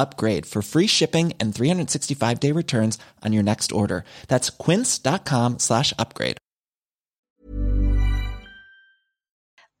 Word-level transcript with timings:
upgrade 0.00 0.46
for 0.46 0.62
free 0.62 0.86
shipping 0.86 1.32
and 1.38 1.54
365 1.54 2.40
day 2.40 2.52
returns 2.52 2.98
on 3.22 3.32
your 3.32 3.42
next 3.42 3.72
order. 3.72 4.04
That's 4.28 4.50
quince.com 4.50 5.58
slash 5.58 5.92
upgrade. 5.98 6.36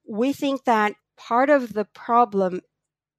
We 0.06 0.32
think 0.32 0.64
that 0.64 0.94
part 1.16 1.50
of 1.50 1.72
the 1.72 1.84
problem 1.84 2.60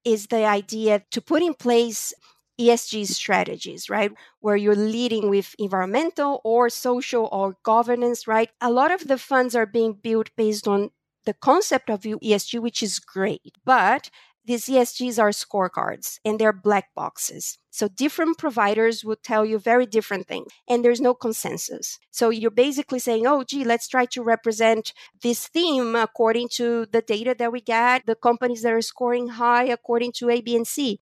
is 0.04 0.28
the 0.28 0.46
idea 0.46 1.04
to 1.12 1.22
put 1.22 1.42
in 1.42 1.54
place 1.54 2.14
ESG 2.60 3.08
strategies, 3.08 3.90
right? 3.90 4.12
Where 4.40 4.56
you're 4.56 4.76
leading 4.76 5.30
with 5.30 5.56
environmental 5.58 6.42
or 6.44 6.70
social 6.70 7.30
or 7.32 7.58
governance, 7.64 8.28
right? 8.28 8.50
A 8.60 8.72
lot 8.72 8.92
of 8.92 9.08
the 9.08 9.18
funds 9.18 9.56
are 9.56 9.66
being 9.66 9.94
built 9.94 10.30
based 10.36 10.68
on 10.68 10.90
the 11.26 11.34
concept 11.34 11.90
of 11.90 12.02
ESG, 12.02 12.60
which 12.60 12.84
is 12.84 13.00
great, 13.00 13.42
but 13.64 14.10
these 14.46 14.66
ESGs 14.66 15.20
are 15.20 15.30
scorecards 15.30 16.20
and 16.26 16.40
they're 16.40 16.54
black 16.54 16.94
boxes. 16.96 17.58
So 17.70 17.88
different 17.88 18.38
providers 18.38 19.04
will 19.04 19.18
tell 19.22 19.46
you 19.46 19.60
very 19.60 19.86
different 19.86 20.28
things 20.28 20.48
and 20.68 20.84
there's 20.84 21.02
no 21.02 21.14
consensus. 21.14 22.00
So 22.10 22.30
you're 22.30 22.52
basically 22.52 23.00
saying, 23.00 23.28
oh, 23.28 23.44
gee, 23.44 23.64
let's 23.64 23.88
try 23.88 24.06
to 24.08 24.24
represent 24.24 24.94
this 25.22 25.48
theme 25.48 25.96
according 25.96 26.50
to 26.54 26.88
the 26.92 27.02
data 27.02 27.36
that 27.38 27.52
we 27.52 27.62
get, 27.62 28.06
the 28.06 28.16
companies 28.16 28.64
that 28.64 28.74
are 28.74 28.82
scoring 28.82 29.30
high 29.30 29.66
according 29.66 30.14
to 30.14 30.30
A, 30.30 30.42
B, 30.42 30.56
and 30.56 30.68
C. 30.68 31.00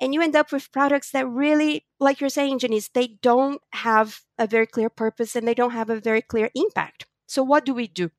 And 0.00 0.12
you 0.12 0.20
end 0.20 0.36
up 0.36 0.52
with 0.52 0.72
products 0.72 1.10
that 1.12 1.26
really, 1.26 1.86
like 1.98 2.20
you're 2.20 2.30
saying, 2.30 2.58
Janice, 2.58 2.90
they 2.92 3.18
don't 3.22 3.60
have 3.72 4.20
a 4.38 4.46
very 4.46 4.66
clear 4.66 4.90
purpose 4.90 5.34
and 5.34 5.48
they 5.48 5.54
don't 5.54 5.70
have 5.70 5.90
a 5.90 6.00
very 6.00 6.22
clear 6.22 6.50
impact. 6.54 7.06
So 7.26 7.42
what 7.42 7.64
do 7.64 7.74
we 7.74 7.88
do? 7.88 8.10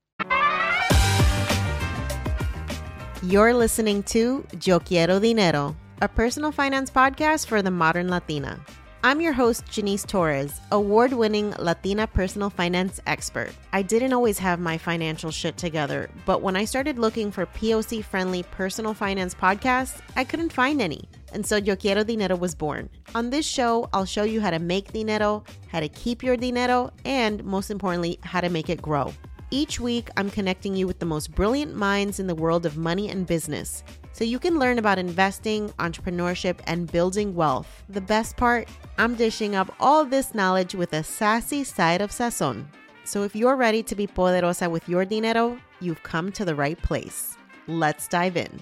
You're 3.23 3.55
listening 3.55 4.03
to 4.03 4.45
Yo 4.63 4.79
Quiero 4.79 5.19
Dinero, 5.19 5.75
a 6.03 6.07
personal 6.07 6.51
finance 6.51 6.91
podcast 6.91 7.47
for 7.47 7.63
the 7.63 7.71
modern 7.71 8.09
Latina. 8.09 8.59
I'm 9.03 9.21
your 9.21 9.33
host, 9.33 9.65
Janice 9.65 10.03
Torres, 10.03 10.61
award 10.71 11.13
winning 11.13 11.49
Latina 11.57 12.05
personal 12.05 12.51
finance 12.51 12.99
expert. 13.07 13.49
I 13.73 13.81
didn't 13.81 14.13
always 14.13 14.37
have 14.37 14.59
my 14.59 14.77
financial 14.77 15.31
shit 15.31 15.57
together, 15.57 16.11
but 16.27 16.43
when 16.43 16.55
I 16.55 16.65
started 16.65 16.99
looking 16.99 17.31
for 17.31 17.47
POC 17.47 18.03
friendly 18.03 18.43
personal 18.43 18.93
finance 18.93 19.33
podcasts, 19.33 19.99
I 20.15 20.23
couldn't 20.23 20.53
find 20.53 20.79
any. 20.79 21.09
And 21.33 21.43
so 21.43 21.57
Yo 21.57 21.75
Quiero 21.75 22.03
Dinero 22.03 22.35
was 22.35 22.53
born. 22.53 22.87
On 23.15 23.31
this 23.31 23.47
show, 23.47 23.89
I'll 23.93 24.05
show 24.05 24.23
you 24.23 24.41
how 24.41 24.51
to 24.51 24.59
make 24.59 24.93
dinero, 24.93 25.43
how 25.69 25.79
to 25.79 25.89
keep 25.89 26.21
your 26.21 26.37
dinero, 26.37 26.91
and 27.03 27.43
most 27.43 27.71
importantly, 27.71 28.19
how 28.21 28.41
to 28.41 28.49
make 28.49 28.69
it 28.69 28.79
grow. 28.79 29.11
Each 29.49 29.79
week, 29.79 30.09
I'm 30.17 30.29
connecting 30.29 30.75
you 30.75 30.87
with 30.87 30.99
the 30.99 31.05
most 31.05 31.33
brilliant 31.33 31.73
minds 31.73 32.19
in 32.19 32.27
the 32.27 32.35
world 32.35 32.65
of 32.65 32.75
money 32.75 33.09
and 33.09 33.25
business 33.25 33.81
so 34.11 34.25
you 34.25 34.39
can 34.39 34.59
learn 34.59 34.77
about 34.77 34.99
investing, 34.99 35.69
entrepreneurship, 35.79 36.59
and 36.65 36.91
building 36.91 37.33
wealth. 37.33 37.83
The 37.87 38.01
best 38.01 38.35
part, 38.35 38.67
I'm 38.97 39.15
dishing 39.15 39.55
up 39.55 39.73
all 39.79 40.03
this 40.03 40.35
knowledge 40.35 40.75
with 40.75 40.91
a 40.91 41.01
sassy 41.01 41.63
side 41.63 42.01
of 42.01 42.11
sazon. 42.11 42.65
So 43.05 43.23
if 43.23 43.37
you're 43.37 43.55
ready 43.55 43.81
to 43.83 43.95
be 43.95 44.05
poderosa 44.05 44.69
with 44.69 44.89
your 44.89 45.05
dinero, 45.05 45.57
you've 45.79 46.03
come 46.03 46.29
to 46.33 46.43
the 46.43 46.55
right 46.55 46.81
place. 46.81 47.37
Let's 47.67 48.09
dive 48.09 48.35
in. 48.35 48.59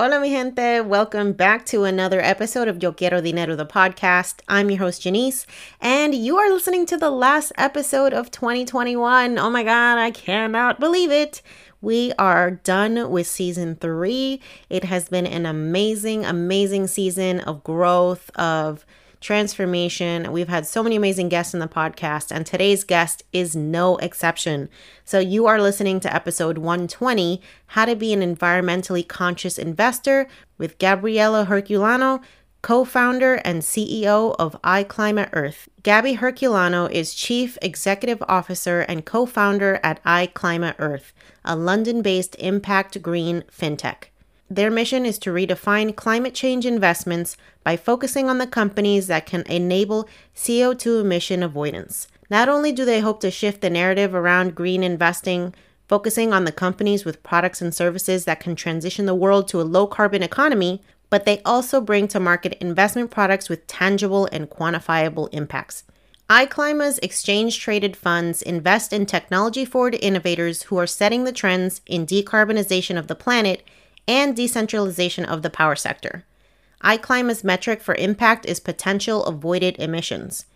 Hola, 0.00 0.20
mi 0.20 0.30
gente. 0.30 0.80
Welcome 0.82 1.32
back 1.32 1.66
to 1.66 1.82
another 1.82 2.20
episode 2.20 2.68
of 2.68 2.80
Yo 2.80 2.92
Quiero 2.92 3.20
Dinero, 3.20 3.56
the 3.56 3.66
podcast. 3.66 4.42
I'm 4.46 4.70
your 4.70 4.78
host, 4.78 5.02
Janice, 5.02 5.44
and 5.80 6.14
you 6.14 6.36
are 6.36 6.52
listening 6.52 6.86
to 6.86 6.96
the 6.96 7.10
last 7.10 7.50
episode 7.58 8.12
of 8.12 8.30
2021. 8.30 9.40
Oh 9.40 9.50
my 9.50 9.64
God, 9.64 9.98
I 9.98 10.12
cannot 10.12 10.78
believe 10.78 11.10
it. 11.10 11.42
We 11.80 12.12
are 12.16 12.52
done 12.52 13.10
with 13.10 13.26
season 13.26 13.74
three. 13.74 14.40
It 14.70 14.84
has 14.84 15.08
been 15.08 15.26
an 15.26 15.46
amazing, 15.46 16.24
amazing 16.24 16.86
season 16.86 17.40
of 17.40 17.64
growth, 17.64 18.30
of 18.36 18.86
transformation. 19.20 20.32
We've 20.32 20.48
had 20.48 20.66
so 20.66 20.82
many 20.82 20.96
amazing 20.96 21.28
guests 21.28 21.54
in 21.54 21.60
the 21.60 21.68
podcast, 21.68 22.30
and 22.30 22.44
today's 22.44 22.84
guest 22.84 23.22
is 23.32 23.56
no 23.56 23.96
exception. 23.98 24.68
So, 25.04 25.18
you 25.18 25.46
are 25.46 25.60
listening 25.60 26.00
to 26.00 26.14
episode 26.14 26.58
120 26.58 27.40
How 27.66 27.84
to 27.84 27.96
Be 27.96 28.12
an 28.12 28.20
Environmentally 28.20 29.06
Conscious 29.06 29.58
Investor 29.58 30.28
with 30.56 30.78
Gabriela 30.78 31.46
Herculano. 31.46 32.22
Co 32.60 32.84
founder 32.84 33.34
and 33.44 33.62
CEO 33.62 34.34
of 34.36 34.60
iClima 34.62 35.28
Earth. 35.32 35.68
Gabby 35.84 36.16
Herculano 36.16 36.90
is 36.90 37.14
Chief 37.14 37.56
Executive 37.62 38.20
Officer 38.28 38.80
and 38.80 39.06
co 39.06 39.26
founder 39.26 39.78
at 39.84 40.02
iClima 40.02 40.74
Earth, 40.80 41.12
a 41.44 41.54
London 41.54 42.02
based 42.02 42.34
impact 42.40 43.00
green 43.00 43.44
fintech. 43.48 44.08
Their 44.50 44.70
mission 44.70 45.04
is 45.04 45.18
to 45.20 45.30
redefine 45.30 45.94
climate 45.94 46.34
change 46.34 46.64
investments 46.64 47.36
by 47.64 47.76
focusing 47.76 48.30
on 48.30 48.38
the 48.38 48.46
companies 48.46 49.06
that 49.08 49.26
can 49.26 49.42
enable 49.42 50.08
CO2 50.34 51.02
emission 51.02 51.42
avoidance. 51.42 52.08
Not 52.30 52.48
only 52.48 52.72
do 52.72 52.84
they 52.84 53.00
hope 53.00 53.20
to 53.20 53.30
shift 53.30 53.60
the 53.60 53.70
narrative 53.70 54.14
around 54.14 54.54
green 54.54 54.82
investing, 54.82 55.54
focusing 55.86 56.32
on 56.32 56.44
the 56.44 56.52
companies 56.52 57.04
with 57.04 57.22
products 57.22 57.60
and 57.60 57.74
services 57.74 58.24
that 58.24 58.40
can 58.40 58.54
transition 58.56 59.06
the 59.06 59.14
world 59.14 59.48
to 59.48 59.60
a 59.60 59.62
low 59.62 59.86
carbon 59.86 60.22
economy, 60.22 60.82
but 61.10 61.24
they 61.24 61.42
also 61.44 61.80
bring 61.80 62.08
to 62.08 62.20
market 62.20 62.56
investment 62.60 63.10
products 63.10 63.48
with 63.48 63.66
tangible 63.66 64.28
and 64.32 64.50
quantifiable 64.50 65.28
impacts. 65.32 65.84
iClima's 66.28 66.98
exchange 66.98 67.58
traded 67.58 67.96
funds 67.96 68.42
invest 68.42 68.92
in 68.92 69.06
technology 69.06 69.64
forward 69.64 69.96
innovators 70.02 70.64
who 70.64 70.76
are 70.76 70.86
setting 70.86 71.24
the 71.24 71.32
trends 71.32 71.80
in 71.86 72.06
decarbonization 72.06 72.98
of 72.98 73.06
the 73.06 73.14
planet 73.14 73.62
and 74.08 74.34
decentralization 74.34 75.24
of 75.24 75.42
the 75.42 75.50
power 75.50 75.76
sector. 75.76 76.24
iClima's 76.82 77.44
metric 77.44 77.80
for 77.82 77.94
impact 77.96 78.46
is 78.46 78.58
potential 78.58 79.24
avoided 79.26 79.76
emissions. 79.78 80.46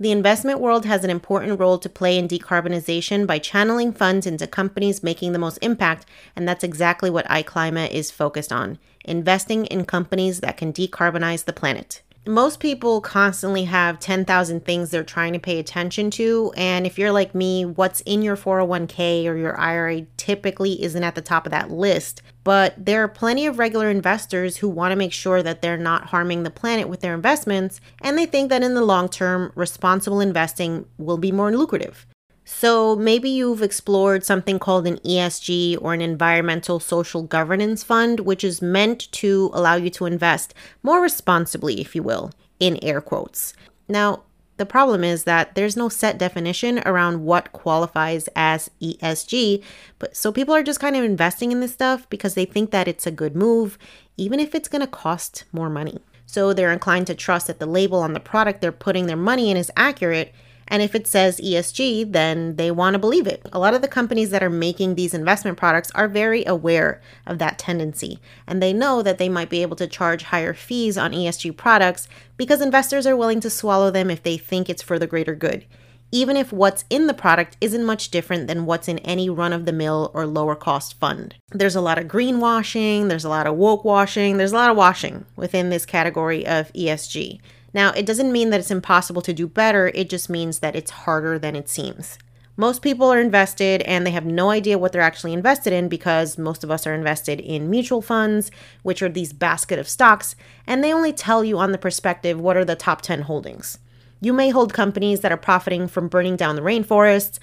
The 0.00 0.10
investment 0.10 0.58
world 0.58 0.86
has 0.86 1.04
an 1.04 1.10
important 1.10 1.60
role 1.60 1.78
to 1.78 1.88
play 1.88 2.18
in 2.18 2.26
decarbonization 2.26 3.26
by 3.26 3.38
channeling 3.38 3.92
funds 3.92 4.26
into 4.26 4.46
companies 4.46 5.02
making 5.02 5.32
the 5.32 5.38
most 5.38 5.58
impact, 5.62 6.06
and 6.34 6.48
that's 6.48 6.64
exactly 6.64 7.10
what 7.10 7.28
iClima 7.28 7.90
is 7.90 8.10
focused 8.10 8.52
on 8.52 8.78
investing 9.04 9.66
in 9.66 9.84
companies 9.84 10.40
that 10.40 10.56
can 10.56 10.72
decarbonize 10.72 11.44
the 11.44 11.52
planet 11.52 12.02
most 12.26 12.60
people 12.60 13.00
constantly 13.00 13.64
have 13.64 13.98
10,000 13.98 14.64
things 14.64 14.90
they're 14.90 15.02
trying 15.02 15.32
to 15.32 15.40
pay 15.40 15.58
attention 15.58 16.10
to. 16.12 16.52
And 16.56 16.86
if 16.86 16.98
you're 16.98 17.10
like 17.10 17.34
me, 17.34 17.64
what's 17.64 18.00
in 18.02 18.22
your 18.22 18.36
401k 18.36 19.26
or 19.26 19.36
your 19.36 19.58
IRA 19.58 20.02
typically 20.16 20.82
isn't 20.82 21.02
at 21.02 21.16
the 21.16 21.20
top 21.20 21.46
of 21.46 21.50
that 21.50 21.70
list. 21.70 22.22
But 22.44 22.74
there 22.76 23.02
are 23.02 23.08
plenty 23.08 23.46
of 23.46 23.58
regular 23.58 23.90
investors 23.90 24.58
who 24.58 24.68
want 24.68 24.92
to 24.92 24.96
make 24.96 25.12
sure 25.12 25.42
that 25.42 25.62
they're 25.62 25.76
not 25.76 26.06
harming 26.06 26.44
the 26.44 26.50
planet 26.50 26.88
with 26.88 27.00
their 27.00 27.14
investments. 27.14 27.80
And 28.00 28.16
they 28.16 28.26
think 28.26 28.50
that 28.50 28.62
in 28.62 28.74
the 28.74 28.84
long 28.84 29.08
term, 29.08 29.52
responsible 29.56 30.20
investing 30.20 30.86
will 30.98 31.18
be 31.18 31.32
more 31.32 31.50
lucrative. 31.50 32.06
So 32.54 32.94
maybe 32.94 33.28
you've 33.28 33.60
explored 33.60 34.24
something 34.24 34.60
called 34.60 34.86
an 34.86 34.98
ESG 34.98 35.78
or 35.80 35.94
an 35.94 36.00
environmental 36.00 36.78
social 36.78 37.22
governance 37.22 37.82
fund, 37.82 38.20
which 38.20 38.44
is 38.44 38.62
meant 38.62 39.10
to 39.12 39.50
allow 39.52 39.74
you 39.74 39.90
to 39.90 40.06
invest 40.06 40.54
more 40.82 41.00
responsibly, 41.00 41.80
if 41.80 41.96
you 41.96 42.04
will, 42.04 42.30
in 42.60 42.78
air 42.80 43.00
quotes. 43.00 43.52
Now, 43.88 44.22
the 44.58 44.66
problem 44.66 45.02
is 45.02 45.24
that 45.24 45.56
there's 45.56 45.76
no 45.76 45.88
set 45.88 46.18
definition 46.18 46.80
around 46.86 47.24
what 47.24 47.52
qualifies 47.52 48.28
as 48.36 48.70
ESG, 48.80 49.64
but 49.98 50.16
so 50.16 50.30
people 50.30 50.54
are 50.54 50.62
just 50.62 50.78
kind 50.78 50.94
of 50.94 51.02
investing 51.02 51.50
in 51.50 51.58
this 51.58 51.72
stuff 51.72 52.08
because 52.10 52.34
they 52.34 52.44
think 52.44 52.70
that 52.70 52.86
it's 52.86 53.06
a 53.06 53.10
good 53.10 53.34
move, 53.34 53.76
even 54.16 54.38
if 54.38 54.54
it's 54.54 54.68
going 54.68 54.82
to 54.82 54.86
cost 54.86 55.44
more 55.52 55.70
money. 55.70 55.98
So 56.26 56.52
they're 56.52 56.72
inclined 56.72 57.08
to 57.08 57.14
trust 57.14 57.48
that 57.48 57.58
the 57.58 57.66
label 57.66 57.98
on 57.98 58.12
the 58.12 58.20
product 58.20 58.60
they're 58.60 58.72
putting 58.72 59.06
their 59.06 59.16
money 59.16 59.50
in 59.50 59.56
is 59.56 59.72
accurate 59.76 60.32
and 60.72 60.80
if 60.80 60.94
it 60.94 61.06
says 61.06 61.38
ESG, 61.38 62.12
then 62.12 62.56
they 62.56 62.70
want 62.70 62.94
to 62.94 62.98
believe 62.98 63.26
it. 63.26 63.46
A 63.52 63.58
lot 63.58 63.74
of 63.74 63.82
the 63.82 63.88
companies 63.88 64.30
that 64.30 64.42
are 64.42 64.48
making 64.48 64.94
these 64.94 65.12
investment 65.12 65.58
products 65.58 65.90
are 65.94 66.08
very 66.08 66.46
aware 66.46 67.02
of 67.26 67.38
that 67.40 67.58
tendency. 67.58 68.20
And 68.46 68.62
they 68.62 68.72
know 68.72 69.02
that 69.02 69.18
they 69.18 69.28
might 69.28 69.50
be 69.50 69.60
able 69.60 69.76
to 69.76 69.86
charge 69.86 70.22
higher 70.22 70.54
fees 70.54 70.96
on 70.96 71.12
ESG 71.12 71.58
products 71.58 72.08
because 72.38 72.62
investors 72.62 73.06
are 73.06 73.18
willing 73.18 73.38
to 73.40 73.50
swallow 73.50 73.90
them 73.90 74.10
if 74.10 74.22
they 74.22 74.38
think 74.38 74.70
it's 74.70 74.80
for 74.80 74.98
the 74.98 75.06
greater 75.06 75.34
good. 75.34 75.66
Even 76.10 76.38
if 76.38 76.54
what's 76.54 76.86
in 76.88 77.06
the 77.06 77.12
product 77.12 77.58
isn't 77.60 77.84
much 77.84 78.10
different 78.10 78.46
than 78.46 78.64
what's 78.64 78.88
in 78.88 78.98
any 79.00 79.28
run 79.28 79.52
of 79.52 79.66
the 79.66 79.74
mill 79.74 80.10
or 80.14 80.26
lower 80.26 80.54
cost 80.54 80.98
fund. 80.98 81.34
There's 81.50 81.76
a 81.76 81.82
lot 81.82 81.98
of 81.98 82.06
greenwashing, 82.06 83.10
there's 83.10 83.26
a 83.26 83.30
lot 83.30 83.46
of 83.46 83.56
woke 83.56 83.84
washing, 83.84 84.38
there's 84.38 84.52
a 84.52 84.56
lot 84.56 84.70
of 84.70 84.76
washing 84.78 85.26
within 85.36 85.68
this 85.68 85.84
category 85.84 86.46
of 86.46 86.72
ESG. 86.72 87.40
Now, 87.74 87.92
it 87.92 88.06
doesn't 88.06 88.32
mean 88.32 88.50
that 88.50 88.60
it's 88.60 88.70
impossible 88.70 89.22
to 89.22 89.32
do 89.32 89.46
better, 89.46 89.90
it 89.94 90.10
just 90.10 90.28
means 90.28 90.58
that 90.58 90.76
it's 90.76 90.90
harder 90.90 91.38
than 91.38 91.56
it 91.56 91.68
seems. 91.68 92.18
Most 92.56 92.82
people 92.82 93.10
are 93.10 93.20
invested 93.20 93.80
and 93.82 94.06
they 94.06 94.10
have 94.10 94.26
no 94.26 94.50
idea 94.50 94.76
what 94.76 94.92
they're 94.92 95.00
actually 95.00 95.32
invested 95.32 95.72
in 95.72 95.88
because 95.88 96.36
most 96.36 96.62
of 96.62 96.70
us 96.70 96.86
are 96.86 96.92
invested 96.92 97.40
in 97.40 97.70
mutual 97.70 98.02
funds, 98.02 98.50
which 98.82 99.02
are 99.02 99.08
these 99.08 99.32
basket 99.32 99.78
of 99.78 99.88
stocks, 99.88 100.36
and 100.66 100.84
they 100.84 100.92
only 100.92 101.14
tell 101.14 101.42
you 101.42 101.58
on 101.58 101.72
the 101.72 101.78
perspective 101.78 102.38
what 102.38 102.56
are 102.58 102.64
the 102.64 102.76
top 102.76 103.00
10 103.00 103.22
holdings. 103.22 103.78
You 104.20 104.34
may 104.34 104.50
hold 104.50 104.74
companies 104.74 105.20
that 105.20 105.32
are 105.32 105.38
profiting 105.38 105.88
from 105.88 106.08
burning 106.08 106.36
down 106.36 106.56
the 106.56 106.62
rainforests, 106.62 107.38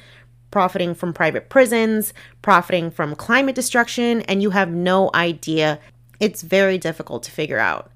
profiting 0.52 0.94
from 0.94 1.12
private 1.12 1.50
prisons, 1.50 2.14
profiting 2.44 2.92
from 2.92 3.16
climate 3.16 3.56
destruction, 3.56 4.22
and 4.22 4.44
you 4.44 4.52
have 4.52 4.70
no 4.70 5.10
idea. 5.16 5.80
It's 6.20 6.44
very 6.44 6.78
difficult 6.78 7.24
to 7.24 7.32
figure 7.32 7.60
out. 7.60 7.92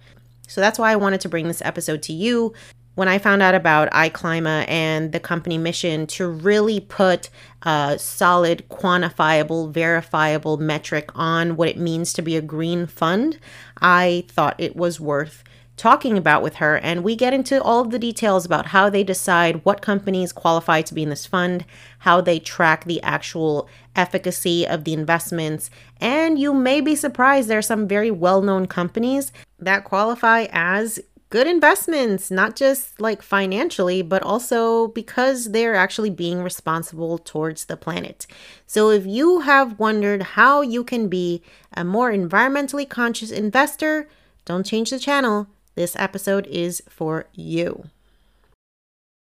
So 0.48 0.62
that's 0.62 0.80
why 0.80 0.92
I 0.92 0.96
wanted 0.96 1.22
to 1.22 1.30
bring 1.30 1.48
this 1.48 1.62
episode 1.64 2.02
to 2.04 2.14
you. 2.14 2.54
When 2.96 3.08
I 3.08 3.18
found 3.18 3.42
out 3.42 3.56
about 3.56 3.90
iClima 3.90 4.66
and 4.70 5.12
the 5.12 5.20
company 5.20 5.58
mission 5.58 6.06
to 6.08 6.28
really 6.28 6.80
put 6.80 7.32
a 7.64 7.98
solid, 7.98 8.70
quantifiable, 8.70 9.72
verifiable 9.72 10.58
metric 10.58 11.10
on 11.16 11.56
what 11.56 11.70
it 11.70 11.78
means 11.78 12.14
to 12.14 12.22
be 12.22 12.38
a 12.38 12.42
green 12.42 12.86
fund, 12.86 13.40
I 13.82 14.26
thought 14.28 14.56
it 14.60 14.76
was 14.76 15.00
worth 15.00 15.44
talking 15.76 16.18
about 16.18 16.44
with 16.44 16.56
her. 16.56 16.78
And 16.78 17.04
we 17.04 17.16
get 17.16 17.34
into 17.34 17.62
all 17.62 17.82
of 17.82 17.92
the 17.92 18.00
details 18.00 18.46
about 18.46 18.68
how 18.68 18.90
they 18.90 19.04
decide 19.04 19.66
what 19.66 19.82
companies 19.82 20.32
qualify 20.32 20.82
to 20.84 20.94
be 20.94 21.04
in 21.04 21.10
this 21.10 21.26
fund, 21.26 21.66
how 22.00 22.22
they 22.22 22.40
track 22.40 22.86
the 22.86 23.02
actual 23.02 23.68
efficacy 23.96 24.68
of 24.68 24.84
the 24.84 24.94
investments. 24.94 25.70
And 26.00 26.38
you 26.38 26.54
may 26.54 26.82
be 26.82 26.96
surprised 26.96 27.48
there 27.48 27.58
are 27.58 27.64
some 27.64 27.88
very 27.88 28.12
well 28.12 28.42
known 28.42 28.68
companies 28.68 29.32
that 29.60 29.84
qualify 29.84 30.48
as 30.52 31.00
good 31.34 31.48
investments, 31.48 32.30
not 32.30 32.56
just 32.56 33.02
like 33.02 33.24
financially, 33.24 34.04
but 34.04 34.22
also 34.22 34.90
because 34.90 35.46
they're 35.46 35.74
actually 35.74 36.12
being 36.12 36.44
responsible 36.44 37.18
towards 37.18 37.66
the 37.66 37.76
planet. 37.76 38.28
So, 38.68 38.92
if 38.92 39.08
you 39.08 39.40
have 39.40 39.80
wondered 39.80 40.22
how 40.22 40.62
you 40.62 40.84
can 40.84 41.08
be 41.08 41.42
a 41.76 41.84
more 41.84 42.12
environmentally 42.12 42.88
conscious 42.88 43.32
investor, 43.32 44.08
don't 44.46 44.64
change 44.64 44.92
the 44.92 45.00
channel. 45.00 45.48
This 45.76 45.96
episode 45.96 46.46
is 46.46 46.84
for 46.88 47.26
you. 47.34 47.86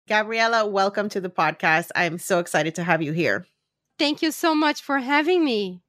Gabriella, 0.08 0.66
welcome 0.66 1.10
to 1.10 1.20
the 1.20 1.28
podcast. 1.28 1.90
I'm 1.94 2.18
so 2.18 2.38
excited 2.38 2.74
to 2.76 2.84
have 2.84 3.02
you 3.02 3.12
here. 3.12 3.46
Thank 3.98 4.22
you 4.22 4.30
so 4.30 4.54
much 4.54 4.80
for 4.80 4.98
having 4.98 5.44
me. 5.44 5.82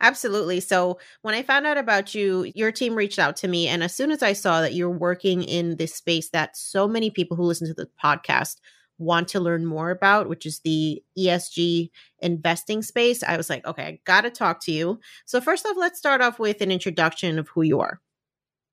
Absolutely. 0.00 0.58
So, 0.58 0.98
when 1.22 1.36
I 1.36 1.44
found 1.44 1.64
out 1.64 1.78
about 1.78 2.12
you, 2.12 2.50
your 2.56 2.72
team 2.72 2.96
reached 2.96 3.20
out 3.20 3.36
to 3.36 3.48
me. 3.48 3.68
And 3.68 3.84
as 3.84 3.94
soon 3.94 4.10
as 4.10 4.20
I 4.20 4.32
saw 4.32 4.60
that 4.60 4.74
you're 4.74 4.90
working 4.90 5.44
in 5.44 5.76
this 5.76 5.94
space 5.94 6.30
that 6.30 6.56
so 6.56 6.88
many 6.88 7.10
people 7.10 7.36
who 7.36 7.44
listen 7.44 7.68
to 7.68 7.74
the 7.74 7.88
podcast 8.02 8.56
want 8.98 9.28
to 9.28 9.40
learn 9.40 9.64
more 9.64 9.92
about, 9.92 10.28
which 10.28 10.44
is 10.44 10.58
the 10.60 11.00
ESG 11.16 11.90
investing 12.18 12.82
space, 12.82 13.22
I 13.22 13.36
was 13.36 13.48
like, 13.48 13.64
okay, 13.64 13.84
I 13.84 14.00
got 14.04 14.22
to 14.22 14.30
talk 14.30 14.60
to 14.64 14.72
you. 14.72 14.98
So, 15.24 15.40
first 15.40 15.64
off, 15.66 15.76
let's 15.76 16.00
start 16.00 16.20
off 16.20 16.40
with 16.40 16.60
an 16.62 16.72
introduction 16.72 17.38
of 17.38 17.48
who 17.50 17.62
you 17.62 17.78
are. 17.78 18.00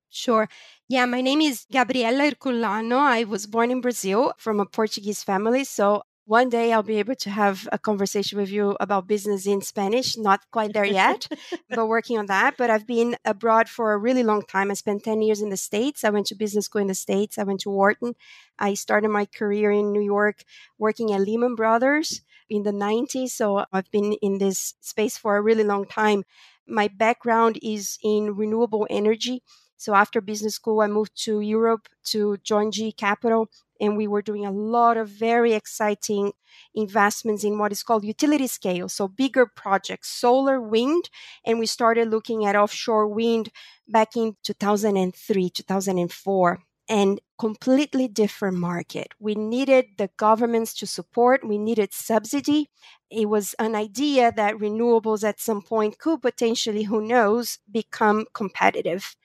Sure. 0.10 0.48
Yeah, 0.88 1.06
my 1.06 1.22
name 1.22 1.42
is 1.42 1.66
Gabriela 1.72 2.24
Herculano. 2.32 2.98
I 2.98 3.24
was 3.26 3.46
born 3.46 3.72
in 3.72 3.82
Brazil 3.82 4.34
from 4.38 4.60
a 4.60 4.66
Portuguese 4.66 5.22
family. 5.24 5.64
So 5.66 6.04
one 6.26 6.50
day 6.50 6.74
I'll 6.74 6.84
be 6.84 7.00
able 7.00 7.16
to 7.16 7.30
have 7.30 7.68
a 7.72 7.78
conversation 7.78 8.38
with 8.38 8.50
you 8.50 8.76
about 8.80 9.08
business 9.08 9.46
in 9.46 9.62
Spanish. 9.62 10.18
Not 10.18 10.42
quite 10.52 10.74
there 10.74 10.86
yet, 10.86 11.28
but 11.70 11.88
working 11.88 12.18
on 12.18 12.26
that. 12.28 12.56
But 12.58 12.70
I've 12.70 12.88
been 12.88 13.16
abroad 13.26 13.70
for 13.70 13.94
a 13.94 13.98
really 13.98 14.24
long 14.24 14.44
time. 14.44 14.72
I 14.72 14.76
spent 14.76 15.04
10 15.04 15.22
years 15.22 15.42
in 15.42 15.50
the 15.50 15.58
States. 15.58 16.04
I 16.04 16.10
went 16.10 16.28
to 16.28 16.36
business 16.36 16.66
school 16.66 16.82
in 16.82 16.88
the 16.88 16.96
States. 16.96 17.38
I 17.38 17.44
went 17.44 17.62
to 17.62 17.70
Wharton. 17.70 18.16
I 18.58 18.74
started 18.74 19.10
my 19.10 19.26
career 19.26 19.72
in 19.72 19.92
New 19.92 20.02
York 20.02 20.44
working 20.78 21.14
at 21.14 21.22
Lehman 21.22 21.56
Brothers 21.56 22.22
in 22.50 22.64
the 22.64 22.72
90s. 22.72 23.32
So 23.32 23.66
I've 23.72 23.92
been 23.92 24.14
in 24.22 24.38
this 24.38 24.74
space 24.82 25.18
for 25.18 25.38
a 25.38 25.42
really 25.42 25.64
long 25.64 25.86
time. 25.86 26.24
My 26.68 26.88
background 26.88 27.60
is 27.62 27.98
in 28.04 28.36
renewable 28.36 28.88
energy. 28.90 29.44
So 29.78 29.94
after 29.94 30.22
business 30.22 30.56
school, 30.56 30.82
I 30.82 30.88
moved 30.88 31.24
to 31.26 31.40
Europe 31.40 31.88
to 32.06 32.38
join 32.44 32.72
GE 32.72 32.96
Capital 32.98 33.50
and 33.80 33.96
we 33.96 34.08
were 34.08 34.22
doing 34.22 34.46
a 34.46 34.52
lot 34.52 34.98
of 34.98 35.10
very 35.10 35.54
exciting 35.54 36.34
investments 36.74 37.44
in 37.44 37.58
what 37.58 37.72
is 37.72 37.84
called 37.84 38.04
utility 38.04 38.48
scale 38.48 38.90
so 38.90 39.08
bigger 39.08 39.46
projects 39.46 40.10
solar 40.10 40.60
wind 40.60 41.10
and 41.46 41.60
we 41.60 41.66
started 41.66 42.10
looking 42.10 42.46
at 42.46 42.56
offshore 42.56 43.08
wind 43.08 43.50
back 43.88 44.16
in 44.16 44.36
2003 44.44 45.50
2004 45.50 46.60
and 46.90 47.20
completely 47.38 48.08
different 48.08 48.58
market. 48.58 49.10
We 49.20 49.36
needed 49.36 49.86
the 49.98 50.10
governments 50.16 50.74
to 50.76 50.88
support 50.88 51.46
we 51.46 51.58
needed 51.58 51.94
subsidy. 51.94 52.70
It 53.12 53.28
was 53.28 53.56
an 53.60 53.76
idea 53.76 54.32
that 54.32 54.56
renewables 54.56 55.28
at 55.28 55.40
some 55.42 55.62
point 55.62 56.00
could 56.00 56.22
potentially 56.22 56.84
who 56.84 57.06
knows 57.06 57.60
become 57.70 58.26
competitive 58.34 59.16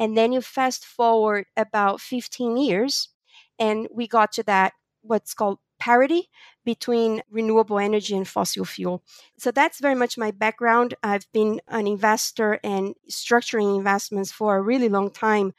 and 0.00 0.16
then 0.16 0.32
you 0.32 0.40
fast 0.40 0.84
forward 0.84 1.46
about 1.56 2.00
15 2.00 2.56
years 2.56 3.10
and 3.58 3.86
we 3.94 4.08
got 4.08 4.32
to 4.32 4.42
that, 4.44 4.72
what's 5.02 5.34
called 5.34 5.58
parity 5.78 6.30
between 6.64 7.22
renewable 7.30 7.78
energy 7.78 8.16
and 8.16 8.26
fossil 8.26 8.64
fuel. 8.64 9.02
So 9.38 9.50
that's 9.50 9.78
very 9.78 9.94
much 9.94 10.18
my 10.18 10.30
background. 10.30 10.94
I've 11.02 11.30
been 11.32 11.60
an 11.68 11.86
investor 11.86 12.58
and 12.64 12.94
structuring 13.10 13.76
investments 13.76 14.32
for 14.32 14.56
a 14.56 14.62
really 14.62 14.88
long 14.88 15.10
time. 15.10 15.52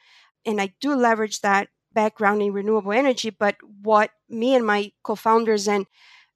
And 0.45 0.59
I 0.59 0.73
do 0.81 0.95
leverage 0.95 1.41
that 1.41 1.69
background 1.93 2.41
in 2.41 2.51
renewable 2.53 2.93
energy. 2.93 3.29
But 3.29 3.57
what 3.81 4.11
me 4.27 4.55
and 4.55 4.65
my 4.65 4.91
co 5.03 5.15
founders 5.15 5.67
and 5.67 5.85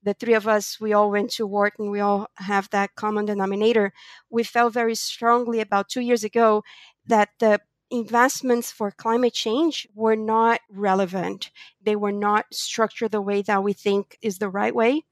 the 0.03 0.13
three 0.13 0.35
of 0.35 0.47
us, 0.47 0.79
we 0.79 0.93
all 0.93 1.09
went 1.09 1.31
to 1.31 1.47
Wharton. 1.47 1.89
We 1.89 2.00
all 2.00 2.27
have 2.35 2.69
that 2.69 2.93
common 2.95 3.25
denominator. 3.25 3.93
We 4.29 4.43
felt 4.43 4.74
very 4.74 4.93
strongly 4.93 5.59
about 5.59 5.89
two 5.89 6.01
years 6.01 6.24
ago 6.24 6.63
that 7.07 7.29
the 7.39 7.62
investments 7.92 8.72
for 8.72 8.92
climate 8.92 9.34
change 9.34 9.88
were 9.94 10.15
not 10.15 10.62
relevant. 10.70 11.51
They 11.82 11.96
were 11.96 12.12
not 12.12 12.46
structured 12.51 13.12
the 13.12 13.22
way 13.22 13.42
that 13.44 13.63
we 13.63 13.74
think 13.74 14.18
is 14.22 14.39
the 14.39 14.50
right 14.50 14.75
way. 14.75 15.04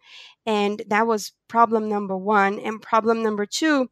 And 0.45 0.81
that 0.87 1.07
was 1.07 1.33
problem 1.47 1.87
number 1.89 2.17
one. 2.17 2.59
And 2.59 2.81
problem 2.81 3.23
number 3.23 3.45
two, 3.45 3.89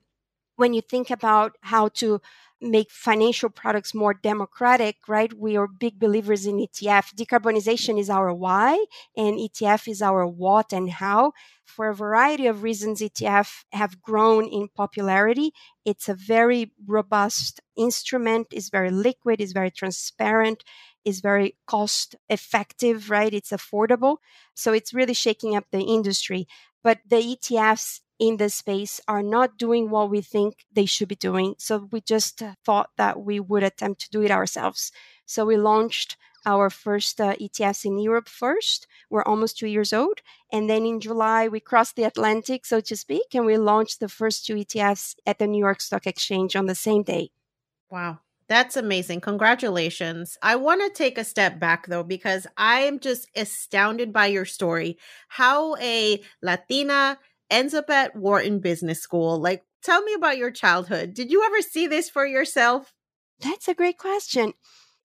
when 0.55 0.73
you 0.73 0.81
think 0.81 1.09
about 1.09 1.57
how 1.61 1.89
to 1.89 2.21
make 2.61 2.91
financial 2.91 3.49
products 3.49 3.93
more 3.93 4.13
democratic, 4.13 4.97
right? 5.07 5.33
We 5.33 5.57
are 5.57 5.67
big 5.67 5.99
believers 5.99 6.45
in 6.45 6.57
ETF. 6.57 7.15
Decarbonization 7.15 7.99
is 7.99 8.09
our 8.09 8.33
why, 8.33 8.85
and 9.17 9.37
ETF 9.37 9.87
is 9.87 10.01
our 10.01 10.27
what 10.27 10.71
and 10.71 10.89
how. 10.89 11.33
For 11.65 11.89
a 11.89 11.95
variety 11.95 12.47
of 12.47 12.63
reasons, 12.63 13.01
ETF 13.01 13.63
have 13.71 14.01
grown 14.01 14.45
in 14.47 14.67
popularity. 14.75 15.53
It's 15.85 16.07
a 16.07 16.13
very 16.13 16.71
robust 16.85 17.61
instrument, 17.75 18.47
it's 18.51 18.69
very 18.69 18.91
liquid, 18.91 19.41
it's 19.41 19.53
very 19.53 19.71
transparent, 19.71 20.63
is 21.03 21.21
very 21.21 21.55
cost 21.65 22.15
effective, 22.29 23.09
right? 23.09 23.33
It's 23.33 23.51
affordable. 23.51 24.17
So 24.53 24.73
it's 24.73 24.93
really 24.93 25.13
shaking 25.13 25.55
up 25.55 25.65
the 25.71 25.81
industry. 25.81 26.47
But 26.83 26.99
the 27.07 27.17
ETFs 27.17 28.01
in 28.21 28.37
this 28.37 28.53
space 28.53 29.01
are 29.07 29.23
not 29.23 29.57
doing 29.57 29.89
what 29.89 30.11
we 30.11 30.21
think 30.21 30.63
they 30.71 30.85
should 30.85 31.07
be 31.07 31.15
doing. 31.15 31.55
So 31.57 31.89
we 31.91 32.01
just 32.01 32.43
thought 32.63 32.91
that 32.95 33.19
we 33.19 33.39
would 33.39 33.63
attempt 33.63 34.01
to 34.01 34.11
do 34.11 34.21
it 34.21 34.29
ourselves. 34.29 34.91
So 35.25 35.43
we 35.43 35.57
launched 35.57 36.17
our 36.45 36.69
first 36.69 37.19
uh, 37.19 37.35
ETFs 37.41 37.83
in 37.83 37.97
Europe 37.97 38.29
first. 38.29 38.85
We're 39.09 39.23
almost 39.23 39.57
two 39.57 39.67
years 39.67 39.91
old. 39.91 40.21
And 40.51 40.69
then 40.69 40.85
in 40.85 40.99
July, 40.99 41.47
we 41.47 41.59
crossed 41.59 41.95
the 41.95 42.03
Atlantic, 42.03 42.65
so 42.65 42.79
to 42.81 42.95
speak, 42.95 43.33
and 43.33 43.45
we 43.45 43.57
launched 43.57 43.99
the 43.99 44.09
first 44.09 44.45
two 44.45 44.55
ETFs 44.55 45.15
at 45.25 45.39
the 45.39 45.47
New 45.47 45.59
York 45.59 45.81
Stock 45.81 46.05
Exchange 46.05 46.55
on 46.55 46.67
the 46.67 46.75
same 46.75 47.01
day. 47.01 47.31
Wow. 47.89 48.19
That's 48.47 48.75
amazing. 48.75 49.21
Congratulations. 49.21 50.37
I 50.41 50.57
want 50.57 50.81
to 50.81 50.89
take 50.89 51.17
a 51.17 51.23
step 51.23 51.57
back 51.57 51.87
though, 51.87 52.03
because 52.03 52.45
I 52.57 52.81
am 52.81 52.99
just 52.99 53.29
astounded 53.35 54.11
by 54.11 54.25
your 54.25 54.45
story. 54.45 54.97
How 55.29 55.77
a 55.77 56.21
Latina 56.43 57.17
ends 57.51 57.73
up 57.73 57.89
at 57.89 58.15
Wharton 58.15 58.59
Business 58.59 59.01
School. 59.01 59.39
Like, 59.39 59.63
tell 59.83 60.01
me 60.01 60.13
about 60.13 60.37
your 60.37 60.51
childhood. 60.51 61.13
Did 61.13 61.29
you 61.31 61.43
ever 61.43 61.61
see 61.61 61.85
this 61.85 62.09
for 62.09 62.25
yourself? 62.25 62.93
That's 63.39 63.67
a 63.67 63.75
great 63.75 63.97
question. 63.97 64.53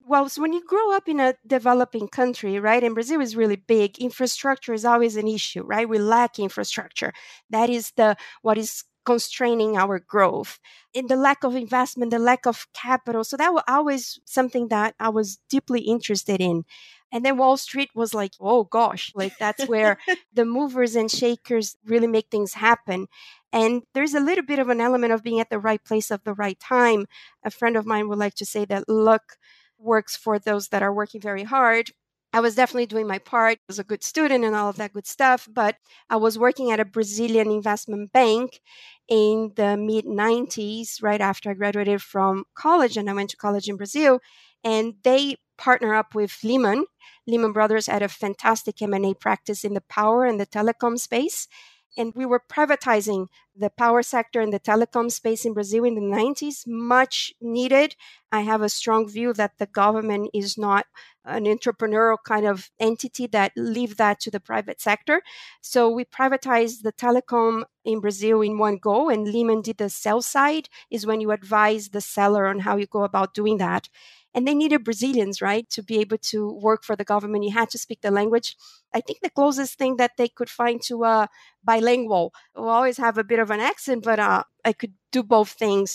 Well, 0.01 0.29
so 0.29 0.41
when 0.41 0.53
you 0.53 0.63
grow 0.65 0.95
up 0.95 1.09
in 1.09 1.19
a 1.19 1.35
developing 1.45 2.07
country, 2.07 2.59
right, 2.59 2.81
and 2.81 2.95
Brazil 2.95 3.19
is 3.19 3.35
really 3.35 3.57
big, 3.57 3.97
infrastructure 3.99 4.73
is 4.73 4.85
always 4.85 5.17
an 5.17 5.27
issue, 5.27 5.63
right? 5.63 5.89
We 5.89 5.97
lack 5.99 6.39
infrastructure. 6.39 7.11
That 7.49 7.69
is 7.69 7.91
the 7.97 8.15
what 8.41 8.57
is 8.57 8.85
constraining 9.07 9.77
our 9.77 9.99
growth. 9.99 10.59
In 10.93 11.07
the 11.07 11.15
lack 11.15 11.45
of 11.45 11.55
investment, 11.55 12.11
the 12.11 12.19
lack 12.19 12.45
of 12.45 12.67
capital. 12.73 13.23
So 13.23 13.37
that 13.37 13.53
was 13.53 13.63
always 13.65 14.19
something 14.25 14.67
that 14.67 14.95
I 14.99 15.07
was 15.07 15.39
deeply 15.49 15.79
interested 15.79 16.41
in. 16.41 16.65
And 17.09 17.23
then 17.23 17.37
Wall 17.37 17.55
Street 17.55 17.89
was 17.95 18.13
like, 18.13 18.33
oh 18.41 18.65
gosh, 18.65 19.13
like 19.15 19.31
that's 19.39 19.65
where 19.65 19.97
the 20.33 20.43
movers 20.43 20.93
and 20.97 21.09
shakers 21.09 21.77
really 21.85 22.07
make 22.07 22.27
things 22.29 22.55
happen. 22.55 23.07
And 23.53 23.83
there's 23.93 24.13
a 24.13 24.19
little 24.19 24.43
bit 24.43 24.59
of 24.59 24.67
an 24.67 24.81
element 24.81 25.13
of 25.13 25.23
being 25.23 25.39
at 25.39 25.49
the 25.49 25.57
right 25.57 25.81
place 25.81 26.11
at 26.11 26.25
the 26.25 26.33
right 26.33 26.59
time. 26.59 27.05
A 27.45 27.49
friend 27.49 27.77
of 27.77 27.85
mine 27.85 28.09
would 28.09 28.19
like 28.19 28.35
to 28.35 28.45
say 28.45 28.65
that 28.65 28.89
luck 28.89 29.37
works 29.79 30.17
for 30.17 30.37
those 30.37 30.67
that 30.67 30.83
are 30.83 30.93
working 30.93 31.21
very 31.21 31.43
hard. 31.43 31.91
I 32.37 32.39
was 32.39 32.53
definitely 32.53 32.85
doing 32.85 33.07
my 33.07 33.17
part. 33.17 33.57
I 33.57 33.65
was 33.67 33.79
a 33.79 33.83
good 33.83 34.03
student 34.03 34.43
and 34.45 34.53
all 34.53 34.69
of 34.69 34.75
that 34.75 34.93
good 34.93 35.07
stuff, 35.07 35.47
but 35.51 35.77
I 36.07 36.17
was 36.17 36.37
working 36.37 36.71
at 36.71 36.79
a 36.79 36.85
Brazilian 36.85 37.49
investment 37.49 38.11
bank 38.11 38.61
in 39.07 39.53
the 39.55 39.75
mid 39.75 40.05
90s, 40.05 41.01
right 41.01 41.19
after 41.19 41.49
I 41.49 41.55
graduated 41.55 41.99
from 42.03 42.43
college, 42.53 42.95
and 42.95 43.09
I 43.09 43.13
went 43.13 43.31
to 43.31 43.37
college 43.37 43.67
in 43.67 43.75
Brazil. 43.75 44.19
And 44.63 44.93
they 45.03 45.37
partner 45.57 45.95
up 45.95 46.13
with 46.13 46.37
Lehman. 46.43 46.85
Lehman 47.25 47.53
Brothers 47.53 47.87
had 47.87 48.03
a 48.03 48.07
fantastic 48.07 48.83
M&A 48.83 49.15
practice 49.15 49.63
in 49.63 49.73
the 49.73 49.81
power 49.81 50.23
and 50.23 50.39
the 50.39 50.45
telecom 50.45 50.99
space. 50.99 51.47
And 51.97 52.13
we 52.15 52.25
were 52.27 52.39
privatizing 52.39 53.27
the 53.55 53.71
power 53.71 54.03
sector 54.03 54.39
and 54.39 54.53
the 54.53 54.59
telecom 54.59 55.11
space 55.11 55.45
in 55.45 55.53
Brazil 55.53 55.83
in 55.83 55.95
the 55.95 56.01
90s, 56.01 56.63
much 56.67 57.33
needed. 57.41 57.95
I 58.31 58.41
have 58.41 58.61
a 58.61 58.69
strong 58.69 59.09
view 59.09 59.33
that 59.33 59.57
the 59.57 59.65
government 59.65 60.29
is 60.33 60.57
not 60.59 60.85
an 61.25 61.45
entrepreneurial 61.45 62.17
kind 62.23 62.45
of 62.45 62.69
entity 62.79 63.25
that 63.27 63.51
leave 63.57 63.97
that 63.97 64.19
to 64.21 64.31
the 64.31 64.39
private 64.39 64.79
sector. 64.79 65.23
So 65.61 65.89
we 65.89 66.05
privatized 66.05 66.83
the 66.83 66.93
telecom 66.93 67.63
in 67.83 67.99
Brazil 67.99 68.41
in 68.41 68.59
one 68.59 68.77
go, 68.77 69.09
and 69.09 69.27
Lehman 69.27 69.61
did 69.61 69.77
the 69.77 69.89
sell 69.89 70.21
side, 70.21 70.69
is 70.91 71.05
when 71.07 71.19
you 71.19 71.31
advise 71.31 71.89
the 71.89 72.01
seller 72.01 72.45
on 72.45 72.59
how 72.59 72.77
you 72.77 72.85
go 72.85 73.03
about 73.03 73.33
doing 73.33 73.57
that 73.57 73.89
and 74.37 74.47
they 74.47 74.53
needed 74.53 74.83
Brazilians, 74.83 75.41
right, 75.41 75.67
to 75.71 75.81
be 75.81 75.97
able 75.97 76.19
to 76.19 76.51
work 76.61 76.83
for 76.83 76.95
the 76.95 77.03
government. 77.03 77.43
You 77.43 77.53
had 77.53 77.71
to 77.71 77.79
speak 77.79 78.01
the 78.01 78.11
language. 78.11 78.55
I 78.93 79.01
think 79.01 79.21
the 79.21 79.31
closest 79.31 79.79
thing 79.79 79.97
that 79.97 80.11
they 80.15 80.27
could 80.27 80.49
find 80.49 80.79
to 80.83 81.05
a 81.05 81.27
bilingual. 81.63 82.35
will 82.55 82.69
always 82.69 82.97
have 82.97 83.17
a 83.17 83.23
bit 83.23 83.39
of 83.39 83.49
an 83.49 83.59
accent, 83.59 84.03
but 84.03 84.19
uh, 84.19 84.43
I 84.63 84.73
could 84.73 84.93
do 85.17 85.23
both 85.23 85.51
things. 85.63 85.89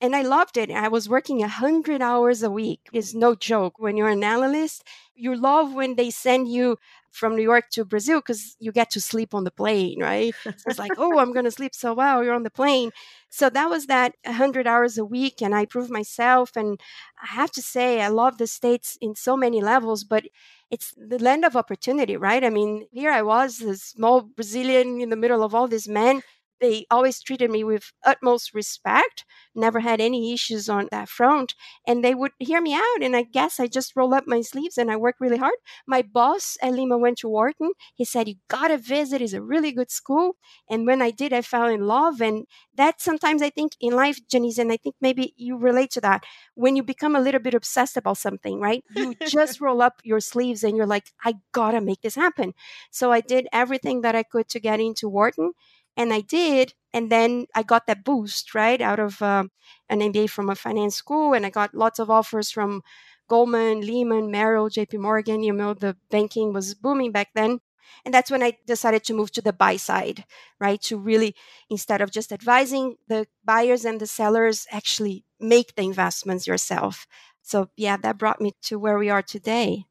And 0.00 0.14
I 0.14 0.22
loved 0.22 0.56
it. 0.56 0.70
I 0.70 0.88
was 0.96 1.08
working 1.08 1.38
100 1.40 2.00
hours 2.00 2.42
a 2.42 2.50
week. 2.50 2.82
It's 2.92 3.14
no 3.14 3.34
joke. 3.34 3.74
When 3.78 3.96
you're 3.96 4.16
an 4.18 4.22
analyst, 4.36 4.84
you 5.14 5.34
love 5.34 5.74
when 5.74 5.96
they 5.96 6.10
send 6.10 6.42
you 6.56 6.76
from 7.10 7.34
New 7.34 7.42
York 7.42 7.66
to 7.70 7.84
Brazil 7.84 8.20
because 8.20 8.56
you 8.60 8.70
get 8.70 8.90
to 8.90 9.00
sleep 9.00 9.34
on 9.34 9.42
the 9.44 9.50
plane, 9.50 9.98
right? 10.00 10.32
So 10.44 10.66
it's 10.68 10.78
like, 10.78 10.98
oh, 10.98 11.18
I'm 11.18 11.32
going 11.32 11.46
to 11.46 11.58
sleep 11.58 11.74
so 11.74 11.94
well. 11.94 12.22
You're 12.22 12.38
on 12.40 12.44
the 12.44 12.58
plane. 12.60 12.90
So 13.28 13.50
that 13.50 13.68
was 13.68 13.86
that 13.86 14.14
100 14.24 14.68
hours 14.72 14.98
a 14.98 15.04
week. 15.04 15.42
And 15.42 15.52
I 15.52 15.64
proved 15.64 15.90
myself. 15.90 16.56
And 16.56 16.78
I 17.20 17.34
have 17.40 17.50
to 17.52 17.62
say, 17.62 18.00
I 18.00 18.08
love 18.08 18.38
the 18.38 18.46
States 18.46 18.96
in 19.00 19.16
so 19.16 19.36
many 19.36 19.60
levels, 19.60 20.04
but 20.04 20.24
it's 20.70 20.94
the 20.96 21.18
land 21.18 21.44
of 21.44 21.56
opportunity, 21.56 22.16
right? 22.16 22.44
I 22.44 22.50
mean, 22.50 22.86
here 22.92 23.10
I 23.10 23.22
was, 23.22 23.62
a 23.62 23.76
small 23.76 24.20
Brazilian 24.20 25.00
in 25.00 25.10
the 25.10 25.16
middle 25.16 25.42
of 25.42 25.54
all 25.54 25.66
these 25.66 25.88
men 25.88 26.22
they 26.60 26.86
always 26.90 27.20
treated 27.20 27.50
me 27.50 27.62
with 27.64 27.92
utmost 28.04 28.54
respect 28.54 29.24
never 29.54 29.80
had 29.80 30.00
any 30.00 30.32
issues 30.32 30.68
on 30.68 30.88
that 30.90 31.08
front 31.08 31.54
and 31.86 32.04
they 32.04 32.14
would 32.14 32.32
hear 32.38 32.60
me 32.60 32.74
out 32.74 33.02
and 33.02 33.16
i 33.16 33.22
guess 33.22 33.58
i 33.60 33.66
just 33.66 33.96
roll 33.96 34.14
up 34.14 34.24
my 34.26 34.40
sleeves 34.40 34.78
and 34.78 34.90
i 34.90 34.96
work 34.96 35.16
really 35.20 35.36
hard. 35.36 35.54
My 35.86 36.02
boss 36.02 36.56
at 36.62 36.72
lehman 36.72 37.00
went 37.00 37.18
to 37.18 37.28
wharton. 37.28 37.72
He 37.94 38.04
said 38.04 38.28
you 38.28 38.36
gotta 38.48 38.76
visit 38.78 39.20
it's 39.22 39.32
a 39.32 39.42
really 39.42 39.72
good 39.72 39.90
school 39.90 40.36
and 40.68 40.86
when 40.86 41.02
i 41.02 41.10
did 41.10 41.32
i 41.32 41.42
fell 41.42 41.66
in 41.66 41.86
love 41.86 42.20
and 42.20 42.46
that 42.74 43.00
sometimes 43.00 43.42
i 43.42 43.50
think 43.50 43.72
in 43.80 43.92
life 43.92 44.18
janice 44.30 44.58
and 44.58 44.72
i 44.72 44.76
think 44.76 44.94
maybe 45.00 45.34
you 45.36 45.56
relate 45.56 45.90
to 45.90 46.00
that 46.00 46.24
when 46.54 46.76
you 46.76 46.82
become 46.82 47.16
a 47.16 47.20
little 47.20 47.40
bit 47.40 47.54
obsessed 47.54 47.96
about 47.96 48.18
something 48.18 48.60
right 48.60 48.84
you 48.94 49.14
just 49.24 49.60
roll 49.60 49.82
up 49.82 50.00
your 50.04 50.20
sleeves 50.20 50.62
and 50.62 50.76
you're 50.76 50.86
like 50.86 51.12
i 51.24 51.34
gotta 51.52 51.80
make 51.80 52.00
this 52.02 52.14
happen. 52.14 52.52
So 52.90 53.12
i 53.12 53.20
did 53.20 53.46
everything 53.52 54.02
that 54.02 54.14
i 54.14 54.22
could 54.22 54.48
to 54.48 54.60
get 54.60 54.80
into 54.80 55.08
wharton 55.08 55.52
and 55.98 56.14
I 56.14 56.20
did. 56.20 56.72
And 56.94 57.10
then 57.10 57.46
I 57.54 57.62
got 57.62 57.86
that 57.86 58.04
boost, 58.04 58.54
right, 58.54 58.80
out 58.80 59.00
of 59.00 59.20
uh, 59.20 59.44
an 59.90 60.00
MBA 60.00 60.30
from 60.30 60.48
a 60.48 60.54
finance 60.54 60.94
school. 60.94 61.34
And 61.34 61.44
I 61.44 61.50
got 61.50 61.74
lots 61.74 61.98
of 61.98 62.08
offers 62.08 62.50
from 62.50 62.82
Goldman, 63.28 63.82
Lehman, 63.82 64.30
Merrill, 64.30 64.70
JP 64.70 65.00
Morgan. 65.00 65.42
You 65.42 65.52
know, 65.52 65.74
the 65.74 65.96
banking 66.08 66.54
was 66.54 66.74
booming 66.74 67.12
back 67.12 67.28
then. 67.34 67.60
And 68.04 68.14
that's 68.14 68.30
when 68.30 68.42
I 68.42 68.56
decided 68.66 69.02
to 69.04 69.14
move 69.14 69.32
to 69.32 69.42
the 69.42 69.52
buy 69.52 69.76
side, 69.76 70.24
right? 70.60 70.80
To 70.82 70.96
really, 70.96 71.34
instead 71.68 72.00
of 72.00 72.10
just 72.10 72.32
advising 72.32 72.96
the 73.08 73.26
buyers 73.44 73.84
and 73.84 74.00
the 74.00 74.06
sellers, 74.06 74.66
actually 74.70 75.24
make 75.40 75.74
the 75.74 75.82
investments 75.82 76.46
yourself. 76.46 77.06
So, 77.42 77.70
yeah, 77.76 77.96
that 77.96 78.18
brought 78.18 78.40
me 78.40 78.52
to 78.62 78.78
where 78.78 78.98
we 78.98 79.10
are 79.10 79.22
today. 79.22 79.86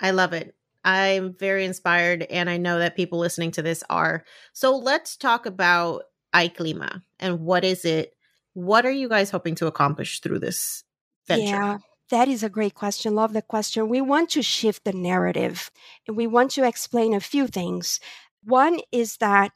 I 0.00 0.10
love 0.10 0.32
it. 0.32 0.54
I'm 0.84 1.34
very 1.34 1.64
inspired, 1.64 2.22
and 2.24 2.50
I 2.50 2.56
know 2.56 2.78
that 2.78 2.96
people 2.96 3.18
listening 3.18 3.52
to 3.52 3.62
this 3.62 3.84
are. 3.88 4.24
So 4.52 4.76
let's 4.76 5.16
talk 5.16 5.46
about 5.46 6.04
iClima 6.34 7.02
and 7.20 7.40
what 7.40 7.64
is 7.64 7.84
it? 7.84 8.14
What 8.54 8.84
are 8.84 8.90
you 8.90 9.08
guys 9.08 9.30
hoping 9.30 9.54
to 9.56 9.66
accomplish 9.66 10.20
through 10.20 10.40
this 10.40 10.84
venture? 11.26 11.44
Yeah. 11.44 11.78
That 12.10 12.28
is 12.28 12.42
a 12.42 12.50
great 12.50 12.74
question. 12.74 13.14
Love 13.14 13.32
the 13.32 13.40
question. 13.40 13.88
We 13.88 14.02
want 14.02 14.30
to 14.30 14.42
shift 14.42 14.84
the 14.84 14.92
narrative 14.92 15.70
and 16.06 16.16
we 16.16 16.26
want 16.26 16.50
to 16.52 16.64
explain 16.64 17.14
a 17.14 17.20
few 17.20 17.46
things. 17.46 18.00
One 18.44 18.80
is 18.90 19.16
that 19.18 19.52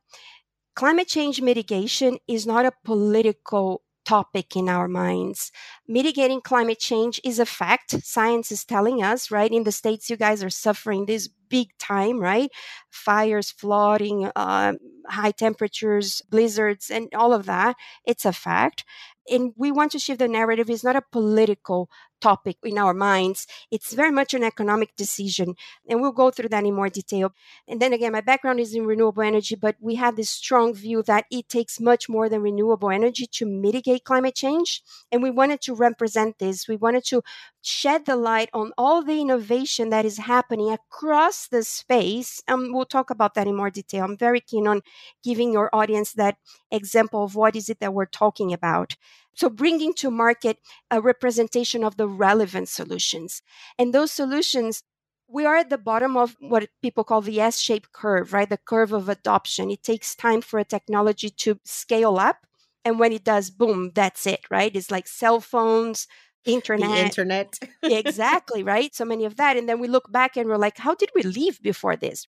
climate 0.74 1.08
change 1.08 1.42
mitigation 1.42 2.18
is 2.26 2.46
not 2.46 2.64
a 2.64 2.72
political 2.84 3.82
topic 4.06 4.56
in 4.56 4.68
our 4.68 4.88
minds. 4.88 5.52
Mitigating 5.88 6.40
climate 6.40 6.78
change 6.78 7.20
is 7.24 7.38
a 7.38 7.46
fact. 7.46 7.90
Science 8.04 8.52
is 8.52 8.64
telling 8.64 9.02
us, 9.02 9.30
right? 9.30 9.50
In 9.52 9.64
the 9.64 9.72
States, 9.72 10.08
you 10.08 10.16
guys 10.16 10.42
are 10.44 10.50
suffering 10.50 11.06
this 11.06 11.28
big 11.48 11.68
time, 11.78 12.20
right? 12.20 12.50
Fires, 12.90 13.50
flooding, 13.50 14.30
uh, 14.36 14.74
high 15.08 15.30
temperatures, 15.32 16.22
blizzards, 16.30 16.90
and 16.90 17.08
all 17.14 17.32
of 17.34 17.46
that. 17.46 17.76
It's 18.04 18.24
a 18.24 18.32
fact 18.32 18.84
and 19.28 19.52
we 19.56 19.72
want 19.72 19.90
to 19.92 19.98
shift 19.98 20.20
the 20.20 20.28
narrative 20.28 20.70
It's 20.70 20.84
not 20.84 20.96
a 20.96 21.02
political 21.02 21.90
topic 22.20 22.56
in 22.64 22.78
our 22.78 22.94
minds. 22.94 23.46
It's 23.70 23.92
very 23.92 24.10
much 24.10 24.34
an 24.34 24.42
economic 24.44 24.94
decision 24.96 25.54
and 25.88 26.00
we'll 26.00 26.12
go 26.12 26.30
through 26.30 26.48
that 26.50 26.64
in 26.64 26.74
more 26.74 26.88
detail. 26.88 27.32
And 27.68 27.80
then 27.80 27.92
again 27.92 28.12
my 28.12 28.20
background 28.20 28.60
is 28.60 28.74
in 28.74 28.86
renewable 28.86 29.22
energy 29.22 29.54
but 29.54 29.76
we 29.80 29.96
have 29.96 30.16
this 30.16 30.30
strong 30.30 30.74
view 30.74 31.02
that 31.04 31.24
it 31.30 31.48
takes 31.48 31.80
much 31.80 32.08
more 32.08 32.28
than 32.28 32.42
renewable 32.42 32.90
energy 32.90 33.26
to 33.32 33.46
mitigate 33.46 34.04
climate 34.04 34.34
change 34.34 34.82
and 35.12 35.22
we 35.22 35.30
wanted 35.30 35.60
to 35.62 35.74
represent 35.74 36.38
this. 36.38 36.68
We 36.68 36.76
wanted 36.76 37.04
to 37.06 37.22
shed 37.66 38.06
the 38.06 38.14
light 38.14 38.48
on 38.52 38.72
all 38.78 39.02
the 39.02 39.20
innovation 39.20 39.90
that 39.90 40.04
is 40.04 40.18
happening 40.18 40.70
across 40.70 41.48
the 41.48 41.64
space. 41.64 42.40
And 42.46 42.72
we'll 42.72 42.84
talk 42.84 43.10
about 43.10 43.34
that 43.34 43.48
in 43.48 43.56
more 43.56 43.70
detail. 43.70 44.04
I'm 44.04 44.16
very 44.16 44.40
keen 44.40 44.68
on 44.68 44.82
giving 45.24 45.52
your 45.52 45.68
audience 45.74 46.12
that 46.12 46.36
example 46.70 47.24
of 47.24 47.34
what 47.34 47.56
is 47.56 47.68
it 47.68 47.80
that 47.80 47.92
we're 47.92 48.06
talking 48.06 48.52
about. 48.52 48.96
So 49.34 49.50
bringing 49.50 49.94
to 49.94 50.10
market 50.10 50.58
a 50.90 51.00
representation 51.00 51.82
of 51.82 51.96
the 51.96 52.06
relevant 52.06 52.68
solutions. 52.68 53.42
And 53.78 53.92
those 53.92 54.12
solutions 54.12 54.84
we 55.28 55.44
are 55.44 55.56
at 55.56 55.70
the 55.70 55.78
bottom 55.78 56.16
of 56.16 56.36
what 56.38 56.68
people 56.80 57.02
call 57.02 57.20
the 57.20 57.40
S 57.40 57.58
shaped 57.58 57.92
curve, 57.92 58.32
right? 58.32 58.48
The 58.48 58.58
curve 58.58 58.92
of 58.92 59.08
adoption. 59.08 59.72
It 59.72 59.82
takes 59.82 60.14
time 60.14 60.40
for 60.40 60.60
a 60.60 60.64
technology 60.64 61.30
to 61.30 61.58
scale 61.64 62.16
up. 62.16 62.46
And 62.84 63.00
when 63.00 63.10
it 63.12 63.24
does, 63.24 63.50
boom, 63.50 63.90
that's 63.92 64.24
it, 64.28 64.42
right? 64.48 64.70
It's 64.74 64.92
like 64.92 65.08
cell 65.08 65.40
phones, 65.40 66.06
internet. 66.46 66.90
The 66.90 66.96
internet. 66.98 67.58
exactly, 67.82 68.62
right? 68.74 68.94
So 68.94 69.04
many 69.04 69.24
of 69.24 69.36
that. 69.36 69.56
And 69.56 69.68
then 69.68 69.80
we 69.80 69.88
look 69.88 70.10
back 70.10 70.36
and 70.36 70.48
we're 70.48 70.56
like, 70.56 70.78
how 70.78 70.94
did 70.94 71.10
we 71.14 71.22
live 71.22 71.60
before 71.62 71.96
this? 71.96 72.26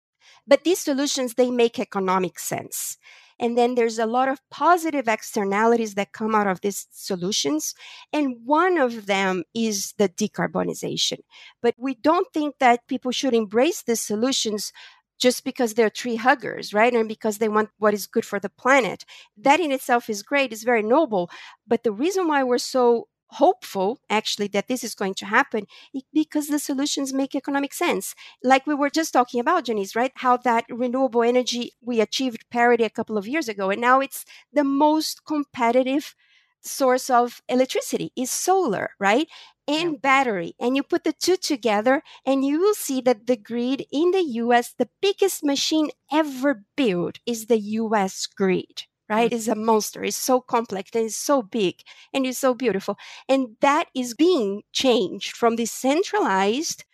But 0.48 0.63
these 0.63 0.79
solutions, 0.79 1.34
they 1.34 1.51
make 1.51 1.79
economic 1.79 2.39
sense. 2.39 2.98
And 3.39 3.57
then 3.57 3.75
there's 3.75 4.00
a 4.00 4.05
lot 4.05 4.29
of 4.29 4.39
positive 4.50 5.07
externalities 5.07 5.95
that 5.95 6.13
come 6.13 6.34
out 6.34 6.48
of 6.48 6.62
these 6.62 6.88
solutions. 6.91 7.75
And 8.13 8.38
one 8.45 8.77
of 8.77 9.07
them 9.07 9.43
is 9.53 9.93
the 9.98 10.07
decarbonization. 10.07 11.19
But 11.62 11.75
we 11.77 11.95
don't 11.95 12.31
think 12.34 12.55
that 12.60 12.88
people 12.88 13.12
should 13.12 13.34
embrace 13.34 13.84
these 13.84 14.01
solutions 14.01 14.72
just 15.19 15.43
because 15.43 15.74
they're 15.74 15.89
tree 15.89 16.15
huggers, 16.17 16.74
right? 16.74 16.93
And 16.93 17.07
because 17.07 17.38
they 17.38 17.50
want 17.50 17.69
what 17.77 17.93
is 17.93 18.07
good 18.07 18.25
for 18.25 18.39
the 18.39 18.50
planet. 18.50 19.05
That 19.38 19.60
in 19.60 19.72
itself 19.72 20.10
is 20.10 20.24
great, 20.24 20.51
it's 20.51 20.63
very 20.63 20.84
noble. 20.84 21.29
But 21.67 21.84
the 21.84 21.91
reason 21.91 22.27
why 22.27 22.43
we're 22.43 22.57
so 22.57 23.07
hopeful 23.35 23.99
actually 24.09 24.47
that 24.47 24.67
this 24.67 24.83
is 24.83 24.95
going 24.95 25.13
to 25.15 25.25
happen 25.25 25.65
because 26.13 26.47
the 26.47 26.59
solutions 26.59 27.13
make 27.13 27.35
economic 27.35 27.73
sense. 27.73 28.15
Like 28.43 28.65
we 28.67 28.75
were 28.75 28.89
just 28.89 29.13
talking 29.13 29.39
about 29.39 29.65
janice 29.65 29.95
right? 29.95 30.11
How 30.15 30.37
that 30.37 30.65
renewable 30.69 31.23
energy 31.23 31.71
we 31.81 32.01
achieved 32.01 32.49
parity 32.49 32.83
a 32.83 32.89
couple 32.89 33.17
of 33.17 33.27
years 33.27 33.47
ago 33.49 33.69
and 33.69 33.81
now 33.81 33.99
it's 33.99 34.25
the 34.53 34.63
most 34.63 35.25
competitive 35.25 36.15
source 36.61 37.09
of 37.09 37.41
electricity 37.47 38.11
is 38.15 38.31
solar 38.31 38.91
right? 38.99 39.27
And 39.67 39.93
yeah. 39.93 39.97
battery. 40.01 40.53
And 40.59 40.75
you 40.75 40.83
put 40.83 41.03
the 41.03 41.13
two 41.13 41.37
together 41.37 42.03
and 42.25 42.45
you 42.45 42.59
will 42.59 42.75
see 42.75 43.01
that 43.01 43.25
the 43.27 43.37
grid 43.37 43.85
in 43.91 44.11
the 44.11 44.25
US 44.43 44.73
the 44.73 44.89
biggest 45.01 45.43
machine 45.43 45.89
ever 46.11 46.63
built 46.75 47.19
is 47.25 47.45
the 47.47 47.59
US 47.59 48.27
grid 48.27 48.83
right? 49.09 49.31
It's 49.31 49.47
a 49.47 49.55
monster. 49.55 50.03
It's 50.03 50.17
so 50.17 50.41
complex 50.41 50.91
and 50.93 51.05
it's 51.05 51.15
so 51.15 51.41
big 51.41 51.75
and 52.13 52.25
it's 52.25 52.39
so 52.39 52.53
beautiful. 52.53 52.97
And 53.29 53.55
that 53.62 53.88
is 53.95 54.13
being 54.13 54.63
changed 54.74 55.35
from 55.35 55.55
the 55.55 55.65
centralized 55.65 56.85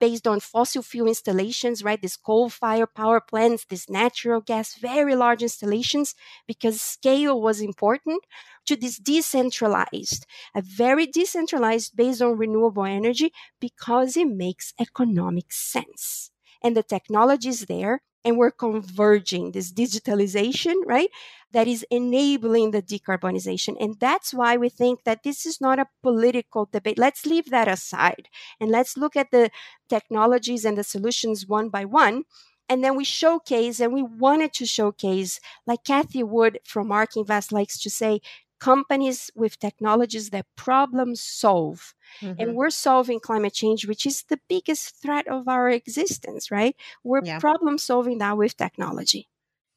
based 0.00 0.28
on 0.28 0.38
fossil 0.38 0.82
fuel 0.82 1.08
installations, 1.08 1.82
right? 1.82 2.00
These 2.00 2.16
coal 2.16 2.48
fire 2.48 2.86
power 2.86 3.20
plants, 3.20 3.64
these 3.68 3.90
natural 3.90 4.40
gas, 4.40 4.76
very 4.76 5.16
large 5.16 5.42
installations, 5.42 6.14
because 6.46 6.80
scale 6.80 7.40
was 7.40 7.60
important, 7.60 8.22
to 8.66 8.76
this 8.76 8.98
decentralized, 8.98 10.24
a 10.54 10.62
very 10.62 11.06
decentralized 11.06 11.96
based 11.96 12.22
on 12.22 12.36
renewable 12.36 12.84
energy 12.84 13.32
because 13.60 14.16
it 14.16 14.28
makes 14.28 14.72
economic 14.80 15.50
sense. 15.52 16.30
And 16.62 16.76
the 16.76 16.82
technology 16.82 17.48
is 17.48 17.66
there 17.66 18.02
and 18.24 18.36
we're 18.36 18.50
converging 18.50 19.52
this 19.52 19.72
digitalization, 19.72 20.74
right? 20.86 21.08
That 21.52 21.66
is 21.66 21.86
enabling 21.90 22.72
the 22.72 22.82
decarbonization. 22.82 23.76
And 23.80 23.98
that's 23.98 24.34
why 24.34 24.56
we 24.56 24.68
think 24.68 25.04
that 25.04 25.22
this 25.22 25.46
is 25.46 25.60
not 25.60 25.78
a 25.78 25.88
political 26.02 26.68
debate. 26.70 26.98
Let's 26.98 27.24
leave 27.24 27.50
that 27.50 27.68
aside 27.68 28.28
and 28.60 28.70
let's 28.70 28.96
look 28.96 29.16
at 29.16 29.30
the 29.30 29.50
technologies 29.88 30.64
and 30.64 30.76
the 30.76 30.84
solutions 30.84 31.46
one 31.46 31.68
by 31.68 31.84
one. 31.84 32.24
And 32.70 32.84
then 32.84 32.96
we 32.96 33.04
showcase, 33.04 33.80
and 33.80 33.94
we 33.94 34.02
wanted 34.02 34.52
to 34.54 34.66
showcase, 34.66 35.40
like 35.66 35.84
Cathie 35.84 36.22
Wood 36.22 36.58
from 36.66 36.92
ARK 36.92 37.16
Invest 37.16 37.50
likes 37.50 37.80
to 37.80 37.88
say, 37.88 38.20
companies 38.58 39.30
with 39.34 39.58
technologies 39.58 40.30
that 40.30 40.46
problem 40.56 41.14
solve. 41.16 41.94
Mm-hmm. 42.20 42.40
And 42.40 42.54
we're 42.54 42.70
solving 42.70 43.20
climate 43.20 43.54
change, 43.54 43.86
which 43.86 44.06
is 44.06 44.24
the 44.24 44.40
biggest 44.48 45.00
threat 45.00 45.28
of 45.28 45.48
our 45.48 45.70
existence, 45.70 46.50
right? 46.50 46.76
We're 47.04 47.24
yeah. 47.24 47.38
problem 47.38 47.78
solving 47.78 48.18
that 48.18 48.36
with 48.36 48.56
technology. 48.56 49.28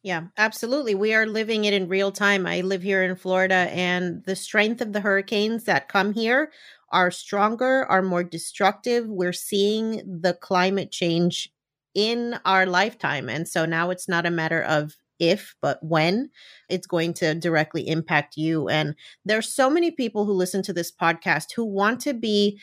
Yeah, 0.03 0.23
absolutely. 0.37 0.95
We 0.95 1.13
are 1.13 1.27
living 1.27 1.65
it 1.65 1.75
in 1.75 1.87
real 1.87 2.11
time. 2.11 2.47
I 2.47 2.61
live 2.61 2.81
here 2.81 3.03
in 3.03 3.15
Florida, 3.15 3.69
and 3.69 4.23
the 4.25 4.35
strength 4.35 4.81
of 4.81 4.93
the 4.93 5.01
hurricanes 5.01 5.65
that 5.65 5.89
come 5.89 6.13
here 6.13 6.51
are 6.89 7.11
stronger, 7.11 7.85
are 7.85 8.01
more 8.01 8.23
destructive. 8.23 9.07
We're 9.07 9.31
seeing 9.31 10.01
the 10.21 10.33
climate 10.33 10.91
change 10.91 11.53
in 11.93 12.39
our 12.45 12.65
lifetime. 12.65 13.29
And 13.29 13.47
so 13.47 13.65
now 13.65 13.91
it's 13.91 14.07
not 14.07 14.25
a 14.25 14.31
matter 14.31 14.61
of 14.61 14.97
if, 15.21 15.55
but 15.61 15.79
when 15.81 16.29
it's 16.67 16.87
going 16.87 17.13
to 17.15 17.35
directly 17.35 17.87
impact 17.87 18.35
you. 18.35 18.67
And 18.67 18.95
there's 19.23 19.53
so 19.53 19.69
many 19.69 19.91
people 19.91 20.25
who 20.25 20.33
listen 20.33 20.63
to 20.63 20.73
this 20.73 20.91
podcast 20.91 21.53
who 21.55 21.63
want 21.63 22.01
to 22.01 22.13
be 22.13 22.59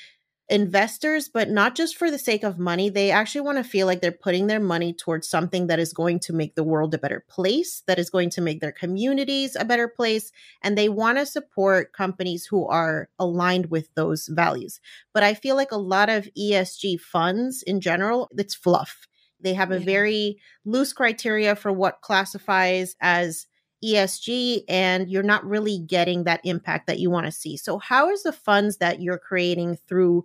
investors, 0.48 1.28
but 1.28 1.50
not 1.50 1.74
just 1.74 1.96
for 1.96 2.10
the 2.10 2.18
sake 2.18 2.42
of 2.42 2.58
money. 2.58 2.88
They 2.88 3.10
actually 3.10 3.42
want 3.42 3.58
to 3.58 3.64
feel 3.64 3.86
like 3.86 4.00
they're 4.00 4.12
putting 4.12 4.46
their 4.46 4.60
money 4.60 4.92
towards 4.92 5.28
something 5.28 5.66
that 5.66 5.78
is 5.78 5.92
going 5.92 6.20
to 6.20 6.32
make 6.32 6.54
the 6.54 6.64
world 6.64 6.94
a 6.94 6.98
better 6.98 7.24
place, 7.28 7.82
that 7.86 7.98
is 7.98 8.10
going 8.10 8.30
to 8.30 8.40
make 8.40 8.60
their 8.60 8.72
communities 8.72 9.56
a 9.56 9.64
better 9.64 9.88
place. 9.88 10.32
And 10.62 10.76
they 10.76 10.88
want 10.88 11.18
to 11.18 11.26
support 11.26 11.92
companies 11.92 12.46
who 12.46 12.66
are 12.66 13.08
aligned 13.18 13.70
with 13.70 13.94
those 13.94 14.26
values. 14.28 14.80
But 15.12 15.22
I 15.22 15.34
feel 15.34 15.56
like 15.56 15.72
a 15.72 15.76
lot 15.76 16.08
of 16.08 16.28
ESG 16.38 17.00
funds 17.00 17.62
in 17.62 17.80
general, 17.80 18.30
it's 18.36 18.54
fluff. 18.54 19.07
They 19.40 19.54
have 19.54 19.70
a 19.70 19.78
yeah. 19.78 19.84
very 19.84 20.38
loose 20.64 20.92
criteria 20.92 21.54
for 21.54 21.72
what 21.72 22.00
classifies 22.00 22.96
as 23.00 23.46
ESG, 23.84 24.64
and 24.68 25.08
you're 25.08 25.22
not 25.22 25.44
really 25.44 25.78
getting 25.78 26.24
that 26.24 26.40
impact 26.44 26.86
that 26.88 26.98
you 26.98 27.10
want 27.10 27.26
to 27.26 27.32
see. 27.32 27.56
So, 27.56 27.78
how 27.78 28.10
is 28.10 28.22
the 28.22 28.32
funds 28.32 28.78
that 28.78 29.00
you're 29.00 29.18
creating 29.18 29.78
through 29.88 30.24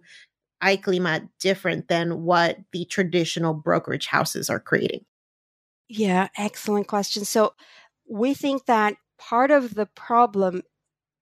iClima 0.64 1.30
different 1.40 1.88
than 1.88 2.24
what 2.24 2.58
the 2.72 2.86
traditional 2.86 3.54
brokerage 3.54 4.08
houses 4.08 4.50
are 4.50 4.60
creating? 4.60 5.06
Yeah, 5.88 6.30
excellent 6.38 6.88
question. 6.88 7.26
So, 7.26 7.54
we 8.10 8.34
think 8.34 8.66
that 8.66 8.96
part 9.20 9.52
of 9.52 9.76
the 9.76 9.86
problem 9.86 10.64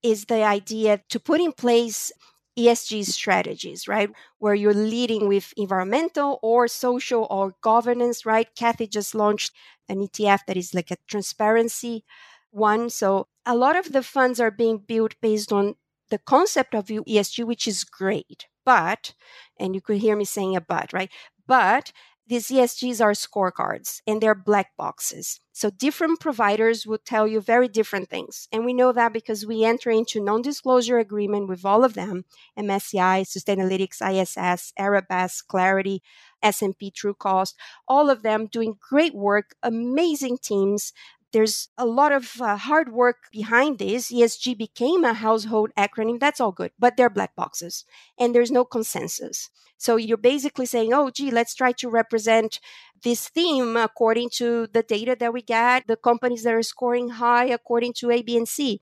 is 0.03 0.25
the 0.25 0.43
idea 0.43 1.01
to 1.09 1.19
put 1.19 1.41
in 1.41 1.51
place 1.51 2.11
ESG 2.57 3.03
strategies, 3.03 3.87
right? 3.87 4.09
Where 4.39 4.55
you're 4.55 4.73
leading 4.73 5.27
with 5.27 5.53
environmental 5.57 6.39
or 6.41 6.67
social 6.67 7.27
or 7.29 7.55
governance, 7.61 8.25
right? 8.25 8.47
Cathie 8.55 8.87
just 8.87 9.15
launched 9.15 9.53
an 9.89 10.01
ETF 10.01 10.45
that 10.47 10.57
is 10.57 10.73
like 10.73 10.91
a 10.91 10.97
transparency 11.07 12.03
one. 12.51 12.89
So 12.89 13.27
a 13.45 13.55
lot 13.55 13.75
of 13.75 13.91
the 13.93 14.03
funds 14.03 14.39
are 14.39 14.51
being 14.51 14.77
built 14.79 15.15
based 15.21 15.51
on 15.51 15.75
the 16.09 16.17
concept 16.17 16.73
of 16.75 16.89
ESG, 16.91 17.43
which 17.43 17.67
is 17.67 17.83
great. 17.83 18.47
But, 18.65 19.13
and 19.59 19.73
you 19.73 19.81
could 19.81 19.97
hear 19.97 20.15
me 20.15 20.25
saying 20.25 20.55
a 20.55 20.61
but, 20.61 20.93
right? 20.93 21.09
But 21.47 21.91
these 22.31 22.47
ESGs 22.47 23.03
are 23.03 23.11
scorecards 23.11 24.01
and 24.07 24.21
they're 24.21 24.33
black 24.33 24.77
boxes. 24.77 25.41
So 25.51 25.69
different 25.69 26.21
providers 26.21 26.87
will 26.87 26.97
tell 26.97 27.27
you 27.27 27.41
very 27.41 27.67
different 27.67 28.09
things. 28.09 28.47
And 28.53 28.63
we 28.63 28.73
know 28.73 28.93
that 28.93 29.11
because 29.11 29.45
we 29.45 29.65
enter 29.65 29.91
into 29.91 30.23
non-disclosure 30.23 30.97
agreement 30.97 31.49
with 31.49 31.65
all 31.65 31.83
of 31.83 31.93
them, 31.93 32.23
MSCI, 32.57 33.25
Sustainalytics, 33.27 33.99
ISS, 34.01 34.71
Arabesque, 34.79 35.45
Clarity, 35.49 36.01
S&P 36.41 36.89
Trucost, 36.89 37.55
all 37.85 38.09
of 38.09 38.23
them 38.23 38.47
doing 38.47 38.77
great 38.79 39.13
work, 39.13 39.53
amazing 39.61 40.37
teams, 40.41 40.93
there's 41.31 41.69
a 41.77 41.85
lot 41.85 42.11
of 42.11 42.41
uh, 42.41 42.57
hard 42.57 42.91
work 42.91 43.17
behind 43.31 43.79
this. 43.79 44.11
ESG 44.11 44.57
became 44.57 45.03
a 45.03 45.13
household 45.13 45.71
acronym. 45.77 46.19
That's 46.19 46.39
all 46.39 46.51
good, 46.51 46.71
but 46.77 46.97
they're 46.97 47.09
black 47.09 47.35
boxes 47.35 47.85
and 48.19 48.35
there's 48.35 48.51
no 48.51 48.65
consensus. 48.65 49.49
So 49.77 49.95
you're 49.95 50.17
basically 50.17 50.65
saying, 50.65 50.93
oh, 50.93 51.09
gee, 51.09 51.31
let's 51.31 51.55
try 51.55 51.71
to 51.73 51.89
represent 51.89 52.59
this 53.03 53.29
theme 53.29 53.75
according 53.77 54.29
to 54.35 54.67
the 54.67 54.83
data 54.83 55.15
that 55.19 55.33
we 55.33 55.41
get, 55.41 55.87
the 55.87 55.95
companies 55.95 56.43
that 56.43 56.53
are 56.53 56.63
scoring 56.63 57.09
high 57.09 57.45
according 57.45 57.93
to 57.93 58.11
A, 58.11 58.21
B, 58.21 58.37
and 58.37 58.47
C. 58.47 58.81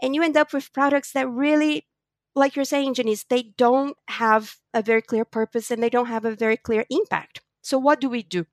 And 0.00 0.14
you 0.14 0.22
end 0.22 0.36
up 0.36 0.52
with 0.52 0.72
products 0.72 1.12
that 1.12 1.28
really, 1.28 1.86
like 2.34 2.54
you're 2.54 2.64
saying, 2.64 2.94
Janice, 2.94 3.24
they 3.24 3.54
don't 3.56 3.96
have 4.08 4.56
a 4.72 4.82
very 4.82 5.02
clear 5.02 5.24
purpose 5.24 5.70
and 5.70 5.82
they 5.82 5.90
don't 5.90 6.06
have 6.06 6.24
a 6.24 6.36
very 6.36 6.56
clear 6.56 6.84
impact. 6.90 7.40
So 7.62 7.78
what 7.78 8.00
do 8.00 8.08
we 8.08 8.22
do? 8.22 8.46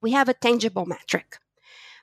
We 0.00 0.12
have 0.12 0.28
a 0.28 0.34
tangible 0.34 0.86
metric 0.86 1.38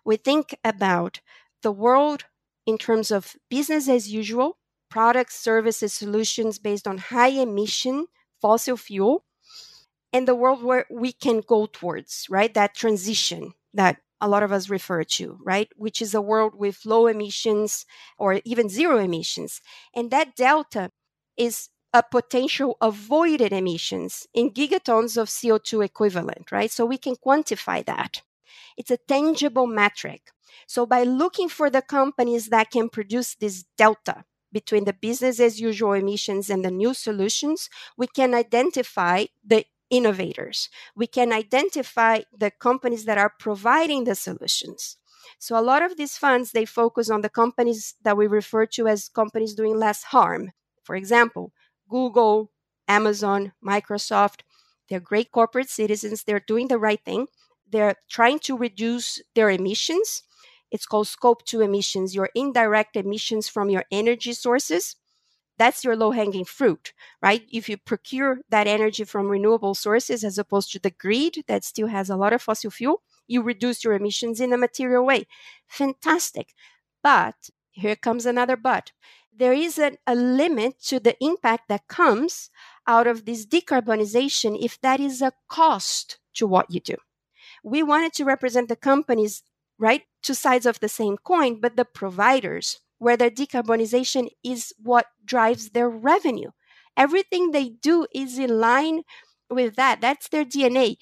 we 0.06 0.18
think 0.18 0.58
about 0.64 1.20
the 1.62 1.72
world 1.72 2.26
in 2.66 2.78
terms 2.78 3.12
of 3.12 3.36
business 3.50 3.90
as 3.90 4.12
usual, 4.12 4.58
products, 4.90 5.36
services, 5.36 5.94
solutions 5.94 6.60
based 6.60 6.88
on 6.88 6.98
high 6.98 7.30
emission 7.30 8.08
fossil 8.42 8.76
fuel, 8.76 9.24
and 10.12 10.28
the 10.28 10.36
world 10.36 10.64
where 10.64 10.86
we 10.92 11.12
can 11.12 11.42
go 11.42 11.66
towards, 11.66 12.28
right? 12.30 12.54
That 12.54 12.76
transition 12.76 13.54
that 13.74 13.98
a 14.22 14.28
lot 14.28 14.44
of 14.44 14.52
us 14.52 14.70
refer 14.70 15.04
to, 15.04 15.38
right? 15.44 15.70
Which 15.76 16.02
is 16.02 16.14
a 16.14 16.22
world 16.22 16.54
with 16.56 16.86
low 16.86 17.08
emissions 17.08 17.86
or 18.18 18.42
even 18.46 18.70
zero 18.70 19.00
emissions. 19.00 19.62
And 19.96 20.12
that 20.12 20.36
delta 20.36 20.92
is 21.36 21.70
a 21.94 22.04
potential 22.04 22.78
avoided 22.82 23.52
emissions 23.52 24.28
in 24.34 24.52
gigatons 24.52 25.18
of 25.18 25.30
CO2 25.30 25.84
equivalent, 25.84 26.52
right? 26.52 26.72
So 26.72 26.86
we 26.86 26.98
can 26.98 27.16
quantify 27.16 27.86
that. 27.86 28.22
It's 28.78 28.92
a 28.92 28.98
tangible 28.98 29.68
metric. 29.68 30.32
So 30.68 30.86
by 30.86 31.04
looking 31.04 31.50
for 31.50 31.70
the 31.70 31.82
companies 31.82 32.48
that 32.50 32.72
can 32.72 32.90
produce 32.90 33.36
this 33.36 33.66
delta 33.78 34.24
between 34.52 34.86
the 34.86 34.94
business 34.94 35.40
as 35.40 35.60
usual 35.60 35.94
emissions 35.94 36.50
and 36.50 36.64
the 36.64 36.72
new 36.72 36.94
solutions, 36.94 37.70
we 37.98 38.08
can 38.08 38.34
identify 38.34 39.26
the 39.44 39.66
innovators. 39.90 40.70
We 40.96 41.08
can 41.08 41.32
identify 41.34 42.22
the 42.38 42.52
companies 42.52 43.06
that 43.06 43.18
are 43.18 43.34
providing 43.40 44.04
the 44.04 44.16
solutions. 44.16 44.98
So 45.40 45.58
a 45.58 45.62
lot 45.62 45.82
of 45.82 45.98
these 45.98 46.18
funds 46.18 46.52
they 46.52 46.66
focus 46.66 47.10
on 47.10 47.22
the 47.22 47.30
companies 47.30 47.96
that 48.04 48.18
we 48.18 48.28
refer 48.28 48.66
to 48.68 48.88
as 48.88 49.10
companies 49.10 49.54
doing 49.54 49.78
less 49.78 50.04
harm. 50.04 50.52
For 50.84 50.96
example, 50.96 51.54
Google, 51.90 52.52
Amazon, 52.88 53.54
Microsoft, 53.64 54.42
they're 54.90 55.00
great 55.00 55.32
corporate 55.32 55.70
citizens, 55.70 56.24
they're 56.24 56.40
doing 56.40 56.68
the 56.68 56.78
right 56.78 57.04
thing. 57.04 57.28
They're 57.70 57.96
trying 58.10 58.40
to 58.40 58.58
reduce 58.58 59.22
their 59.36 59.50
emissions. 59.50 60.24
It's 60.72 60.86
called 60.86 61.08
scope 61.08 61.46
2 61.46 61.62
emissions, 61.62 62.16
your 62.16 62.30
indirect 62.36 62.96
emissions 62.96 63.48
from 63.48 63.70
your 63.70 63.86
energy 63.92 64.34
sources 64.34 64.96
that's 65.58 65.84
your 65.84 65.96
low 65.96 66.12
hanging 66.12 66.46
fruit, 66.46 66.94
right? 67.22 67.44
If 67.52 67.70
you 67.70 67.78
procure 67.78 68.40
that 68.50 68.68
energy 68.68 69.04
from 69.04 69.30
renewable 69.30 69.76
sources 69.76 70.24
as 70.24 70.38
opposed 70.38 70.72
to 70.72 70.80
the 70.80 70.90
grid 70.90 71.44
that 71.48 71.64
still 71.64 71.88
has 71.88 72.10
a 72.10 72.18
lot 72.18 72.34
of 72.34 72.42
fossil 72.42 72.72
fuel, 72.72 73.04
you 73.28 73.42
reduce 73.42 73.84
your 73.84 73.94
emissions 73.94 74.42
in 74.42 74.52
a 74.52 74.58
material 74.58 75.06
way. 75.06 75.28
Fantastic. 75.68 76.54
But 77.04 77.36
here 77.72 77.96
comes 77.96 78.26
another 78.26 78.56
but. 78.58 78.92
There 79.36 79.54
is 79.54 79.78
a, 79.78 79.98
a 80.06 80.16
limit 80.16 80.82
to 80.86 81.00
the 81.00 81.16
impact 81.22 81.68
that 81.70 81.88
comes 81.88 82.50
out 82.88 83.08
of 83.08 83.26
this 83.26 83.46
decarbonization 83.46 84.58
if 84.60 84.80
that 84.82 85.00
is 85.00 85.22
a 85.22 85.34
cost 85.48 86.20
to 86.36 86.48
what 86.48 86.72
you 86.72 86.80
do. 86.80 86.96
We 87.64 87.82
wanted 87.84 88.14
to 88.14 88.26
represent 88.26 88.70
the 88.70 88.76
companies, 88.76 89.44
right? 89.80 90.04
Two 90.22 90.34
sides 90.34 90.66
of 90.66 90.80
the 90.80 90.90
same 90.90 91.18
coin, 91.18 91.60
but 91.60 91.76
the 91.76 91.86
providers 91.86 92.80
where 93.00 93.18
their 93.18 93.32
decarbonization 93.32 94.30
is 94.44 94.74
what 94.82 95.08
drives 95.26 95.72
their 95.72 95.90
revenue. 95.90 96.52
Everything 96.96 97.52
they 97.52 97.70
do 97.70 98.06
is 98.14 98.38
in 98.38 98.60
line 98.60 99.02
with 99.50 99.76
that. 99.76 100.02
That's 100.02 100.30
their 100.30 100.46
DNA. 100.46 100.98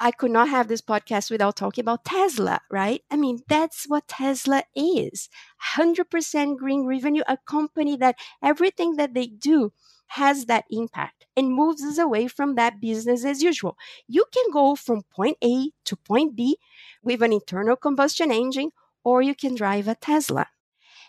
I 0.00 0.10
could 0.12 0.30
not 0.30 0.48
have 0.48 0.68
this 0.68 0.80
podcast 0.80 1.30
without 1.30 1.56
talking 1.56 1.82
about 1.82 2.04
Tesla, 2.04 2.60
right? 2.70 3.02
I 3.10 3.16
mean, 3.16 3.40
that's 3.48 3.84
what 3.88 4.06
Tesla 4.08 4.62
is 4.76 5.28
100% 5.76 6.56
green 6.56 6.84
revenue, 6.86 7.22
a 7.26 7.38
company 7.48 7.96
that 7.96 8.16
everything 8.42 8.96
that 8.96 9.14
they 9.14 9.26
do 9.26 9.72
has 10.08 10.46
that 10.46 10.64
impact 10.70 11.26
and 11.36 11.52
moves 11.54 11.82
us 11.82 11.98
away 11.98 12.28
from 12.28 12.54
that 12.54 12.80
business 12.80 13.24
as 13.24 13.42
usual. 13.42 13.76
You 14.06 14.24
can 14.32 14.50
go 14.52 14.74
from 14.74 15.02
point 15.14 15.38
A 15.42 15.70
to 15.84 15.96
point 15.96 16.36
B 16.36 16.58
with 17.02 17.22
an 17.22 17.32
internal 17.32 17.76
combustion 17.76 18.30
engine, 18.30 18.70
or 19.04 19.22
you 19.22 19.34
can 19.34 19.54
drive 19.54 19.88
a 19.88 19.94
Tesla. 19.94 20.46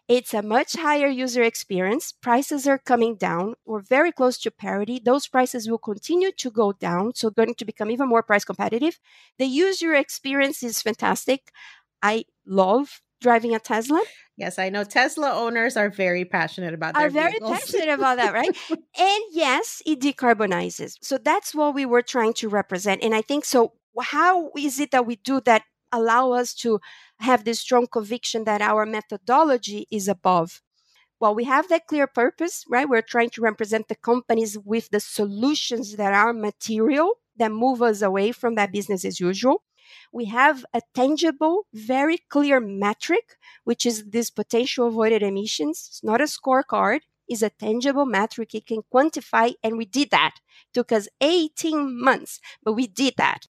It's 0.07 0.33
a 0.33 0.41
much 0.41 0.73
higher 0.73 1.07
user 1.07 1.43
experience. 1.43 2.11
Prices 2.11 2.67
are 2.67 2.79
coming 2.79 3.15
down. 3.15 3.55
We're 3.65 3.81
very 3.81 4.11
close 4.11 4.39
to 4.39 4.51
parity. 4.51 4.99
Those 5.03 5.27
prices 5.27 5.69
will 5.69 5.77
continue 5.77 6.31
to 6.31 6.49
go 6.49 6.71
down, 6.71 7.13
so 7.15 7.29
going 7.29 7.53
to 7.55 7.65
become 7.65 7.91
even 7.91 8.09
more 8.09 8.23
price 8.23 8.43
competitive. 8.43 8.99
The 9.37 9.45
user 9.45 9.93
experience 9.93 10.63
is 10.63 10.81
fantastic. 10.81 11.51
I 12.01 12.25
love 12.45 13.01
driving 13.21 13.55
a 13.55 13.59
Tesla. 13.59 14.03
Yes, 14.37 14.57
I 14.57 14.69
know 14.69 14.83
Tesla 14.83 15.33
owners 15.33 15.75
are 15.75 15.89
very 15.89 16.23
passionate 16.23 16.73
about 16.73 16.93
that. 16.93 17.03
are 17.03 17.09
very 17.09 17.37
passionate 17.39 17.89
about 17.89 18.17
that, 18.17 18.33
right? 18.33 18.55
and 18.69 19.23
yes, 19.31 19.81
it 19.85 19.99
decarbonizes. 19.99 20.95
So 21.01 21.17
that's 21.17 21.53
what 21.53 21.75
we 21.75 21.85
were 21.85 22.01
trying 22.01 22.33
to 22.35 22.47
represent. 22.47 23.03
And 23.03 23.13
I 23.13 23.21
think 23.21 23.43
so. 23.43 23.73
How 23.99 24.51
is 24.57 24.79
it 24.79 24.91
that 24.91 25.05
we 25.05 25.17
do 25.17 25.41
that 25.41 25.63
allow 25.91 26.31
us 26.31 26.53
to 26.53 26.79
have 27.19 27.43
this 27.43 27.59
strong 27.59 27.87
conviction 27.87 28.43
that 28.45 28.61
our 28.61 28.85
methodology 28.85 29.87
is 29.91 30.07
above. 30.07 30.61
Well, 31.19 31.35
we 31.35 31.43
have 31.45 31.67
that 31.69 31.87
clear 31.87 32.07
purpose, 32.07 32.63
right? 32.69 32.87
We're 32.87 33.01
trying 33.01 33.29
to 33.31 33.41
represent 33.41 33.89
the 33.89 33.95
companies 33.95 34.57
with 34.57 34.89
the 34.89 35.01
solutions 35.01 35.97
that 35.97 36.13
are 36.13 36.31
material 36.31 37.15
that 37.37 37.51
move 37.51 37.81
us 37.81 38.01
away 38.01 38.31
from 38.31 38.55
that 38.55 38.71
business 38.71 39.03
as 39.03 39.19
usual. 39.19 39.63
We 40.11 40.25
have 40.25 40.65
a 40.73 40.81
tangible, 40.93 41.67
very 41.73 42.17
clear 42.29 42.59
metric, 42.59 43.37
which 43.63 43.85
is 43.85 44.05
this 44.09 44.29
potential 44.29 44.87
avoided 44.87 45.23
emissions. 45.23 45.87
It's 45.89 46.03
not 46.03 46.21
a 46.21 46.25
scorecard, 46.25 47.01
it's 47.29 47.43
a 47.43 47.51
tangible 47.51 48.07
metric. 48.07 48.55
It 48.55 48.65
can 48.65 48.81
quantify, 48.91 49.53
and 49.63 49.77
we 49.77 49.85
did 49.85 50.09
that. 50.09 50.35
It 50.37 50.73
took 50.73 50.91
us 50.91 51.07
18 51.21 52.03
months, 52.03 52.39
but 52.63 52.73
we 52.73 52.87
did 52.87 53.13
that. 53.17 53.47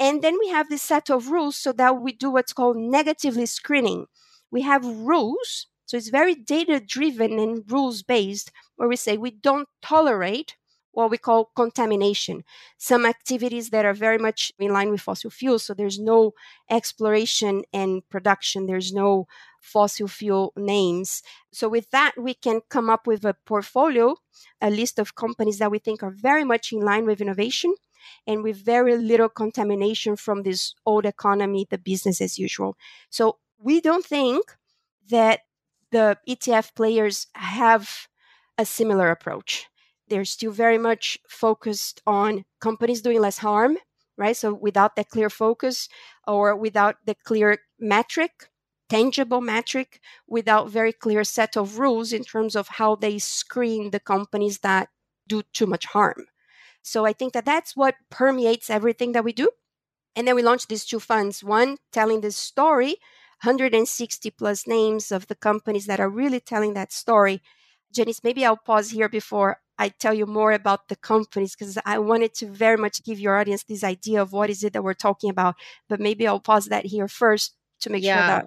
And 0.00 0.20
then 0.20 0.36
we 0.40 0.48
have 0.48 0.68
this 0.68 0.82
set 0.82 1.10
of 1.10 1.30
rules 1.30 1.56
so 1.56 1.72
that 1.72 2.00
we 2.02 2.12
do 2.12 2.30
what's 2.30 2.52
called 2.52 2.76
negatively 2.76 3.46
screening. 3.46 4.06
We 4.50 4.62
have 4.62 4.84
rules, 4.84 5.68
so 5.86 5.96
it's 5.96 6.08
very 6.08 6.34
data 6.34 6.80
driven 6.80 7.38
and 7.38 7.64
rules 7.70 8.02
based, 8.02 8.50
where 8.76 8.88
we 8.88 8.96
say 8.96 9.16
we 9.16 9.30
don't 9.30 9.68
tolerate 9.80 10.56
what 10.92 11.10
we 11.10 11.18
call 11.18 11.50
contamination. 11.56 12.44
Some 12.78 13.06
activities 13.06 13.70
that 13.70 13.84
are 13.84 13.94
very 13.94 14.18
much 14.18 14.52
in 14.58 14.72
line 14.72 14.90
with 14.90 15.00
fossil 15.00 15.30
fuels. 15.30 15.64
So 15.64 15.74
there's 15.74 15.98
no 15.98 16.32
exploration 16.68 17.62
and 17.72 18.02
production, 18.08 18.66
there's 18.66 18.92
no 18.92 19.26
fossil 19.60 20.08
fuel 20.08 20.52
names. 20.56 21.22
So 21.52 21.68
with 21.68 21.90
that, 21.90 22.12
we 22.18 22.34
can 22.34 22.60
come 22.68 22.90
up 22.90 23.06
with 23.06 23.24
a 23.24 23.36
portfolio, 23.44 24.16
a 24.60 24.70
list 24.70 24.98
of 24.98 25.14
companies 25.14 25.58
that 25.58 25.70
we 25.70 25.78
think 25.78 26.02
are 26.02 26.10
very 26.10 26.44
much 26.44 26.72
in 26.72 26.80
line 26.80 27.06
with 27.06 27.20
innovation 27.20 27.74
and 28.26 28.42
with 28.42 28.64
very 28.64 28.96
little 28.96 29.28
contamination 29.28 30.16
from 30.16 30.42
this 30.42 30.74
old 30.86 31.06
economy, 31.06 31.66
the 31.70 31.78
business 31.78 32.20
as 32.20 32.38
usual. 32.38 32.76
So 33.10 33.38
we 33.58 33.80
don't 33.80 34.04
think 34.04 34.56
that 35.10 35.40
the 35.90 36.18
ETF 36.28 36.74
players 36.74 37.26
have 37.34 38.08
a 38.56 38.64
similar 38.64 39.10
approach. 39.10 39.69
They're 40.10 40.26
still 40.26 40.52
very 40.52 40.78
much 40.78 41.18
focused 41.28 42.02
on 42.06 42.44
companies 42.60 43.02
doing 43.02 43.20
less 43.20 43.38
harm, 43.38 43.78
right? 44.18 44.36
So 44.36 44.54
without 44.54 44.96
that 44.96 45.08
clear 45.10 45.30
focus 45.30 45.88
or 46.26 46.56
without 46.56 46.96
the 47.06 47.14
clear 47.14 47.58
metric, 47.78 48.50
tangible 48.88 49.40
metric, 49.40 50.00
without 50.28 50.68
very 50.70 50.92
clear 50.92 51.24
set 51.24 51.56
of 51.56 51.78
rules 51.78 52.12
in 52.12 52.24
terms 52.24 52.56
of 52.56 52.68
how 52.68 52.96
they 52.96 53.18
screen 53.18 53.90
the 53.90 54.00
companies 54.00 54.58
that 54.60 54.88
do 55.28 55.42
too 55.52 55.66
much 55.66 55.86
harm. 55.86 56.26
So 56.82 57.06
I 57.06 57.12
think 57.12 57.32
that 57.34 57.44
that's 57.46 57.76
what 57.76 57.96
permeates 58.10 58.70
everything 58.70 59.12
that 59.12 59.24
we 59.24 59.32
do. 59.32 59.50
And 60.16 60.26
then 60.26 60.34
we 60.34 60.42
launched 60.42 60.68
these 60.68 60.84
two 60.84 61.00
funds 61.00 61.42
one 61.44 61.78
telling 61.92 62.20
this 62.20 62.36
story, 62.36 62.88
160 63.42 64.30
plus 64.30 64.66
names 64.66 65.12
of 65.12 65.26
the 65.28 65.34
companies 65.34 65.86
that 65.86 66.00
are 66.00 66.08
really 66.10 66.40
telling 66.40 66.74
that 66.74 66.92
story. 66.92 67.42
Janice, 67.92 68.22
maybe 68.22 68.44
I'll 68.44 68.56
pause 68.56 68.90
here 68.90 69.08
before 69.08 69.60
I 69.78 69.88
tell 69.88 70.12
you 70.12 70.26
more 70.26 70.52
about 70.52 70.88
the 70.88 70.96
companies 70.96 71.56
because 71.56 71.78
I 71.86 71.98
wanted 71.98 72.34
to 72.34 72.46
very 72.46 72.76
much 72.76 73.02
give 73.02 73.18
your 73.18 73.38
audience 73.38 73.62
this 73.62 73.82
idea 73.82 74.20
of 74.20 74.32
what 74.32 74.50
is 74.50 74.62
it 74.62 74.74
that 74.74 74.84
we're 74.84 74.94
talking 74.94 75.30
about. 75.30 75.54
But 75.88 76.00
maybe 76.00 76.26
I'll 76.26 76.38
pause 76.38 76.66
that 76.66 76.84
here 76.86 77.08
first 77.08 77.54
to 77.80 77.90
make 77.90 78.04
yeah. 78.04 78.18
sure 78.18 78.26
that 78.26 78.46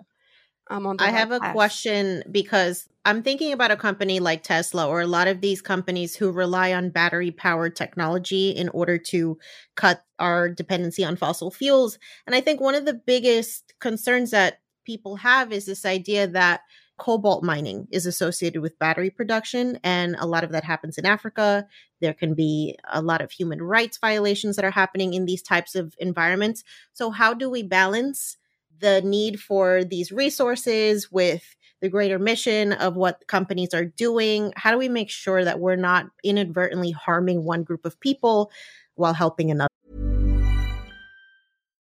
I'm 0.70 0.86
on 0.86 0.98
I 1.00 1.06
right 1.06 1.14
have 1.14 1.32
a 1.32 1.40
path. 1.40 1.54
question 1.54 2.24
because 2.32 2.88
I'm 3.04 3.24
thinking 3.24 3.52
about 3.52 3.72
a 3.72 3.76
company 3.76 4.20
like 4.20 4.44
Tesla 4.44 4.88
or 4.88 5.02
a 5.02 5.08
lot 5.08 5.28
of 5.28 5.42
these 5.42 5.62
companies 5.62 6.16
who 6.16 6.32
rely 6.32 6.72
on 6.72 6.90
battery 6.90 7.32
powered 7.32 7.76
technology 7.76 8.52
in 8.52 8.70
order 8.70 8.98
to 8.98 9.38
cut 9.76 10.06
our 10.20 10.50
dependency 10.50 11.04
on 11.04 11.18
fossil 11.18 11.52
fuels. 11.52 12.00
And 12.26 12.36
I 12.36 12.42
think 12.42 12.62
one 12.62 12.76
of 12.76 12.86
the 12.86 12.94
biggest 12.94 13.74
concerns 13.80 14.32
that 14.32 14.60
people 14.86 15.18
have 15.18 15.52
is 15.52 15.66
this 15.66 15.86
idea 15.86 16.28
that 16.28 16.62
cobalt 16.98 17.44
mining 17.44 17.88
is 17.92 18.06
associated 18.06 18.62
with 18.62 18.78
battery 18.80 19.10
production 19.10 19.80
and 19.84 20.16
a 20.20 20.28
lot 20.28 20.44
of 20.44 20.52
that 20.52 20.64
happens 20.64 20.98
in 20.98 21.06
Africa. 21.06 21.68
There 22.02 22.14
can 22.14 22.34
be 22.34 22.78
a 22.92 23.02
lot 23.02 23.22
of 23.22 23.32
human 23.32 23.62
rights 23.62 23.98
violations 23.98 24.56
that 24.56 24.66
are 24.66 24.72
happening 24.72 25.14
in 25.14 25.26
these 25.26 25.42
types 25.42 25.76
of 25.76 25.96
environments. 26.00 26.64
So 26.94 27.10
how 27.10 27.34
do 27.34 27.50
we 27.50 27.64
balance 27.64 28.38
the 28.80 29.02
need 29.02 29.40
for 29.40 29.84
these 29.84 30.12
resources 30.12 31.12
with 31.12 31.56
the 31.82 31.90
greater 31.90 32.20
mission 32.20 32.74
of 32.74 32.96
what 32.96 33.28
companies 33.28 33.74
are 33.74 33.86
doing? 33.86 34.54
How 34.56 34.72
do 34.72 34.78
we 34.78 34.90
make 34.90 35.10
sure 35.10 35.44
that 35.44 35.60
we're 35.60 35.76
not 35.76 36.06
inadvertently 36.24 36.92
harming 36.92 37.44
one 37.44 37.64
group 37.64 37.86
of 37.86 38.00
people 38.00 38.52
while 38.96 39.14
helping 39.14 39.52
another? 39.52 39.70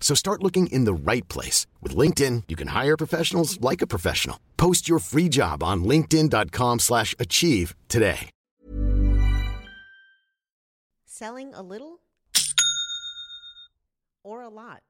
So 0.00 0.16
start 0.16 0.42
looking 0.42 0.66
in 0.66 0.86
the 0.86 0.92
right 0.94 1.28
place. 1.28 1.68
With 1.80 1.94
LinkedIn, 1.94 2.44
you 2.48 2.56
can 2.56 2.68
hire 2.68 2.96
professionals 2.96 3.60
like 3.60 3.80
a 3.80 3.86
professional. 3.86 4.40
Post 4.56 4.88
your 4.88 4.98
free 4.98 5.28
job 5.28 5.62
on 5.62 5.84
linkedin.com 5.84 6.80
slash 6.80 7.14
achieve 7.20 7.76
today. 7.88 8.30
Selling 11.06 11.52
a 11.54 11.60
little 11.60 12.00
or 14.24 14.42
a 14.42 14.48
lot? 14.48 14.80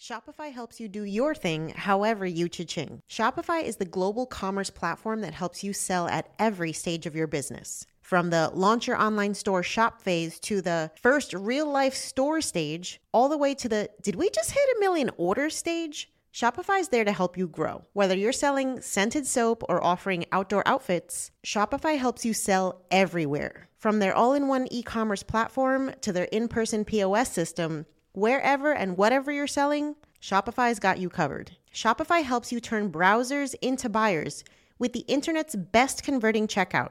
Shopify 0.00 0.52
helps 0.52 0.78
you 0.78 0.88
do 0.88 1.02
your 1.02 1.34
thing 1.34 1.70
however 1.70 2.24
you 2.24 2.48
cha-ching. 2.48 3.02
Shopify 3.10 3.62
is 3.62 3.76
the 3.76 3.84
global 3.84 4.24
commerce 4.24 4.70
platform 4.70 5.20
that 5.20 5.34
helps 5.34 5.64
you 5.64 5.72
sell 5.72 6.08
at 6.08 6.28
every 6.38 6.72
stage 6.72 7.06
of 7.06 7.16
your 7.16 7.26
business. 7.26 7.86
From 8.06 8.30
the 8.30 8.52
launch 8.54 8.86
your 8.86 9.02
online 9.02 9.34
store 9.34 9.64
shop 9.64 10.00
phase 10.00 10.38
to 10.42 10.62
the 10.62 10.92
first 11.02 11.34
real 11.34 11.68
life 11.68 11.96
store 11.96 12.40
stage, 12.40 13.00
all 13.10 13.28
the 13.28 13.36
way 13.36 13.52
to 13.54 13.68
the 13.68 13.90
did 14.00 14.14
we 14.14 14.30
just 14.30 14.52
hit 14.52 14.76
a 14.76 14.78
million 14.78 15.10
order 15.16 15.50
stage? 15.50 16.08
Shopify 16.32 16.78
is 16.78 16.90
there 16.90 17.04
to 17.04 17.10
help 17.10 17.36
you 17.36 17.48
grow. 17.48 17.84
Whether 17.94 18.16
you're 18.16 18.30
selling 18.30 18.80
scented 18.80 19.26
soap 19.26 19.64
or 19.68 19.82
offering 19.82 20.24
outdoor 20.30 20.62
outfits, 20.68 21.32
Shopify 21.44 21.98
helps 21.98 22.24
you 22.24 22.32
sell 22.32 22.82
everywhere. 22.92 23.68
From 23.76 23.98
their 23.98 24.14
all 24.14 24.34
in 24.34 24.46
one 24.46 24.68
e 24.70 24.84
commerce 24.84 25.24
platform 25.24 25.90
to 26.02 26.12
their 26.12 26.28
in 26.30 26.46
person 26.46 26.84
POS 26.84 27.32
system, 27.32 27.86
wherever 28.12 28.72
and 28.72 28.96
whatever 28.96 29.32
you're 29.32 29.48
selling, 29.48 29.96
Shopify's 30.22 30.78
got 30.78 31.00
you 31.00 31.08
covered. 31.08 31.56
Shopify 31.74 32.22
helps 32.22 32.52
you 32.52 32.60
turn 32.60 32.92
browsers 32.92 33.56
into 33.60 33.88
buyers 33.88 34.44
with 34.78 34.92
the 34.92 35.04
internet's 35.08 35.56
best 35.56 36.04
converting 36.04 36.46
checkout 36.46 36.90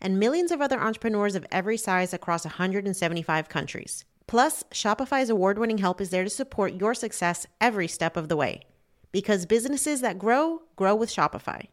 and 0.00 0.18
millions 0.18 0.50
of 0.50 0.60
other 0.60 0.80
entrepreneurs 0.80 1.34
of 1.34 1.46
every 1.50 1.76
size 1.76 2.12
across 2.12 2.44
175 2.44 3.48
countries. 3.48 4.04
Plus, 4.26 4.64
Shopify's 4.72 5.30
award 5.30 5.58
winning 5.58 5.78
help 5.78 6.00
is 6.00 6.10
there 6.10 6.24
to 6.24 6.30
support 6.30 6.80
your 6.80 6.94
success 6.94 7.46
every 7.60 7.88
step 7.88 8.16
of 8.16 8.28
the 8.28 8.36
way. 8.36 8.62
Because 9.12 9.46
businesses 9.46 10.00
that 10.00 10.18
grow, 10.18 10.62
grow 10.74 10.94
with 10.94 11.10
Shopify. 11.10 11.68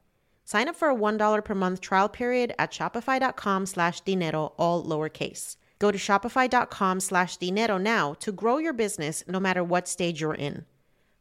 Sign 0.46 0.68
up 0.68 0.76
for 0.76 0.90
a 0.90 0.96
$1 0.96 1.44
per 1.44 1.56
month 1.56 1.82
trial 1.82 2.10
period 2.10 2.54
at 2.60 2.72
shopify.com 2.72 3.66
slash 3.66 4.02
dinero, 4.02 4.54
all 4.58 4.86
lowercase. 4.86 5.58
Go 5.80 5.92
to 5.92 5.98
shopify.com 5.98 7.00
slash 7.00 7.38
dinero 7.38 7.78
now 7.78 8.14
to 8.16 8.32
grow 8.32 8.58
your 8.58 8.74
business 8.74 9.24
no 9.28 9.40
matter 9.40 9.64
what 9.64 9.88
stage 9.88 10.22
you're 10.22 10.34
in. 10.34 10.66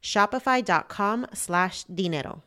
Shopify.com 0.03 1.27
slash 1.33 1.85
dinero. 1.85 2.43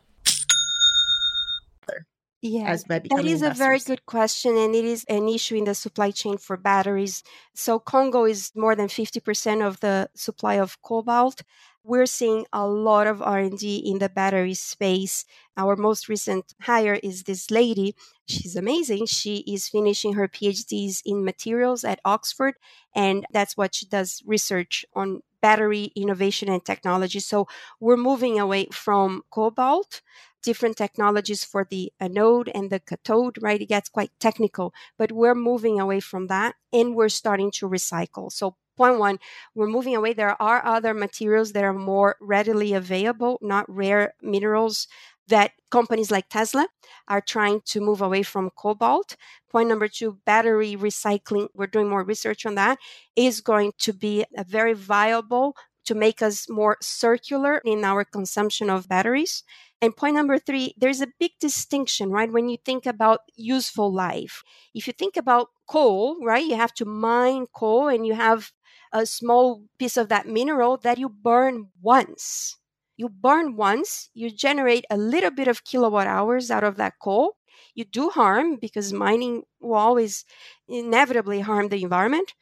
Yeah, 2.42 2.76
that 2.88 3.02
becoming 3.02 3.42
a 3.42 3.50
very 3.50 3.80
good 3.80 4.06
question, 4.06 4.56
and 4.56 4.74
it 4.74 4.84
is 4.84 5.04
an 5.08 5.28
issue 5.28 5.56
in 5.56 5.64
the 5.64 5.74
supply 5.74 6.10
chain 6.10 6.36
for 6.38 6.56
batteries. 6.56 7.22
So, 7.54 7.78
Congo 7.80 8.24
is 8.24 8.52
more 8.54 8.76
than 8.76 8.88
50% 8.88 9.62
of 9.62 9.80
the 9.80 10.10
supply 10.14 10.54
of 10.54 10.80
cobalt. 10.82 11.42
We're 11.82 12.06
seeing 12.06 12.46
a 12.52 12.66
lot 12.68 13.06
of 13.06 13.22
R&D 13.22 13.76
in 13.78 13.98
the 13.98 14.08
battery 14.08 14.54
space. 14.54 15.24
Our 15.56 15.76
most 15.76 16.08
recent 16.08 16.52
hire 16.60 17.00
is 17.02 17.24
this 17.24 17.50
lady. 17.50 17.94
She's 18.28 18.54
amazing. 18.56 19.06
She 19.06 19.38
is 19.38 19.68
finishing 19.68 20.12
her 20.14 20.28
PhDs 20.28 21.00
in 21.04 21.24
materials 21.24 21.84
at 21.84 22.00
Oxford, 22.04 22.54
and 22.94 23.24
that's 23.32 23.56
what 23.56 23.74
she 23.74 23.86
does 23.86 24.22
research 24.26 24.84
on 24.94 25.22
battery 25.40 25.90
innovation 25.96 26.48
and 26.48 26.64
technology. 26.64 27.20
So, 27.20 27.46
we're 27.80 27.96
moving 27.96 28.38
away 28.38 28.66
from 28.72 29.22
cobalt 29.30 30.02
different 30.48 30.76
technologies 30.78 31.42
for 31.44 31.66
the 31.68 31.92
anode 32.00 32.48
and 32.54 32.70
the 32.70 32.80
cathode, 32.80 33.36
right? 33.42 33.60
It 33.60 33.68
gets 33.76 33.88
quite 33.90 34.12
technical, 34.20 34.72
but 34.98 35.12
we're 35.12 35.34
moving 35.50 35.80
away 35.80 36.00
from 36.00 36.28
that 36.28 36.54
and 36.72 36.94
we're 36.96 37.10
starting 37.22 37.50
to 37.58 37.68
recycle. 37.68 38.32
So, 38.32 38.56
point 38.76 38.98
one, 38.98 39.18
we're 39.54 39.74
moving 39.76 39.96
away. 39.96 40.12
There 40.14 40.40
are 40.40 40.64
other 40.76 40.94
materials 40.94 41.52
that 41.52 41.64
are 41.64 41.72
more 41.92 42.16
readily 42.20 42.72
available, 42.74 43.38
not 43.42 43.66
rare 43.68 44.14
minerals 44.22 44.86
that 45.28 45.52
companies 45.70 46.10
like 46.10 46.28
Tesla 46.28 46.68
are 47.08 47.20
trying 47.20 47.60
to 47.72 47.80
move 47.80 48.00
away 48.00 48.22
from 48.22 48.50
cobalt. 48.56 49.16
Point 49.50 49.68
number 49.68 49.88
two, 49.88 50.18
battery 50.24 50.76
recycling. 50.76 51.48
We're 51.54 51.66
doing 51.66 51.88
more 51.88 52.04
research 52.04 52.46
on 52.46 52.54
that, 52.54 52.78
is 53.16 53.40
going 53.40 53.72
to 53.78 53.92
be 53.92 54.24
a 54.36 54.44
very 54.44 54.74
viable 54.74 55.56
to 55.86 55.94
make 55.94 56.20
us 56.22 56.48
more 56.48 56.76
circular 56.80 57.60
in 57.64 57.84
our 57.84 58.04
consumption 58.04 58.70
of 58.70 58.88
batteries. 58.88 59.42
And 59.82 59.96
point 59.96 60.14
number 60.16 60.38
three, 60.38 60.74
there's 60.76 61.00
a 61.00 61.12
big 61.18 61.32
distinction, 61.38 62.10
right? 62.10 62.32
When 62.32 62.48
you 62.48 62.56
think 62.64 62.86
about 62.86 63.20
useful 63.36 63.92
life. 63.92 64.42
If 64.74 64.86
you 64.86 64.92
think 64.92 65.16
about 65.16 65.48
coal, 65.68 66.16
right, 66.24 66.44
you 66.44 66.56
have 66.56 66.74
to 66.74 66.84
mine 66.84 67.46
coal 67.54 67.88
and 67.88 68.06
you 68.06 68.14
have 68.14 68.52
a 68.92 69.04
small 69.06 69.64
piece 69.78 69.96
of 69.96 70.08
that 70.08 70.26
mineral 70.26 70.76
that 70.78 70.98
you 70.98 71.08
burn 71.08 71.68
once. 71.80 72.56
You 72.96 73.10
burn 73.10 73.56
once, 73.56 74.08
you 74.14 74.30
generate 74.30 74.86
a 74.90 74.96
little 74.96 75.30
bit 75.30 75.48
of 75.48 75.64
kilowatt 75.64 76.06
hours 76.06 76.50
out 76.50 76.64
of 76.64 76.76
that 76.76 76.94
coal. 77.02 77.36
You 77.74 77.84
do 77.84 78.08
harm 78.08 78.56
because 78.56 78.92
mining 78.92 79.42
will 79.60 79.74
always 79.74 80.24
inevitably 80.66 81.40
harm 81.40 81.68
the 81.68 81.82
environment. 81.82 82.32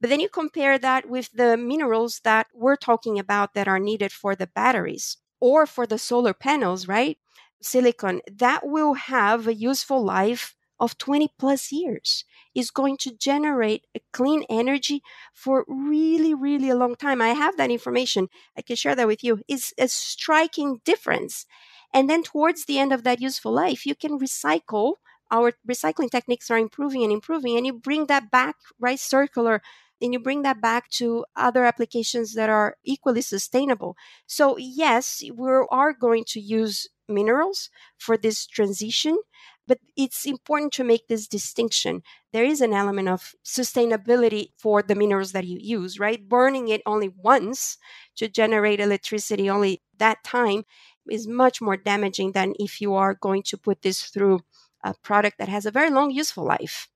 But 0.00 0.10
then 0.10 0.20
you 0.20 0.28
compare 0.28 0.78
that 0.78 1.08
with 1.08 1.30
the 1.32 1.56
minerals 1.56 2.20
that 2.24 2.48
we're 2.54 2.76
talking 2.76 3.18
about 3.18 3.54
that 3.54 3.68
are 3.68 3.78
needed 3.80 4.12
for 4.12 4.36
the 4.36 4.46
batteries 4.48 5.18
or 5.40 5.66
for 5.66 5.86
the 5.86 5.98
solar 5.98 6.34
panels, 6.34 6.88
right? 6.88 7.18
Silicon, 7.60 8.20
that 8.30 8.66
will 8.66 8.94
have 8.94 9.46
a 9.46 9.54
useful 9.54 10.04
life 10.04 10.54
of 10.80 10.96
20 10.98 11.28
plus 11.38 11.72
years. 11.72 12.24
Is 12.54 12.70
going 12.72 12.96
to 12.98 13.16
generate 13.16 13.86
a 13.94 14.00
clean 14.12 14.44
energy 14.50 15.02
for 15.32 15.64
really 15.68 16.34
really 16.34 16.70
a 16.70 16.74
long 16.76 16.96
time. 16.96 17.20
I 17.22 17.28
have 17.28 17.56
that 17.56 17.70
information. 17.70 18.28
I 18.56 18.62
can 18.62 18.74
share 18.76 18.96
that 18.96 19.06
with 19.06 19.22
you. 19.22 19.42
It's 19.46 19.72
a 19.78 19.86
striking 19.86 20.80
difference. 20.84 21.46
And 21.92 22.08
then 22.10 22.22
towards 22.22 22.64
the 22.64 22.78
end 22.78 22.92
of 22.92 23.04
that 23.04 23.20
useful 23.20 23.52
life 23.52 23.86
you 23.86 23.94
can 23.94 24.18
recycle. 24.18 24.94
Our 25.30 25.52
recycling 25.68 26.10
techniques 26.10 26.50
are 26.50 26.58
improving 26.58 27.02
and 27.02 27.12
improving 27.12 27.56
and 27.56 27.66
you 27.66 27.74
bring 27.74 28.06
that 28.06 28.30
back 28.30 28.56
right 28.80 28.98
circular 28.98 29.62
and 30.00 30.12
you 30.12 30.18
bring 30.20 30.42
that 30.42 30.60
back 30.60 30.88
to 30.90 31.24
other 31.36 31.64
applications 31.64 32.34
that 32.34 32.50
are 32.50 32.76
equally 32.84 33.22
sustainable. 33.22 33.96
So, 34.26 34.56
yes, 34.58 35.22
we 35.34 35.50
are 35.70 35.92
going 35.92 36.24
to 36.28 36.40
use 36.40 36.88
minerals 37.08 37.70
for 37.96 38.16
this 38.16 38.46
transition, 38.46 39.18
but 39.66 39.78
it's 39.96 40.24
important 40.26 40.72
to 40.74 40.84
make 40.84 41.08
this 41.08 41.26
distinction. 41.26 42.02
There 42.32 42.44
is 42.44 42.60
an 42.60 42.72
element 42.72 43.08
of 43.08 43.34
sustainability 43.44 44.50
for 44.56 44.82
the 44.82 44.94
minerals 44.94 45.32
that 45.32 45.46
you 45.46 45.58
use, 45.60 45.98
right? 45.98 46.26
Burning 46.28 46.68
it 46.68 46.82
only 46.86 47.08
once 47.08 47.76
to 48.16 48.28
generate 48.28 48.80
electricity 48.80 49.48
only 49.50 49.82
that 49.98 50.22
time 50.24 50.64
is 51.10 51.26
much 51.26 51.60
more 51.60 51.76
damaging 51.76 52.32
than 52.32 52.54
if 52.58 52.80
you 52.80 52.94
are 52.94 53.14
going 53.14 53.42
to 53.42 53.56
put 53.58 53.82
this 53.82 54.02
through 54.02 54.40
a 54.84 54.94
product 55.02 55.38
that 55.38 55.48
has 55.48 55.66
a 55.66 55.70
very 55.70 55.90
long 55.90 56.10
useful 56.10 56.44
life. 56.44 56.88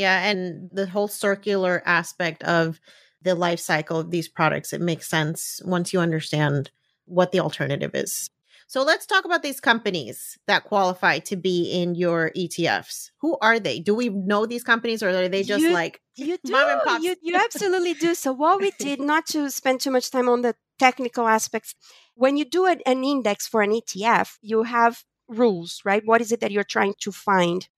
Yeah, 0.00 0.30
and 0.30 0.70
the 0.72 0.86
whole 0.86 1.08
circular 1.08 1.82
aspect 1.84 2.42
of 2.44 2.80
the 3.20 3.34
life 3.34 3.60
cycle 3.60 3.98
of 4.00 4.10
these 4.10 4.28
products, 4.28 4.72
it 4.72 4.80
makes 4.80 5.06
sense 5.06 5.60
once 5.62 5.92
you 5.92 6.00
understand 6.00 6.70
what 7.04 7.32
the 7.32 7.40
alternative 7.40 7.90
is. 7.94 8.30
So 8.66 8.82
let's 8.82 9.04
talk 9.04 9.26
about 9.26 9.42
these 9.42 9.60
companies 9.60 10.38
that 10.46 10.64
qualify 10.64 11.18
to 11.18 11.36
be 11.36 11.70
in 11.70 11.96
your 11.96 12.30
ETFs. 12.34 13.10
Who 13.20 13.36
are 13.42 13.60
they? 13.60 13.78
Do 13.80 13.94
we 13.94 14.08
know 14.08 14.46
these 14.46 14.64
companies 14.64 15.02
or 15.02 15.10
are 15.10 15.28
they 15.28 15.42
just 15.42 15.64
You- 15.64 15.72
like 15.72 16.00
You 16.16 16.38
do. 16.42 16.52
mom 16.52 16.70
and 16.70 16.80
pops? 16.82 17.04
You, 17.04 17.16
you 17.20 17.36
absolutely 17.36 17.92
do. 17.92 18.14
So, 18.14 18.32
what 18.32 18.58
we 18.58 18.72
did, 18.78 19.00
not 19.12 19.26
to 19.34 19.50
spend 19.50 19.80
too 19.82 19.90
much 19.90 20.10
time 20.10 20.30
on 20.30 20.40
the 20.40 20.54
technical 20.78 21.26
aspects, 21.28 21.74
when 22.14 22.38
you 22.38 22.46
do 22.46 22.64
an, 22.64 22.80
an 22.86 23.04
index 23.04 23.46
for 23.46 23.60
an 23.60 23.72
ETF, 23.72 24.38
you 24.40 24.62
have 24.62 25.04
rules, 25.30 25.80
right? 25.84 26.02
What 26.04 26.20
is 26.20 26.32
it 26.32 26.40
that 26.40 26.50
you're 26.52 26.64
trying 26.64 26.94
to 27.00 27.12
find? 27.12 27.68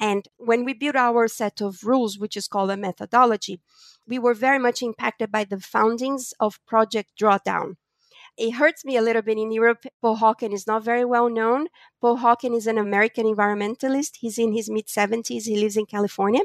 And 0.00 0.28
when 0.38 0.64
we 0.64 0.74
built 0.74 0.96
our 0.96 1.28
set 1.28 1.60
of 1.60 1.84
rules, 1.84 2.18
which 2.18 2.36
is 2.36 2.48
called 2.48 2.70
a 2.70 2.76
methodology, 2.76 3.60
we 4.06 4.18
were 4.18 4.34
very 4.34 4.58
much 4.58 4.82
impacted 4.82 5.30
by 5.32 5.44
the 5.44 5.60
foundings 5.60 6.32
of 6.40 6.64
Project 6.66 7.12
Drawdown. 7.20 7.76
It 8.38 8.52
hurts 8.52 8.84
me 8.84 8.96
a 8.96 9.02
little 9.02 9.22
bit 9.22 9.38
in 9.38 9.52
Europe. 9.52 9.84
Paul 10.02 10.18
Hawken 10.18 10.52
is 10.52 10.66
not 10.66 10.84
very 10.84 11.04
well 11.04 11.28
known. 11.28 11.68
Paul 12.00 12.18
Hawken 12.18 12.56
is 12.56 12.66
an 12.66 12.78
American 12.78 13.26
environmentalist. 13.26 14.16
He's 14.20 14.38
in 14.38 14.52
his 14.52 14.70
mid 14.70 14.88
70s. 14.88 15.46
He 15.46 15.56
lives 15.56 15.76
in 15.76 15.86
California 15.86 16.42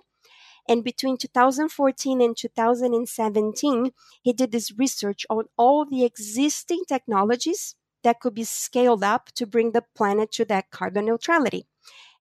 And 0.67 0.84
between 0.84 1.17
2014 1.17 2.21
and 2.21 2.36
2017, 2.38 3.91
he 4.21 4.34
did 4.34 4.51
this 4.51 4.71
research 4.78 5.25
on 5.30 5.45
all 5.58 5.86
the 5.86 6.04
existing 6.06 6.84
technologies 6.88 7.75
that 8.06 8.22
could 8.22 8.34
be 8.34 8.46
scaled 8.46 9.04
up 9.04 9.32
to 9.34 9.46
bring 9.46 9.72
the 9.74 9.84
planet 9.96 10.32
to 10.34 10.46
that 10.46 10.72
carbon 10.72 11.06
neutrality. 11.06 11.65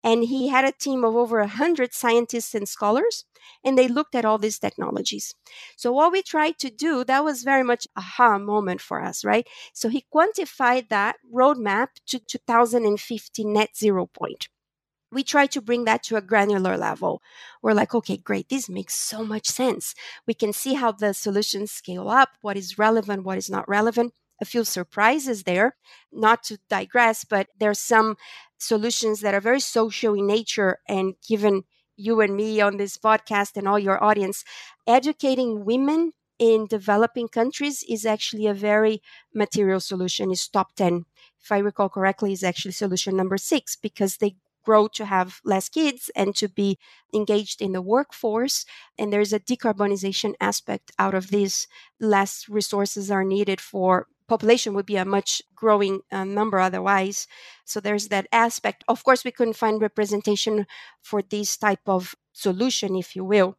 And 0.02 0.24
he 0.24 0.48
had 0.48 0.64
a 0.64 0.72
team 0.72 1.04
of 1.04 1.16
over 1.16 1.38
100 1.40 1.94
scientists 1.94 2.54
and 2.54 2.68
scholars, 2.68 3.24
and 3.64 3.78
they 3.78 3.88
looked 3.88 4.14
at 4.14 4.24
all 4.24 4.38
these 4.38 4.58
technologies. 4.58 5.34
So, 5.76 5.92
what 5.92 6.12
we 6.12 6.22
tried 6.22 6.58
to 6.58 6.70
do, 6.70 7.04
that 7.04 7.24
was 7.24 7.42
very 7.42 7.62
much 7.62 7.88
aha 7.96 8.38
moment 8.38 8.80
for 8.80 9.02
us, 9.02 9.24
right? 9.24 9.46
So, 9.72 9.88
he 9.88 10.04
quantified 10.14 10.88
that 10.88 11.16
roadmap 11.32 11.88
to 12.08 12.18
2050 12.18 13.44
net 13.44 13.76
zero 13.76 14.06
point 14.06 14.48
we 15.14 15.22
try 15.22 15.46
to 15.46 15.62
bring 15.62 15.84
that 15.84 16.02
to 16.02 16.16
a 16.16 16.20
granular 16.20 16.76
level. 16.76 17.22
We're 17.62 17.72
like, 17.72 17.94
okay, 17.94 18.16
great, 18.16 18.48
this 18.48 18.68
makes 18.68 18.94
so 18.94 19.24
much 19.24 19.46
sense. 19.46 19.94
We 20.26 20.34
can 20.34 20.52
see 20.52 20.74
how 20.74 20.92
the 20.92 21.14
solutions 21.14 21.70
scale 21.70 22.08
up, 22.08 22.30
what 22.40 22.56
is 22.56 22.78
relevant, 22.78 23.24
what 23.24 23.38
is 23.38 23.48
not 23.48 23.68
relevant. 23.68 24.12
A 24.40 24.44
few 24.44 24.64
surprises 24.64 25.44
there, 25.44 25.76
not 26.12 26.42
to 26.44 26.58
digress, 26.68 27.24
but 27.24 27.48
there's 27.58 27.78
some 27.78 28.16
solutions 28.58 29.20
that 29.20 29.34
are 29.34 29.40
very 29.40 29.60
social 29.60 30.14
in 30.14 30.26
nature 30.26 30.78
and 30.88 31.14
given 31.26 31.64
you 31.96 32.20
and 32.20 32.36
me 32.36 32.60
on 32.60 32.76
this 32.76 32.96
podcast 32.98 33.56
and 33.56 33.68
all 33.68 33.78
your 33.78 34.02
audience, 34.02 34.44
educating 34.86 35.64
women 35.64 36.12
in 36.38 36.66
developing 36.66 37.28
countries 37.28 37.84
is 37.88 38.04
actually 38.04 38.46
a 38.46 38.54
very 38.54 39.00
material 39.32 39.78
solution 39.78 40.32
is 40.32 40.48
top 40.48 40.74
10 40.74 41.04
if 41.40 41.52
i 41.52 41.58
recall 41.58 41.88
correctly 41.88 42.32
is 42.32 42.42
actually 42.42 42.72
solution 42.72 43.16
number 43.16 43.36
six 43.36 43.76
because 43.76 44.16
they 44.16 44.34
grow 44.64 44.88
to 44.88 45.04
have 45.04 45.40
less 45.44 45.68
kids 45.68 46.10
and 46.16 46.34
to 46.34 46.48
be 46.48 46.78
engaged 47.14 47.60
in 47.60 47.72
the 47.72 47.82
workforce. 47.82 48.64
And 48.98 49.12
there's 49.12 49.32
a 49.32 49.38
decarbonization 49.38 50.34
aspect 50.40 50.90
out 50.98 51.14
of 51.14 51.30
this. 51.30 51.66
Less 52.00 52.48
resources 52.48 53.10
are 53.10 53.24
needed 53.24 53.60
for 53.60 54.06
population 54.28 54.74
would 54.74 54.86
be 54.86 54.96
a 54.96 55.04
much 55.04 55.42
growing 55.54 56.00
uh, 56.10 56.24
number 56.24 56.58
otherwise. 56.58 57.26
So 57.64 57.80
there's 57.80 58.08
that 58.08 58.26
aspect. 58.32 58.84
Of 58.88 59.04
course 59.04 59.24
we 59.24 59.30
couldn't 59.30 59.56
find 59.56 59.80
representation 59.80 60.66
for 61.02 61.22
this 61.22 61.56
type 61.56 61.86
of 61.86 62.14
solution 62.32 62.96
if 62.96 63.14
you 63.14 63.24
will. 63.24 63.56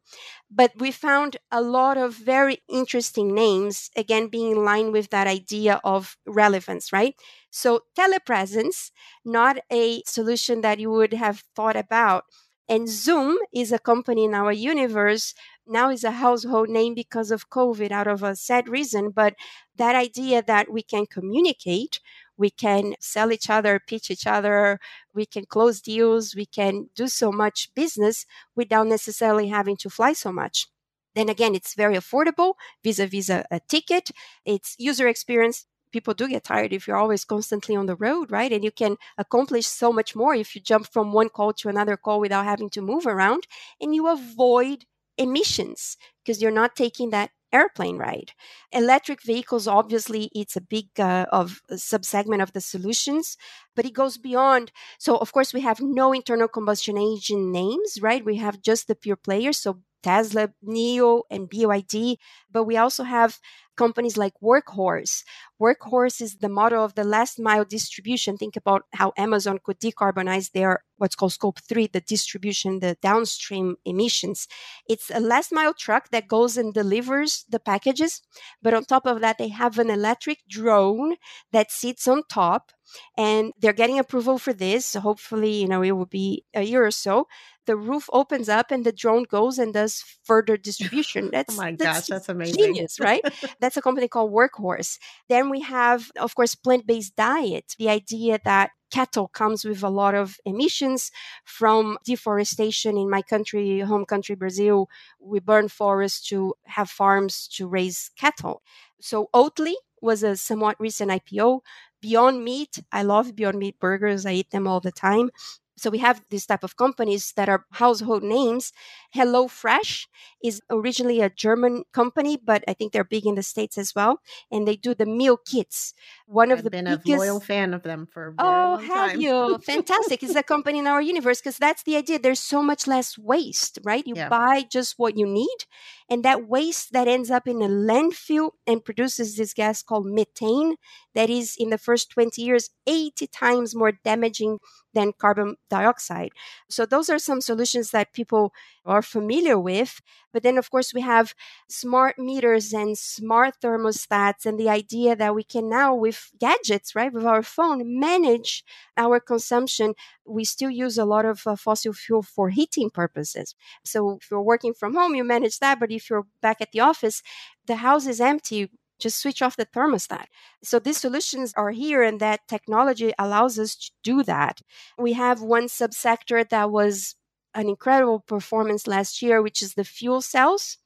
But 0.50 0.72
we 0.78 0.90
found 0.90 1.38
a 1.50 1.60
lot 1.60 1.96
of 1.98 2.14
very 2.14 2.58
interesting 2.68 3.34
names 3.34 3.90
again 3.96 4.28
being 4.28 4.52
in 4.52 4.64
line 4.64 4.92
with 4.92 5.10
that 5.10 5.26
idea 5.26 5.80
of 5.84 6.16
relevance 6.26 6.92
right? 6.92 7.14
So 7.50 7.82
telepresence, 7.98 8.90
not 9.24 9.58
a 9.72 10.02
solution 10.06 10.60
that 10.60 10.78
you 10.78 10.90
would 10.90 11.14
have 11.14 11.42
thought 11.54 11.76
about. 11.76 12.24
And 12.68 12.88
Zoom 12.88 13.38
is 13.54 13.70
a 13.72 13.78
company 13.78 14.24
in 14.24 14.34
our 14.34 14.52
universe 14.52 15.34
now 15.66 15.90
is 15.90 16.04
a 16.04 16.12
household 16.12 16.68
name 16.68 16.94
because 16.94 17.30
of 17.30 17.50
COVID 17.50 17.90
out 17.90 18.06
of 18.06 18.22
a 18.22 18.36
sad 18.36 18.68
reason. 18.68 19.10
But 19.10 19.34
that 19.76 19.94
idea 19.94 20.42
that 20.42 20.70
we 20.70 20.82
can 20.82 21.06
communicate, 21.06 22.00
we 22.36 22.50
can 22.50 22.94
sell 23.00 23.32
each 23.32 23.50
other, 23.50 23.80
pitch 23.86 24.10
each 24.10 24.26
other, 24.26 24.78
we 25.14 25.26
can 25.26 25.44
close 25.46 25.80
deals, 25.80 26.34
we 26.34 26.46
can 26.46 26.90
do 26.94 27.08
so 27.08 27.32
much 27.32 27.70
business 27.74 28.26
without 28.54 28.86
necessarily 28.86 29.48
having 29.48 29.76
to 29.78 29.90
fly 29.90 30.12
so 30.12 30.32
much. 30.32 30.66
Then 31.14 31.28
again, 31.28 31.54
it's 31.54 31.74
very 31.74 31.96
affordable 31.96 32.54
vis 32.84 32.98
a 32.98 33.06
vis 33.06 33.30
a 33.30 33.44
ticket. 33.68 34.10
It's 34.44 34.76
user 34.78 35.08
experience 35.08 35.66
people 35.92 36.12
do 36.14 36.28
get 36.28 36.44
tired 36.44 36.72
if 36.72 36.86
you're 36.86 36.96
always 36.96 37.24
constantly 37.24 37.74
on 37.74 37.86
the 37.86 37.96
road, 37.96 38.30
right? 38.30 38.52
And 38.52 38.62
you 38.62 38.70
can 38.70 38.96
accomplish 39.16 39.66
so 39.66 39.92
much 39.92 40.14
more 40.14 40.34
if 40.34 40.54
you 40.54 40.60
jump 40.60 40.86
from 40.92 41.12
one 41.12 41.30
call 41.30 41.52
to 41.54 41.68
another 41.68 41.96
call 41.96 42.20
without 42.20 42.44
having 42.44 42.68
to 42.70 42.82
move 42.82 43.06
around 43.06 43.46
and 43.80 43.94
you 43.94 44.08
avoid 44.08 44.84
emissions 45.18 45.96
because 46.24 46.40
you're 46.42 46.50
not 46.50 46.76
taking 46.76 47.10
that 47.10 47.30
airplane 47.52 47.96
ride. 47.96 48.32
Electric 48.72 49.22
vehicles, 49.22 49.66
obviously, 49.66 50.30
it's 50.34 50.56
a 50.56 50.60
big 50.60 50.88
uh, 50.98 51.26
of 51.32 51.60
subsegment 51.72 52.42
of 52.42 52.52
the 52.52 52.60
solutions, 52.60 53.36
but 53.74 53.84
it 53.84 53.92
goes 53.94 54.18
beyond. 54.18 54.72
So, 54.98 55.16
of 55.16 55.32
course, 55.32 55.54
we 55.54 55.60
have 55.62 55.80
no 55.80 56.12
internal 56.12 56.48
combustion 56.48 56.98
engine 56.98 57.52
names, 57.52 57.98
right? 58.02 58.24
We 58.24 58.36
have 58.36 58.60
just 58.62 58.88
the 58.88 58.94
pure 58.94 59.16
players. 59.16 59.58
So 59.58 59.80
Tesla, 60.06 60.50
NIO, 60.64 61.22
and 61.32 61.50
BYD. 61.50 62.16
But 62.52 62.62
we 62.64 62.76
also 62.76 63.02
have 63.02 63.40
companies 63.76 64.16
like 64.16 64.34
Workhorse. 64.40 65.24
Workhorse 65.60 66.20
is 66.20 66.36
the 66.36 66.48
model 66.48 66.84
of 66.84 66.94
the 66.94 67.04
last 67.04 67.38
mile 67.40 67.64
distribution. 67.64 68.36
Think 68.36 68.56
about 68.56 68.84
how 68.94 69.12
Amazon 69.16 69.58
could 69.62 69.80
decarbonize 69.80 70.52
their 70.52 70.84
what's 70.98 71.16
called 71.16 71.32
scope 71.32 71.58
three, 71.60 71.88
the 71.88 72.00
distribution, 72.00 72.78
the 72.78 72.96
downstream 73.02 73.76
emissions. 73.84 74.46
It's 74.88 75.10
a 75.10 75.20
last 75.20 75.52
mile 75.52 75.74
truck 75.74 76.10
that 76.10 76.28
goes 76.28 76.56
and 76.56 76.72
delivers 76.72 77.44
the 77.48 77.60
packages. 77.60 78.22
But 78.62 78.74
on 78.74 78.84
top 78.84 79.06
of 79.06 79.20
that, 79.20 79.38
they 79.38 79.48
have 79.48 79.78
an 79.78 79.90
electric 79.90 80.38
drone 80.48 81.16
that 81.52 81.70
sits 81.70 82.08
on 82.08 82.22
top 82.30 82.72
and 83.16 83.52
they're 83.58 83.72
getting 83.72 83.98
approval 83.98 84.38
for 84.38 84.52
this. 84.52 84.86
So 84.86 85.00
hopefully, 85.00 85.60
you 85.62 85.68
know, 85.68 85.82
it 85.82 85.92
will 85.92 86.06
be 86.06 86.44
a 86.54 86.62
year 86.62 86.84
or 86.84 86.90
so. 86.90 87.26
The 87.66 87.76
roof 87.76 88.08
opens 88.12 88.48
up 88.48 88.70
and 88.70 88.84
the 88.84 88.92
drone 88.92 89.24
goes 89.24 89.58
and 89.58 89.74
does 89.74 90.04
further 90.24 90.56
distribution. 90.56 91.30
Oh 91.32 91.32
that's 91.32 91.58
oh 91.58 91.62
my 91.62 91.70
that's 91.72 92.00
gosh, 92.00 92.06
that's 92.08 92.28
amazing. 92.28 92.74
Genius, 92.74 93.00
right? 93.00 93.22
that's 93.60 93.76
a 93.76 93.82
company 93.82 94.08
called 94.08 94.32
Workhorse. 94.32 94.98
Then 95.28 95.50
we 95.50 95.60
have, 95.60 96.10
of 96.18 96.34
course, 96.34 96.54
plant-based 96.54 97.16
diet. 97.16 97.74
The 97.78 97.88
idea 97.88 98.38
that 98.44 98.70
cattle 98.90 99.28
comes 99.28 99.64
with 99.64 99.82
a 99.82 99.88
lot 99.88 100.14
of 100.14 100.36
emissions 100.44 101.10
from 101.44 101.98
deforestation 102.04 102.96
in 102.96 103.10
my 103.10 103.22
country, 103.22 103.80
home 103.80 104.04
country, 104.04 104.34
Brazil. 104.34 104.88
We 105.20 105.40
burn 105.40 105.68
forests 105.68 106.26
to 106.28 106.54
have 106.66 106.88
farms 106.88 107.48
to 107.54 107.66
raise 107.66 108.10
cattle. 108.16 108.62
So 109.00 109.28
Oatly 109.34 109.74
was 110.00 110.22
a 110.22 110.36
somewhat 110.36 110.76
recent 110.78 111.10
IPO. 111.10 111.60
Beyond 112.00 112.44
Meat, 112.44 112.78
I 112.92 113.02
love 113.02 113.34
Beyond 113.36 113.58
Meat 113.58 113.78
burgers. 113.80 114.26
I 114.26 114.32
eat 114.32 114.50
them 114.50 114.66
all 114.66 114.80
the 114.80 114.92
time. 114.92 115.30
So 115.78 115.90
we 115.90 115.98
have 115.98 116.22
this 116.30 116.46
type 116.46 116.64
of 116.64 116.76
companies 116.76 117.32
that 117.36 117.48
are 117.48 117.66
household 117.72 118.22
names. 118.22 118.72
Hello 119.12 119.46
Fresh 119.46 120.08
is 120.46 120.60
originally 120.70 121.20
a 121.20 121.30
German 121.30 121.84
company, 121.92 122.38
but 122.42 122.64
I 122.68 122.74
think 122.74 122.92
they're 122.92 123.04
big 123.04 123.26
in 123.26 123.34
the 123.34 123.42
States 123.42 123.78
as 123.78 123.94
well. 123.94 124.20
And 124.50 124.66
they 124.66 124.76
do 124.76 124.94
the 124.94 125.06
meal 125.06 125.36
kits. 125.36 125.94
One 126.26 126.52
I've 126.52 126.58
of 126.58 126.64
the 126.64 126.70
been 126.70 126.84
biggest... 126.84 127.08
a 127.08 127.16
loyal 127.16 127.40
fan 127.40 127.74
of 127.74 127.82
them 127.82 128.06
for 128.10 128.34
oh, 128.38 128.78
have 128.78 129.10
time. 129.12 129.20
you? 129.20 129.58
Fantastic! 129.62 130.22
it's 130.22 130.34
a 130.34 130.42
company 130.42 130.78
in 130.78 130.86
our 130.86 131.02
universe 131.02 131.40
because 131.40 131.58
that's 131.58 131.82
the 131.82 131.96
idea. 131.96 132.18
There's 132.18 132.40
so 132.40 132.62
much 132.62 132.86
less 132.86 133.18
waste, 133.18 133.78
right? 133.84 134.06
You 134.06 134.14
yeah. 134.16 134.28
buy 134.28 134.64
just 134.70 134.94
what 134.98 135.16
you 135.16 135.26
need, 135.26 135.66
and 136.08 136.24
that 136.24 136.48
waste 136.48 136.92
that 136.92 137.08
ends 137.08 137.30
up 137.30 137.46
in 137.46 137.62
a 137.62 137.68
landfill 137.68 138.52
and 138.66 138.84
produces 138.84 139.36
this 139.36 139.54
gas 139.54 139.82
called 139.82 140.06
methane 140.06 140.76
that 141.14 141.30
is 141.30 141.56
in 141.58 141.70
the 141.70 141.78
first 141.78 142.10
20 142.10 142.42
years 142.42 142.70
80 142.86 143.26
times 143.28 143.74
more 143.74 143.92
damaging 143.92 144.58
than 144.96 145.12
carbon 145.12 145.56
dioxide. 145.68 146.30
So 146.68 146.86
those 146.86 147.08
are 147.10 147.18
some 147.18 147.40
solutions 147.40 147.90
that 147.90 148.12
people 148.12 148.52
are 148.84 149.02
familiar 149.02 149.58
with. 149.58 150.00
But 150.36 150.42
then, 150.42 150.58
of 150.58 150.70
course, 150.70 150.92
we 150.92 151.00
have 151.00 151.34
smart 151.66 152.18
meters 152.18 152.74
and 152.74 152.98
smart 152.98 153.54
thermostats, 153.62 154.44
and 154.44 154.60
the 154.60 154.68
idea 154.68 155.16
that 155.16 155.34
we 155.34 155.42
can 155.42 155.70
now, 155.70 155.94
with 155.94 156.30
gadgets, 156.38 156.94
right, 156.94 157.10
with 157.10 157.24
our 157.24 157.42
phone, 157.42 157.98
manage 157.98 158.62
our 158.98 159.18
consumption. 159.18 159.94
We 160.26 160.44
still 160.44 160.68
use 160.68 160.98
a 160.98 161.06
lot 161.06 161.24
of 161.24 161.46
uh, 161.46 161.56
fossil 161.56 161.94
fuel 161.94 162.22
for 162.22 162.50
heating 162.50 162.90
purposes. 162.90 163.54
So 163.82 164.18
if 164.20 164.30
you're 164.30 164.42
working 164.42 164.74
from 164.74 164.92
home, 164.92 165.14
you 165.14 165.24
manage 165.24 165.58
that. 165.60 165.80
But 165.80 165.90
if 165.90 166.10
you're 166.10 166.26
back 166.42 166.60
at 166.60 166.72
the 166.72 166.80
office, 166.80 167.22
the 167.64 167.76
house 167.76 168.06
is 168.06 168.20
empty 168.20 168.68
just 168.98 169.20
switch 169.20 169.42
off 169.42 169.56
the 169.56 169.66
thermostat. 169.66 170.26
So 170.62 170.78
these 170.78 170.96
solutions 170.96 171.52
are 171.56 171.70
here, 171.70 172.02
and 172.02 172.20
that 172.20 172.48
technology 172.48 173.12
allows 173.18 173.58
us 173.58 173.76
to 173.76 173.90
do 174.02 174.22
that. 174.22 174.62
We 174.98 175.12
have 175.14 175.42
one 175.42 175.66
subsector 175.66 176.48
that 176.48 176.70
was 176.70 177.14
an 177.56 177.68
incredible 177.68 178.20
performance 178.20 178.86
last 178.86 179.22
year, 179.22 179.42
which 179.42 179.62
is 179.62 179.74
the 179.74 179.84
fuel 179.84 180.20
cells. 180.22 180.78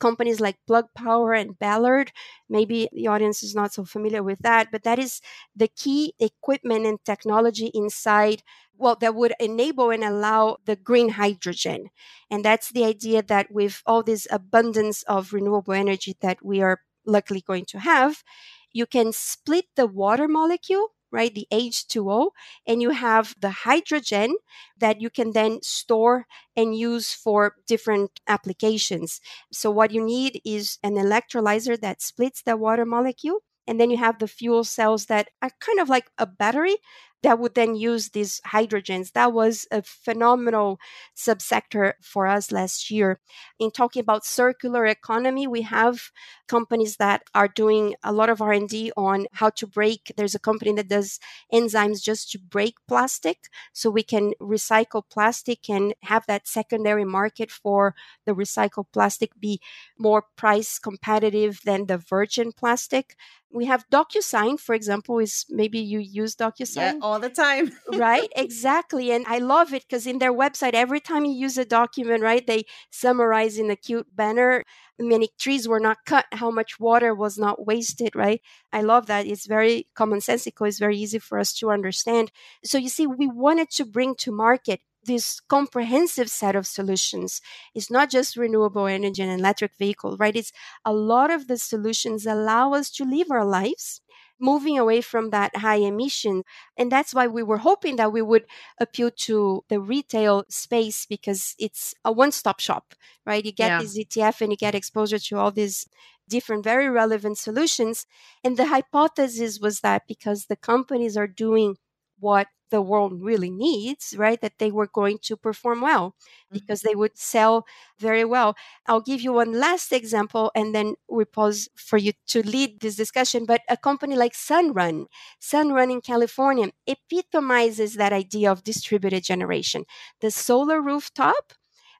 Companies 0.00 0.40
like 0.40 0.58
Plug 0.66 0.86
Power 0.94 1.32
and 1.34 1.56
Ballard, 1.58 2.10
maybe 2.48 2.88
the 2.92 3.06
audience 3.06 3.42
is 3.44 3.54
not 3.54 3.72
so 3.72 3.84
familiar 3.84 4.22
with 4.24 4.40
that, 4.40 4.70
but 4.72 4.82
that 4.82 4.98
is 4.98 5.20
the 5.54 5.68
key 5.68 6.14
equipment 6.18 6.84
and 6.84 6.98
technology 7.04 7.70
inside 7.72 8.42
well, 8.76 8.96
that 8.96 9.14
would 9.14 9.34
enable 9.38 9.90
and 9.90 10.02
allow 10.02 10.56
the 10.64 10.74
green 10.74 11.10
hydrogen. 11.10 11.90
And 12.30 12.44
that's 12.44 12.70
the 12.72 12.84
idea 12.84 13.22
that 13.22 13.52
with 13.52 13.82
all 13.86 14.02
this 14.02 14.26
abundance 14.32 15.04
of 15.04 15.32
renewable 15.32 15.74
energy 15.74 16.16
that 16.22 16.44
we 16.44 16.60
are 16.60 16.80
luckily 17.06 17.40
going 17.40 17.66
to 17.66 17.78
have, 17.78 18.24
you 18.72 18.86
can 18.86 19.12
split 19.12 19.66
the 19.76 19.86
water 19.86 20.26
molecule 20.26 20.88
right? 21.14 21.34
The 21.34 21.46
H2O, 21.50 22.32
and 22.66 22.82
you 22.82 22.90
have 22.90 23.34
the 23.40 23.50
hydrogen 23.50 24.36
that 24.78 25.00
you 25.00 25.10
can 25.10 25.32
then 25.32 25.60
store 25.62 26.26
and 26.56 26.76
use 26.76 27.12
for 27.12 27.54
different 27.66 28.20
applications. 28.26 29.20
So, 29.52 29.70
what 29.70 29.92
you 29.92 30.04
need 30.04 30.40
is 30.44 30.78
an 30.82 30.94
electrolyzer 30.94 31.80
that 31.80 32.02
splits 32.02 32.42
the 32.42 32.56
water 32.56 32.84
molecule. 32.84 33.40
And 33.66 33.80
then 33.80 33.90
you 33.90 33.96
have 33.96 34.18
the 34.18 34.28
fuel 34.28 34.62
cells 34.64 35.06
that 35.06 35.28
are 35.40 35.50
kind 35.58 35.80
of 35.80 35.88
like 35.88 36.10
a 36.18 36.26
battery, 36.26 36.76
that 37.24 37.38
would 37.38 37.54
then 37.54 37.74
use 37.74 38.10
these 38.10 38.40
hydrogens. 38.46 39.12
That 39.12 39.32
was 39.32 39.66
a 39.72 39.82
phenomenal 39.82 40.78
subsector 41.16 41.94
for 42.00 42.26
us 42.26 42.52
last 42.52 42.90
year. 42.90 43.18
In 43.58 43.70
talking 43.70 44.00
about 44.00 44.24
circular 44.24 44.86
economy, 44.86 45.46
we 45.46 45.62
have 45.62 46.12
companies 46.46 46.96
that 46.96 47.22
are 47.34 47.48
doing 47.48 47.94
a 48.04 48.12
lot 48.12 48.30
of 48.30 48.40
R&D 48.40 48.92
on 48.96 49.26
how 49.32 49.50
to 49.50 49.66
break. 49.66 50.12
There's 50.16 50.34
a 50.34 50.38
company 50.38 50.72
that 50.74 50.88
does 50.88 51.18
enzymes 51.52 52.02
just 52.02 52.30
to 52.32 52.38
break 52.38 52.74
plastic 52.86 53.48
so 53.72 53.90
we 53.90 54.02
can 54.02 54.34
recycle 54.40 55.02
plastic 55.10 55.68
and 55.70 55.94
have 56.02 56.26
that 56.26 56.46
secondary 56.46 57.04
market 57.04 57.50
for 57.50 57.94
the 58.26 58.32
recycled 58.32 58.86
plastic 58.92 59.38
be 59.40 59.60
more 59.98 60.24
price 60.36 60.78
competitive 60.78 61.60
than 61.64 61.86
the 61.86 61.98
virgin 61.98 62.52
plastic 62.52 63.16
we 63.54 63.66
have 63.66 63.88
DocuSign, 63.88 64.58
for 64.58 64.74
example, 64.74 65.20
is 65.20 65.46
maybe 65.48 65.78
you 65.78 66.00
use 66.00 66.34
DocuSign 66.34 66.94
yeah, 66.94 66.98
all 67.00 67.20
the 67.20 67.30
time. 67.30 67.70
right? 67.94 68.28
Exactly. 68.36 69.12
And 69.12 69.24
I 69.28 69.38
love 69.38 69.72
it 69.72 69.82
because 69.82 70.06
in 70.06 70.18
their 70.18 70.32
website, 70.32 70.74
every 70.74 70.98
time 70.98 71.24
you 71.24 71.32
use 71.32 71.56
a 71.56 71.64
document, 71.64 72.22
right, 72.22 72.44
they 72.44 72.64
summarize 72.90 73.56
in 73.58 73.70
a 73.70 73.76
cute 73.76 74.08
banner. 74.14 74.64
Many 74.98 75.28
trees 75.38 75.68
were 75.68 75.80
not 75.80 75.98
cut, 76.04 76.26
how 76.32 76.50
much 76.50 76.80
water 76.80 77.14
was 77.14 77.38
not 77.38 77.64
wasted, 77.64 78.16
right? 78.16 78.40
I 78.72 78.82
love 78.82 79.06
that. 79.06 79.26
It's 79.26 79.46
very 79.46 79.86
commonsensical, 79.96 80.66
it's 80.66 80.80
very 80.80 80.98
easy 80.98 81.20
for 81.20 81.38
us 81.38 81.52
to 81.54 81.70
understand. 81.70 82.32
So 82.64 82.76
you 82.76 82.88
see, 82.88 83.06
we 83.06 83.28
wanted 83.28 83.70
to 83.70 83.84
bring 83.84 84.16
to 84.16 84.32
market 84.32 84.80
this 85.04 85.40
comprehensive 85.40 86.30
set 86.30 86.56
of 86.56 86.66
solutions 86.66 87.40
is 87.74 87.90
not 87.90 88.10
just 88.10 88.36
renewable 88.36 88.86
energy 88.86 89.22
and 89.22 89.38
electric 89.38 89.76
vehicle, 89.76 90.16
right? 90.16 90.36
It's 90.36 90.52
a 90.84 90.92
lot 90.92 91.30
of 91.30 91.48
the 91.48 91.58
solutions 91.58 92.26
allow 92.26 92.72
us 92.74 92.90
to 92.92 93.04
live 93.04 93.30
our 93.30 93.44
lives 93.44 94.00
moving 94.40 94.78
away 94.78 95.00
from 95.00 95.30
that 95.30 95.56
high 95.56 95.76
emission. 95.76 96.42
And 96.76 96.90
that's 96.90 97.14
why 97.14 97.26
we 97.26 97.42
were 97.42 97.58
hoping 97.58 97.96
that 97.96 98.12
we 98.12 98.22
would 98.22 98.44
appeal 98.80 99.10
to 99.10 99.64
the 99.68 99.80
retail 99.80 100.44
space 100.48 101.06
because 101.06 101.54
it's 101.58 101.94
a 102.04 102.12
one 102.12 102.32
stop 102.32 102.60
shop, 102.60 102.94
right? 103.24 103.44
You 103.44 103.52
get 103.52 103.68
yeah. 103.68 103.78
this 103.80 103.98
ETF 103.98 104.40
and 104.40 104.52
you 104.52 104.56
get 104.56 104.74
exposure 104.74 105.18
to 105.18 105.38
all 105.38 105.50
these 105.50 105.86
different, 106.28 106.64
very 106.64 106.88
relevant 106.88 107.38
solutions. 107.38 108.06
And 108.42 108.56
the 108.56 108.66
hypothesis 108.66 109.60
was 109.60 109.80
that 109.80 110.02
because 110.06 110.46
the 110.46 110.56
companies 110.56 111.16
are 111.16 111.26
doing 111.26 111.76
what 112.18 112.48
the 112.74 112.82
world 112.82 113.12
really 113.22 113.50
needs, 113.50 114.16
right? 114.18 114.40
That 114.40 114.58
they 114.58 114.72
were 114.72 114.88
going 114.88 115.18
to 115.28 115.36
perform 115.36 115.80
well 115.80 116.06
mm-hmm. 116.10 116.58
because 116.58 116.80
they 116.82 116.96
would 116.96 117.16
sell 117.16 117.64
very 118.00 118.24
well. 118.24 118.56
I'll 118.88 119.00
give 119.10 119.20
you 119.20 119.32
one 119.32 119.52
last 119.66 119.92
example 119.92 120.50
and 120.56 120.74
then 120.74 120.96
we 121.08 121.24
pause 121.24 121.68
for 121.76 121.98
you 121.98 122.12
to 122.32 122.44
lead 122.44 122.80
this 122.80 122.96
discussion. 122.96 123.46
But 123.46 123.60
a 123.68 123.76
company 123.76 124.16
like 124.16 124.32
Sunrun, 124.32 125.06
Sunrun 125.40 125.92
in 125.92 126.00
California, 126.00 126.72
epitomizes 126.88 127.94
that 127.94 128.12
idea 128.12 128.50
of 128.50 128.64
distributed 128.64 129.22
generation. 129.22 129.84
The 130.20 130.32
solar 130.32 130.82
rooftop 130.82 131.52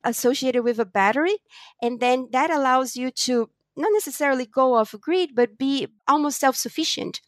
associated 0.02 0.64
with 0.64 0.80
a 0.80 0.84
battery, 0.84 1.36
and 1.80 2.00
then 2.00 2.28
that 2.32 2.50
allows 2.50 2.96
you 2.96 3.12
to 3.26 3.48
not 3.76 3.90
necessarily 3.92 4.46
go 4.46 4.74
off 4.74 4.94
grid, 5.00 5.30
but 5.34 5.56
be 5.56 5.86
almost 6.08 6.40
self 6.40 6.56
sufficient. 6.56 7.20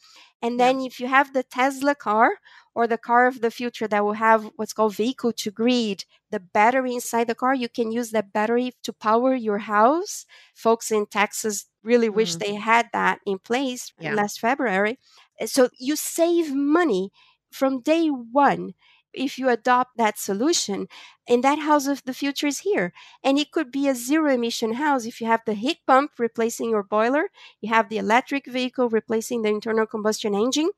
And 0.42 0.60
then 0.60 0.80
yeah. 0.80 0.86
if 0.86 1.00
you 1.00 1.06
have 1.08 1.32
the 1.32 1.42
Tesla 1.42 1.94
car 1.94 2.30
or 2.74 2.86
the 2.86 2.98
car 2.98 3.26
of 3.26 3.40
the 3.40 3.50
future 3.50 3.88
that 3.88 4.04
will 4.04 4.14
have 4.14 4.50
what's 4.56 4.72
called 4.72 4.94
vehicle 4.94 5.32
to 5.32 5.50
grid, 5.50 6.04
the 6.30 6.40
battery 6.40 6.94
inside 6.94 7.26
the 7.26 7.34
car, 7.34 7.54
you 7.54 7.68
can 7.68 7.90
use 7.90 8.10
that 8.10 8.32
battery 8.32 8.72
to 8.82 8.92
power 8.92 9.34
your 9.34 9.58
house. 9.58 10.26
Folks 10.54 10.90
in 10.90 11.06
Texas 11.06 11.66
really 11.82 12.08
mm-hmm. 12.08 12.16
wish 12.16 12.34
they 12.36 12.54
had 12.54 12.88
that 12.92 13.20
in 13.26 13.38
place 13.38 13.92
yeah. 13.98 14.14
last 14.14 14.40
February. 14.40 14.98
So 15.46 15.70
you 15.78 15.96
save 15.96 16.54
money 16.54 17.10
from 17.50 17.80
day 17.80 18.08
one 18.08 18.74
if 19.16 19.38
you 19.38 19.48
adopt 19.48 19.96
that 19.96 20.18
solution 20.18 20.88
and 21.28 21.42
that 21.42 21.58
house 21.58 21.86
of 21.86 22.04
the 22.04 22.14
future 22.14 22.46
is 22.46 22.60
here. 22.60 22.92
And 23.24 23.38
it 23.38 23.50
could 23.50 23.70
be 23.72 23.88
a 23.88 23.94
zero 23.94 24.32
emission 24.32 24.74
house 24.74 25.04
if 25.06 25.20
you 25.20 25.26
have 25.26 25.42
the 25.46 25.54
heat 25.54 25.78
pump 25.86 26.12
replacing 26.18 26.70
your 26.70 26.82
boiler 26.82 27.28
you 27.60 27.68
have 27.68 27.88
the 27.88 27.98
electric 27.98 28.46
vehicle 28.46 28.88
replacing 28.88 29.42
the 29.42 29.48
internal 29.48 29.86
combustion 29.86 30.34
engine 30.34 30.70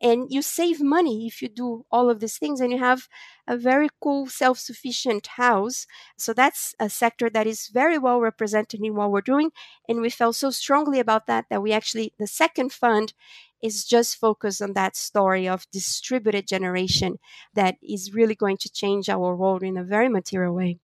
and 0.00 0.32
you 0.32 0.42
save 0.42 0.80
money 0.82 1.26
if 1.28 1.40
you 1.40 1.48
do 1.48 1.84
all 1.90 2.10
of 2.10 2.18
these 2.18 2.36
things 2.36 2.60
and 2.60 2.72
you 2.72 2.78
have 2.78 3.08
a 3.46 3.56
very 3.56 3.88
cool 4.02 4.26
self-sufficient 4.26 5.26
house. 5.38 5.86
So 6.16 6.32
that's 6.32 6.74
a 6.80 6.90
sector 6.90 7.30
that 7.30 7.46
is 7.46 7.68
very 7.68 7.98
well 7.98 8.20
represented 8.20 8.80
in 8.82 8.96
what 8.96 9.12
we're 9.12 9.20
doing 9.20 9.50
and 9.88 10.00
we 10.00 10.10
felt 10.10 10.34
so 10.36 10.50
strongly 10.50 10.98
about 10.98 11.26
that 11.28 11.46
that 11.50 11.62
we 11.62 11.72
actually 11.72 12.12
the 12.18 12.26
second 12.26 12.72
fund 12.72 13.12
is 13.62 13.84
just 13.84 14.16
focused 14.16 14.60
on 14.60 14.72
that 14.74 14.96
story 14.96 15.48
of 15.48 15.66
distributed 15.70 16.46
generation 16.46 17.16
that 17.54 17.76
is 17.82 18.12
really 18.12 18.34
going 18.34 18.56
to 18.58 18.70
change 18.70 19.08
our 19.08 19.36
world 19.36 19.62
in 19.62 19.76
a 19.76 19.84
very 19.84 20.08
material 20.08 20.54
way 20.54 20.78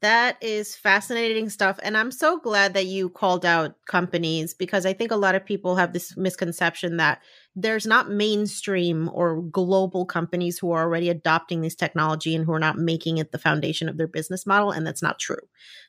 that 0.00 0.36
is 0.40 0.76
fascinating 0.76 1.48
stuff. 1.48 1.78
And 1.82 1.96
I'm 1.96 2.12
so 2.12 2.38
glad 2.38 2.74
that 2.74 2.86
you 2.86 3.08
called 3.08 3.44
out 3.44 3.74
companies 3.86 4.54
because 4.54 4.86
I 4.86 4.92
think 4.92 5.10
a 5.10 5.16
lot 5.16 5.34
of 5.34 5.44
people 5.44 5.74
have 5.74 5.92
this 5.92 6.16
misconception 6.16 6.98
that 6.98 7.20
there's 7.56 7.86
not 7.86 8.08
mainstream 8.08 9.10
or 9.12 9.42
global 9.42 10.06
companies 10.06 10.58
who 10.58 10.70
are 10.70 10.82
already 10.82 11.08
adopting 11.08 11.62
this 11.62 11.74
technology 11.74 12.36
and 12.36 12.44
who 12.44 12.52
are 12.52 12.60
not 12.60 12.78
making 12.78 13.18
it 13.18 13.32
the 13.32 13.38
foundation 13.38 13.88
of 13.88 13.96
their 13.96 14.06
business 14.06 14.46
model. 14.46 14.70
And 14.70 14.86
that's 14.86 15.02
not 15.02 15.18
true. 15.18 15.40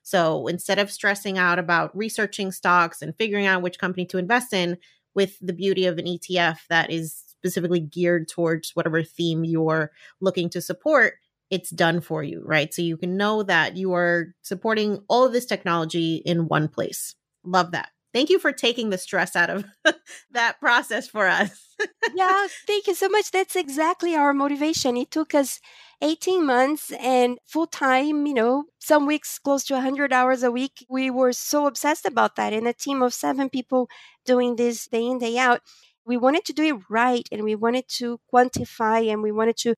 So 0.02 0.48
instead 0.48 0.80
of 0.80 0.90
stressing 0.90 1.38
out 1.38 1.60
about 1.60 1.96
researching 1.96 2.52
stocks 2.52 3.04
and 3.04 3.16
figuring 3.16 3.46
out 3.46 3.62
which 3.62 3.78
company 3.78 4.08
to 4.08 4.18
invest 4.18 4.54
in, 4.54 4.78
with 5.16 5.38
the 5.42 5.54
beauty 5.54 5.86
of 5.86 5.98
an 5.98 6.06
ETF 6.06 6.60
that 6.70 6.92
is 6.92 7.24
specifically 7.28 7.80
geared 7.80 8.28
towards 8.28 8.72
whatever 8.74 9.04
theme 9.04 9.44
you're 9.44 9.92
looking 10.22 10.50
to 10.50 10.62
support, 10.62 11.16
it's 11.50 11.70
done 11.70 12.02
for 12.02 12.24
you, 12.24 12.42
right? 12.46 12.74
So 12.74 12.82
you 12.82 12.98
can 12.98 13.18
know 13.18 13.44
that 13.44 13.78
you 13.78 13.94
are 13.94 14.36
supporting 14.42 15.04
all 15.08 15.26
of 15.26 15.34
this 15.34 15.46
technology 15.46 16.18
in 16.26 16.48
one 16.48 16.68
place. 16.68 17.16
Love 17.44 17.72
that. 17.72 17.90
Thank 18.12 18.32
you 18.32 18.40
for 18.40 18.52
taking 18.52 18.90
the 18.90 18.98
stress 18.98 19.36
out 19.36 19.52
of 19.52 19.66
that 20.32 20.60
process 20.60 21.08
for 21.08 21.28
us. 21.28 21.76
yeah, 22.16 22.48
thank 22.66 22.88
you 22.88 22.96
so 22.96 23.08
much. 23.08 23.32
That's 23.32 23.56
exactly 23.56 24.16
our 24.16 24.34
motivation. 24.34 24.98
It 24.98 25.12
took 25.12 25.36
us 25.36 25.60
18 26.02 26.46
months 26.46 26.92
and 27.00 27.38
full 27.46 27.68
time, 27.68 28.26
you 28.26 28.34
know, 28.34 28.64
some 28.80 29.06
weeks 29.06 29.38
close 29.38 29.64
to 29.66 29.76
100 29.76 30.12
hours 30.12 30.42
a 30.42 30.52
week. 30.52 30.86
We 30.90 31.12
were 31.12 31.34
so 31.34 31.68
obsessed 31.68 32.06
about 32.06 32.36
that. 32.36 32.52
And 32.52 32.68
a 32.68 32.74
team 32.74 33.04
of 33.04 33.14
seven 33.14 33.48
people 33.50 33.90
doing 34.34 34.56
this 34.56 34.88
day 34.88 35.06
in, 35.12 35.18
day 35.20 35.38
out. 35.48 35.62
We 36.06 36.18
wanted 36.26 36.44
to 36.46 36.54
do 36.60 36.64
it 36.72 36.80
right 36.90 37.28
and 37.32 37.44
we 37.44 37.56
wanted 37.66 37.88
to 38.00 38.20
quantify 38.32 39.00
and 39.12 39.20
we 39.22 39.32
wanted 39.40 39.58
to 39.66 39.76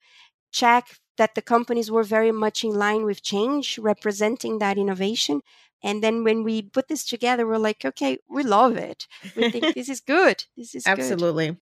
check 0.51 0.85
that 1.17 1.35
the 1.35 1.41
companies 1.41 1.89
were 1.91 2.15
very 2.17 2.31
much 2.31 2.63
in 2.63 2.73
line 2.85 3.03
with 3.05 3.21
change, 3.33 3.77
representing 3.77 4.59
that 4.59 4.77
innovation. 4.77 5.41
And 5.83 6.03
then 6.03 6.23
when 6.23 6.43
we 6.43 6.55
put 6.77 6.87
this 6.87 7.03
together, 7.05 7.43
we're 7.45 7.67
like, 7.69 7.83
okay, 7.91 8.17
we 8.29 8.43
love 8.43 8.77
it. 8.77 9.07
We 9.35 9.51
think 9.51 9.65
this 9.75 9.89
is 9.89 10.01
good. 10.15 10.37
This 10.57 10.75
is 10.75 10.87
absolutely. 10.87 11.47
Good. 11.51 11.57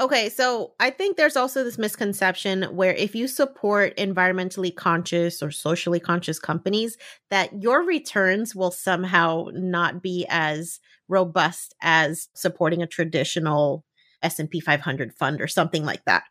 Okay, 0.00 0.30
so 0.30 0.72
I 0.80 0.88
think 0.88 1.16
there's 1.16 1.36
also 1.36 1.62
this 1.62 1.76
misconception 1.76 2.62
where 2.74 2.94
if 2.94 3.14
you 3.14 3.28
support 3.28 3.94
environmentally 3.98 4.74
conscious 4.74 5.42
or 5.42 5.50
socially 5.50 6.00
conscious 6.00 6.38
companies, 6.38 6.96
that 7.28 7.62
your 7.62 7.84
returns 7.84 8.54
will 8.54 8.70
somehow 8.70 9.48
not 9.52 10.02
be 10.02 10.24
as 10.30 10.80
robust 11.08 11.74
as 11.82 12.28
supporting 12.32 12.82
a 12.82 12.86
traditional 12.86 13.84
S&P 14.22 14.60
500 14.60 15.12
fund 15.12 15.42
or 15.42 15.46
something 15.48 15.84
like 15.84 16.04
that. 16.06 16.24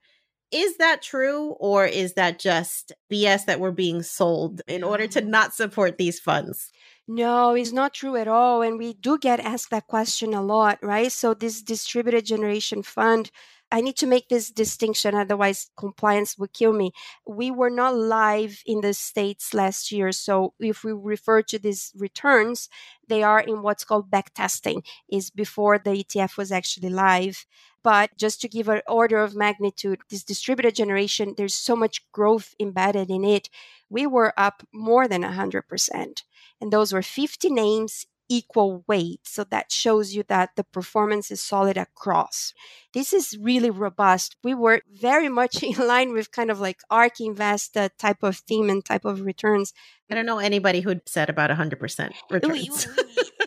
Is 0.51 0.77
that 0.77 1.03
true 1.03 1.55
or 1.59 1.85
is 1.85 2.13
that 2.15 2.39
just 2.39 2.91
BS 3.11 3.45
that 3.45 3.59
we're 3.59 3.71
being 3.71 4.01
sold 4.01 4.61
in 4.67 4.83
order 4.83 5.05
to 5.07 5.21
mm. 5.21 5.27
not 5.27 5.53
support 5.53 5.97
these 5.97 6.19
funds? 6.19 6.71
No, 7.13 7.53
it's 7.55 7.71
not 7.73 7.93
true 7.93 8.15
at 8.15 8.27
all. 8.27 8.61
And 8.61 8.77
we 8.77 8.93
do 8.93 9.17
get 9.17 9.39
asked 9.39 9.69
that 9.71 9.87
question 9.87 10.33
a 10.33 10.41
lot, 10.41 10.79
right? 10.81 11.11
So, 11.11 11.33
this 11.33 11.61
distributed 11.61 12.25
generation 12.25 12.83
fund, 12.83 13.31
I 13.71 13.79
need 13.81 13.95
to 13.97 14.07
make 14.07 14.27
this 14.27 14.51
distinction, 14.51 15.15
otherwise, 15.15 15.69
compliance 15.77 16.37
would 16.37 16.51
kill 16.53 16.73
me. 16.73 16.91
We 17.25 17.51
were 17.51 17.69
not 17.69 17.95
live 17.95 18.61
in 18.65 18.81
the 18.81 18.93
States 18.93 19.53
last 19.53 19.91
year. 19.91 20.11
So, 20.11 20.53
if 20.59 20.83
we 20.83 20.91
refer 20.91 21.41
to 21.43 21.57
these 21.57 21.91
returns, 21.95 22.67
they 23.07 23.23
are 23.23 23.39
in 23.39 23.61
what's 23.61 23.85
called 23.85 24.11
back 24.11 24.33
testing, 24.33 24.83
is 25.09 25.29
before 25.29 25.77
the 25.79 25.91
ETF 25.91 26.37
was 26.37 26.51
actually 26.51 26.89
live. 26.89 27.45
But 27.83 28.11
just 28.17 28.41
to 28.41 28.49
give 28.49 28.67
an 28.69 28.81
order 28.87 29.19
of 29.23 29.35
magnitude, 29.35 30.01
this 30.09 30.23
distributed 30.23 30.75
generation, 30.75 31.33
there's 31.37 31.55
so 31.55 31.75
much 31.75 32.05
growth 32.11 32.53
embedded 32.59 33.09
in 33.09 33.23
it. 33.23 33.49
We 33.89 34.05
were 34.05 34.33
up 34.37 34.63
more 34.73 35.07
than 35.07 35.23
100% 35.23 36.23
and 36.59 36.71
those 36.71 36.93
were 36.93 37.01
50 37.01 37.49
names 37.49 38.05
equal 38.31 38.85
weight. 38.87 39.19
So 39.23 39.43
that 39.43 39.73
shows 39.73 40.15
you 40.15 40.23
that 40.29 40.51
the 40.55 40.63
performance 40.63 41.31
is 41.31 41.41
solid 41.41 41.75
across. 41.75 42.53
This 42.93 43.11
is 43.11 43.37
really 43.37 43.69
robust. 43.69 44.37
We 44.41 44.53
were 44.53 44.81
very 44.89 45.27
much 45.27 45.61
in 45.69 45.75
line 45.75 46.13
with 46.13 46.31
kind 46.31 46.49
of 46.49 46.61
like 46.61 46.79
ARK 46.89 47.19
Invest 47.19 47.75
uh, 47.75 47.89
type 47.99 48.23
of 48.23 48.37
theme 48.37 48.69
and 48.69 48.83
type 48.83 49.03
of 49.03 49.21
returns. 49.21 49.73
I 50.09 50.15
don't 50.15 50.25
know 50.25 50.39
anybody 50.39 50.79
who'd 50.79 51.07
said 51.07 51.29
about 51.29 51.49
100% 51.49 52.11
returns. 52.29 52.87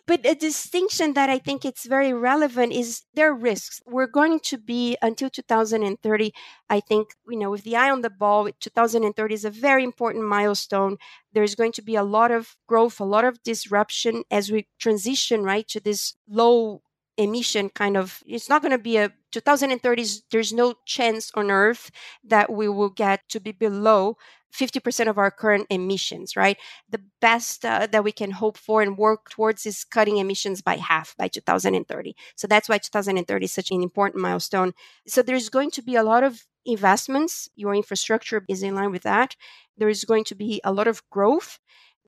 But 0.07 0.24
a 0.26 0.34
distinction 0.34 1.14
that 1.14 1.30
I 1.30 1.38
think 1.38 1.64
it's 1.64 1.86
very 1.86 2.12
relevant 2.12 2.72
is 2.72 3.02
there 3.14 3.30
are 3.30 3.34
risks. 3.34 3.80
We're 3.86 4.07
going 4.07 4.40
to 4.40 4.59
be 4.59 4.96
until 5.00 5.30
2030. 5.30 6.32
I 6.68 6.80
think, 6.80 7.09
you 7.28 7.38
know, 7.38 7.50
with 7.50 7.64
the 7.64 7.76
eye 7.76 7.90
on 7.90 8.02
the 8.02 8.11
ball, 8.11 8.48
2030 8.61 9.34
is 9.34 9.44
a 9.44 9.50
very 9.50 9.82
important 9.84 10.24
milestone. 10.24 10.96
There's 11.32 11.55
going 11.55 11.72
to 11.72 11.82
be 11.82 11.96
a 11.96 12.02
lot 12.05 12.30
of 12.30 12.57
growth, 12.66 13.00
a 13.00 13.05
lot 13.05 13.24
of 13.24 13.42
disruption 13.42 14.24
as 14.30 14.50
we 14.50 14.66
transition, 14.78 15.42
right, 15.42 15.66
to 15.68 15.80
this 15.80 16.14
low 16.28 16.82
emission 17.16 17.68
kind 17.68 17.96
of 17.96 18.24
it's 18.26 18.48
not 18.48 18.61
going 18.61 18.72
to 18.72 18.78
be 18.78 18.96
a 18.96 19.09
2030 19.30 20.05
there's 20.32 20.52
no 20.52 20.74
chance 20.84 21.30
on 21.36 21.48
earth 21.48 21.92
that 22.24 22.52
we 22.52 22.68
will 22.68 22.90
get 22.90 23.20
to 23.28 23.38
be 23.38 23.52
below 23.52 24.16
50% 24.55 25.09
of 25.09 25.18
our 25.18 25.30
current 25.30 25.66
emissions 25.70 26.36
right? 26.36 26.57
The 26.88 27.00
best 27.20 27.64
uh, 27.64 27.86
that 27.90 28.05
we 28.05 28.12
can 28.12 28.30
hope 28.32 28.57
for 28.57 28.82
and 28.82 28.96
work 28.96 29.30
towards 29.30 29.66
is 29.66 29.84
cutting 29.84 30.18
emissions 30.18 30.62
by 30.62 30.76
half 30.76 31.14
by 31.16 31.28
2030 31.28 32.14
so 32.36 32.46
that's 32.46 32.68
why 32.68 32.78
2030 32.78 33.44
is 33.44 33.52
such 33.52 33.70
an 33.70 33.82
important 33.82 34.22
milestone. 34.22 34.72
So 35.07 35.22
there's 35.22 35.48
going 35.48 35.70
to 35.72 35.82
be 35.82 35.96
a 35.96 36.02
lot 36.02 36.22
of 36.24 36.46
investments. 36.66 37.48
Your 37.57 37.74
infrastructure 37.74 38.44
is 38.48 38.62
in 38.62 38.74
line 38.74 38.90
with 38.90 39.02
that. 39.02 39.36
There 39.76 39.88
is 39.88 40.05
going 40.05 40.24
to 40.24 40.34
be 40.34 40.61
a 40.64 40.72
lot 40.72 40.86
of 40.86 41.02
growth. 41.11 41.59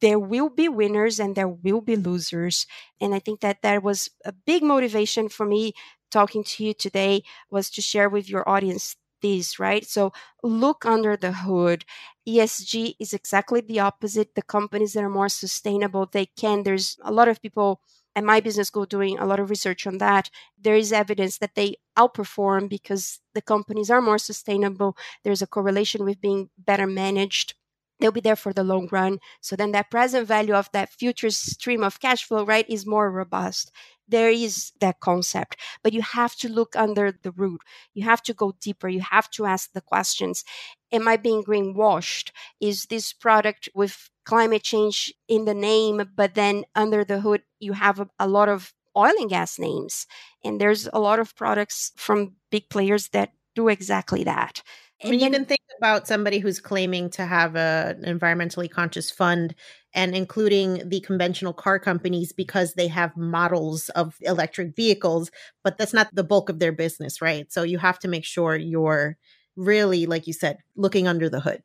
There 0.01 0.19
will 0.19 0.51
be 0.51 0.69
winners 0.69 1.19
and 1.19 1.35
there 1.35 1.49
will 1.49 1.81
be 1.81 1.97
losers. 1.97 2.67
And 3.01 3.15
i 3.15 3.19
think 3.19 3.41
that 3.41 3.63
that 3.63 3.83
was 3.83 4.11
a 4.25 4.33
big 4.33 4.63
motivation 4.63 5.29
for 5.29 5.47
me 5.47 5.73
talking 6.11 6.45
to 6.45 6.65
you 6.65 6.75
today 6.75 7.23
was 7.51 7.69
to 7.71 7.83
share 7.83 8.09
with 8.09 8.29
your 8.29 8.49
audience 8.49 8.97
this 9.23 9.59
right? 9.59 9.87
So 9.87 10.13
look 10.43 10.85
under 10.85 11.17
the 11.17 11.33
hood 11.33 11.85
esg 12.29 12.95
is 12.99 13.13
exactly 13.13 13.61
the 13.61 13.81
opposite 13.81 14.35
the 14.35 14.43
companies 14.43 14.93
that 14.93 15.05
are 15.05 15.09
more 15.11 15.29
sustainable 15.29 16.07
they 16.13 16.27
can 16.27 16.63
there's 16.63 16.97
a 17.03 17.13
lot 17.13 17.29
of 17.29 17.41
people 17.43 17.81
at 18.15 18.25
my 18.25 18.41
business 18.41 18.69
school 18.69 18.87
doing 18.87 19.19
a 19.19 19.27
lot 19.27 19.39
of 19.41 19.51
research 19.51 19.87
on 19.87 19.99
that 19.99 20.31
there 20.59 20.77
is 20.77 20.93
evidence 20.93 21.39
that 21.39 21.55
they 21.55 21.77
outperform 21.99 22.69
because 22.69 23.21
the 23.35 23.43
companies 23.43 23.91
are 23.91 24.01
more 24.03 24.19
sustainable 24.19 24.97
there's 25.25 25.43
a 25.43 25.47
correlation 25.47 26.05
with 26.05 26.21
being 26.21 26.51
better 26.59 26.87
managed 26.87 27.55
they'll 28.01 28.13
be 28.13 28.21
there 28.21 28.37
for 28.37 28.53
the 28.53 28.63
long 28.63 28.89
run. 28.93 29.19
So 29.41 29.57
then 29.57 29.73
that 29.73 29.91
present 29.91 30.29
value 30.29 30.55
of 30.55 30.69
that 30.73 30.91
future 30.93 31.31
stream 31.31 31.83
of 31.83 31.99
cash 31.99 32.25
flow, 32.25 32.45
right, 32.45 32.69
is 32.69 32.85
more 32.87 33.11
robust. 33.11 33.73
There 34.09 34.31
is 34.31 34.73
that 34.81 35.01
concept, 35.01 35.57
but 35.83 35.93
you 35.93 36.03
have 36.03 36.37
to 36.37 36.49
look 36.49 36.77
under 36.77 37.13
the 37.13 37.33
root. 37.33 37.61
You 37.95 38.05
have 38.05 38.23
to 38.25 38.35
go 38.35 38.55
deeper. 38.61 38.89
You 38.89 39.01
have 39.01 39.31
to 39.33 39.47
ask 39.47 39.73
the 39.73 39.81
questions. 39.81 40.45
Am 40.93 41.09
I 41.09 41.17
being 41.17 41.43
greenwashed? 41.43 42.31
Is 42.61 42.87
this 42.87 43.13
product 43.13 43.69
with 43.75 44.11
climate 44.27 44.63
change 44.63 45.15
in 45.29 45.45
the 45.45 45.55
name, 45.55 46.03
but 46.15 46.35
then 46.35 46.65
under 46.75 47.05
the 47.05 47.21
hood, 47.21 47.43
you 47.61 47.73
have 47.73 48.01
a, 48.01 48.09
a 48.19 48.29
lot 48.29 48.49
of 48.49 48.75
oil 48.97 49.13
and 49.19 49.31
gas 49.31 49.59
names. 49.59 50.07
And 50.45 50.61
there's 50.61 50.89
a 50.93 50.99
lot 50.99 51.19
of 51.19 51.35
products 51.37 51.93
from 51.97 52.35
big 52.51 52.69
players 52.69 53.09
that 53.09 53.33
do 53.55 53.69
exactly 53.69 54.25
that. 54.25 54.63
I 55.05 55.11
mean, 55.11 55.21
you 55.21 55.31
can 55.31 55.45
think 55.45 55.61
about 55.79 56.07
somebody 56.07 56.39
who's 56.39 56.59
claiming 56.59 57.11
to 57.11 57.27
have 57.27 57.55
a, 57.55 57.97
an 58.03 58.19
environmentally 58.19 58.71
conscious 58.71 59.11
fund 59.11 59.55
and 59.97 60.15
including 60.15 60.89
the 60.89 61.01
conventional 61.01 61.55
car 61.55 61.81
companies 61.81 62.33
because 62.33 62.75
they 62.75 62.89
have 62.89 63.17
models 63.17 63.89
of 63.91 64.17
electric 64.23 64.77
vehicles, 64.77 65.31
but 65.65 65.79
that's 65.79 65.95
not 65.95 66.15
the 66.15 66.25
bulk 66.25 66.51
of 66.51 66.61
their 66.61 66.73
business, 66.73 67.23
right? 67.23 67.53
So 67.53 67.65
you 67.65 67.79
have 67.79 67.99
to 68.01 68.09
make 68.09 68.25
sure 68.27 68.57
you're 68.57 69.19
really, 69.57 70.07
like 70.07 70.29
you 70.29 70.35
said, 70.35 70.59
looking 70.77 71.09
under 71.09 71.29
the 71.31 71.41
hood. 71.41 71.65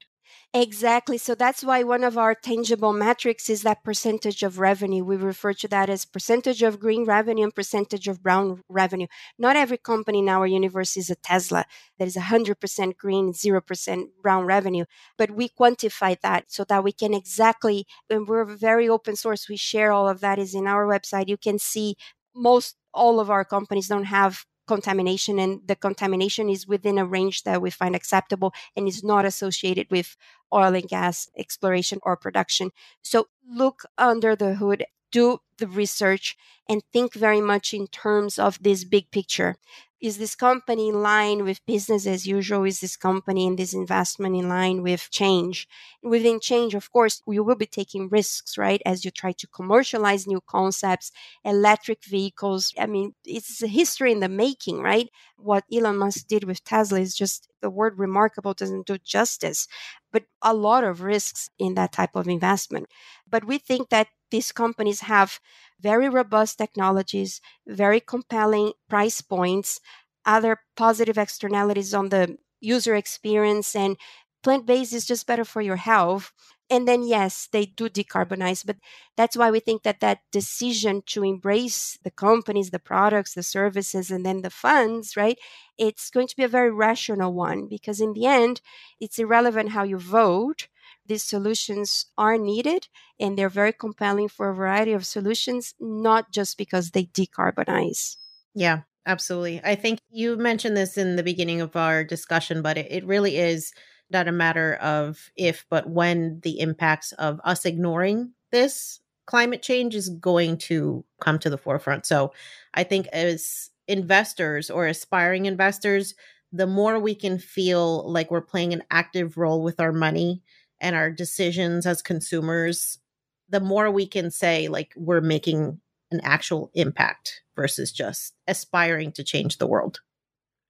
Exactly. 0.54 1.18
So 1.18 1.34
that's 1.34 1.64
why 1.64 1.82
one 1.84 2.04
of 2.04 2.18
our 2.18 2.36
tangible 2.36 2.91
metrics 2.91 3.49
is 3.49 3.62
that 3.62 3.86
percentage 3.86 4.43
of 4.43 4.60
revenue. 4.60 5.02
We 5.06 5.16
refer 5.16 5.54
to 5.54 5.68
that 5.70 5.89
as 5.89 6.04
percentage 6.04 6.62
of 6.62 6.78
green 6.78 7.06
revenue 7.06 7.45
and 7.45 7.56
percentage 7.56 8.10
of 8.10 8.22
brown 8.22 8.62
revenue. 8.68 9.08
Not 9.39 9.56
every 9.56 9.78
company 9.78 10.20
in 10.20 10.28
our 10.28 10.45
universe 10.45 10.97
is 10.97 11.10
a 11.10 11.16
Tesla 11.16 11.64
that 11.99 12.08
is 12.10 12.18
100% 12.18 12.97
green, 12.97 13.32
0% 13.32 14.10
brown 14.22 14.43
revenue, 14.43 14.84
but 15.18 15.32
we 15.32 15.47
quantify 15.47 16.20
that 16.22 16.52
so 16.52 16.66
that 16.66 16.84
we 16.84 16.91
can 16.91 17.14
exactly, 17.14 17.86
and 18.10 18.28
we're 18.28 18.43
very 18.43 18.89
open 18.89 19.16
source, 19.16 19.47
we 19.47 19.56
share 19.56 19.93
all 19.93 20.10
of 20.10 20.20
that 20.20 20.38
is 20.38 20.54
in 20.54 20.68
our 20.68 20.86
website. 20.86 21.30
You 21.30 21.38
can 21.38 21.60
see 21.60 21.95
most 22.36 22.76
all 22.93 23.22
of 23.22 23.30
our 23.30 23.45
companies 23.45 23.88
don't 23.88 24.04
have 24.04 24.43
contamination 24.74 25.36
and 25.43 25.53
the 25.69 25.76
contamination 25.88 26.45
is 26.55 26.67
within 26.74 26.97
a 26.97 27.05
range 27.17 27.43
that 27.43 27.61
we 27.61 27.69
find 27.69 27.95
acceptable 27.95 28.53
and 28.76 28.88
is 28.88 29.03
not 29.03 29.26
associated 29.26 29.88
with 29.91 30.15
oil 30.59 30.74
and 30.80 30.88
gas 30.88 31.30
exploration 31.43 31.99
or 32.03 32.15
production. 32.26 32.72
So 33.01 33.28
look 33.61 33.84
under 33.97 34.32
the 34.36 34.55
hood, 34.55 34.86
do 35.11 35.26
the 35.57 35.67
research, 35.67 36.38
and 36.69 36.82
think 36.93 37.13
very 37.13 37.41
much 37.41 37.74
in 37.74 37.88
terms 37.88 38.39
of 38.39 38.63
this 38.63 38.82
big 38.95 39.05
picture 39.11 39.55
is 40.02 40.18
this 40.18 40.36
company 40.36 40.89
in 40.89 41.02
line 41.02 41.43
with 41.43 41.66
business 41.66 42.08
as 42.08 42.26
usual? 42.26 42.64
Is 42.66 42.80
this 42.80 42.97
company 42.97 43.45
and 43.45 43.58
this 43.58 43.74
investment 43.74 44.36
in 44.36 44.49
line 44.49 44.82
with 44.82 45.10
change? 45.12 45.68
Within 46.02 46.39
change, 46.39 46.74
of 46.74 46.91
course, 46.91 47.22
we 47.26 47.39
will 47.39 47.56
be 47.56 47.68
taking 47.68 48.10
risks, 48.10 48.58
right? 48.58 48.82
As 48.86 49.06
you 49.06 49.12
try 49.12 49.32
to 49.34 49.47
commercialize 49.47 50.26
new 50.26 50.41
concepts, 50.41 51.12
electric 51.45 52.04
vehicles. 52.04 52.74
I 52.80 52.88
mean, 52.88 53.14
it's 53.26 53.62
a 53.62 53.68
history 53.68 54.12
in 54.12 54.22
the 54.22 54.30
making, 54.30 54.80
right? 54.82 55.10
What 55.38 55.66
Elon 55.72 55.97
Musk 55.97 56.28
did 56.28 56.45
with 56.45 56.64
Tesla 56.64 56.99
is 56.99 57.16
just 57.16 57.47
the 57.62 57.70
word 57.70 57.99
remarkable 57.99 58.54
doesn't 58.54 58.88
do 58.88 58.97
justice, 58.97 59.68
but 60.12 60.24
a 60.41 60.54
lot 60.54 60.84
of 60.84 61.02
risks 61.02 61.49
in 61.60 61.76
that 61.76 61.91
type 61.91 62.16
of 62.16 62.28
investment. 62.28 62.88
But 63.30 63.45
we 63.45 63.58
think 63.60 63.89
that 63.89 64.08
these 64.32 64.52
companies 64.52 65.02
have 65.02 65.39
very 65.82 66.09
robust 66.09 66.57
technologies, 66.57 67.41
very 67.67 67.99
compelling 67.99 68.73
price 68.89 69.21
points, 69.21 69.79
other 70.25 70.59
positive 70.75 71.17
externalities 71.17 71.93
on 71.93 72.09
the 72.09 72.38
user 72.59 72.95
experience, 72.95 73.75
and 73.75 73.97
plant 74.43 74.65
based 74.65 74.93
is 74.93 75.05
just 75.05 75.27
better 75.27 75.45
for 75.45 75.61
your 75.61 75.75
health. 75.77 76.32
And 76.69 76.88
then, 76.88 77.03
yes, 77.03 77.49
they 77.51 77.65
do 77.65 77.89
decarbonize, 77.89 78.65
but 78.65 78.77
that's 79.17 79.36
why 79.36 79.51
we 79.51 79.59
think 79.59 79.84
that 79.84 79.99
that 79.99 80.19
decision 80.32 81.03
to 81.07 81.23
embrace 81.23 81.97
the 82.03 82.11
companies, 82.11 82.69
the 82.69 82.79
products, 82.79 83.34
the 83.34 83.43
services, 83.43 84.09
and 84.09 84.25
then 84.25 84.41
the 84.41 84.49
funds, 84.49 85.17
right? 85.17 85.38
It's 85.77 86.09
going 86.09 86.27
to 86.27 86.36
be 86.36 86.43
a 86.43 86.47
very 86.47 86.71
rational 86.71 87.34
one 87.34 87.67
because 87.67 87.99
in 87.99 88.13
the 88.13 88.25
end, 88.25 88.61
it's 89.01 89.19
irrelevant 89.19 89.71
how 89.71 89.84
you 89.84 89.97
vote 89.97 90.67
these 91.12 91.24
solutions 91.26 92.05
are 92.18 92.38
needed 92.38 92.88
and 93.20 93.38
they're 93.38 93.49
very 93.49 93.74
compelling 93.74 94.30
for 94.30 94.49
a 94.49 94.55
variety 94.55 94.93
of 94.93 95.05
solutions, 95.05 95.74
not 95.78 96.32
just 96.32 96.57
because 96.57 96.91
they 96.91 97.03
decarbonize. 97.03 98.16
Yeah, 98.55 98.84
absolutely. 99.05 99.59
I 99.62 99.76
think 99.76 99.99
you 100.09 100.38
mentioned 100.38 100.78
this 100.78 100.97
in 100.97 101.18
the 101.18 101.24
beginning 101.24 101.59
of 101.59 101.76
our 101.76 102.05
discussion, 102.05 102.62
but 102.62 102.78
it, 102.78 102.88
it 102.89 103.05
really 103.05 103.36
is 103.36 103.74
not 104.09 104.30
a 104.30 104.32
matter 104.32 104.76
of 104.76 105.30
if, 105.36 105.66
but 105.70 105.89
when 105.89 106.39
the 106.43 106.62
impacts 106.62 107.12
of 107.14 107.41
us 107.43 107.66
ignoring 107.66 108.32
this 108.53 109.01
climate 109.26 109.62
change 109.62 109.93
is 109.93 110.07
going 110.07 110.59
to 110.59 111.03
come 111.20 111.39
to 111.39 111.49
the 111.49 111.57
forefront. 111.57 112.05
So 112.05 112.32
I 112.74 112.84
think 112.84 113.07
as 113.07 113.70
investors 113.89 114.70
or 114.70 114.88
aspiring 114.88 115.45
investors, 115.45 116.16
the 116.53 116.68
more 116.68 116.99
we 116.99 117.16
can 117.16 117.38
feel 117.38 118.09
like 118.09 118.32
we're 118.32 118.39
playing 118.39 118.72
an 118.72 118.84
active 118.89 119.38
role 119.38 119.62
with 119.62 119.82
our 119.82 119.91
money 119.91 120.41
and 120.82 120.95
our 120.95 121.09
decisions 121.09 121.86
as 121.86 122.01
consumers, 122.01 122.99
the 123.47 123.61
more 123.61 123.89
we 123.89 124.07
can 124.07 124.32
say, 124.32 124.67
like, 124.67 124.91
we're 124.97 125.21
making 125.21 125.79
an 126.11 126.19
actual 126.23 126.71
impact 126.73 127.43
versus 127.55 127.91
just 127.91 128.34
aspiring 128.47 129.13
to 129.13 129.23
change 129.23 129.57
the 129.57 129.67
world. 129.67 130.01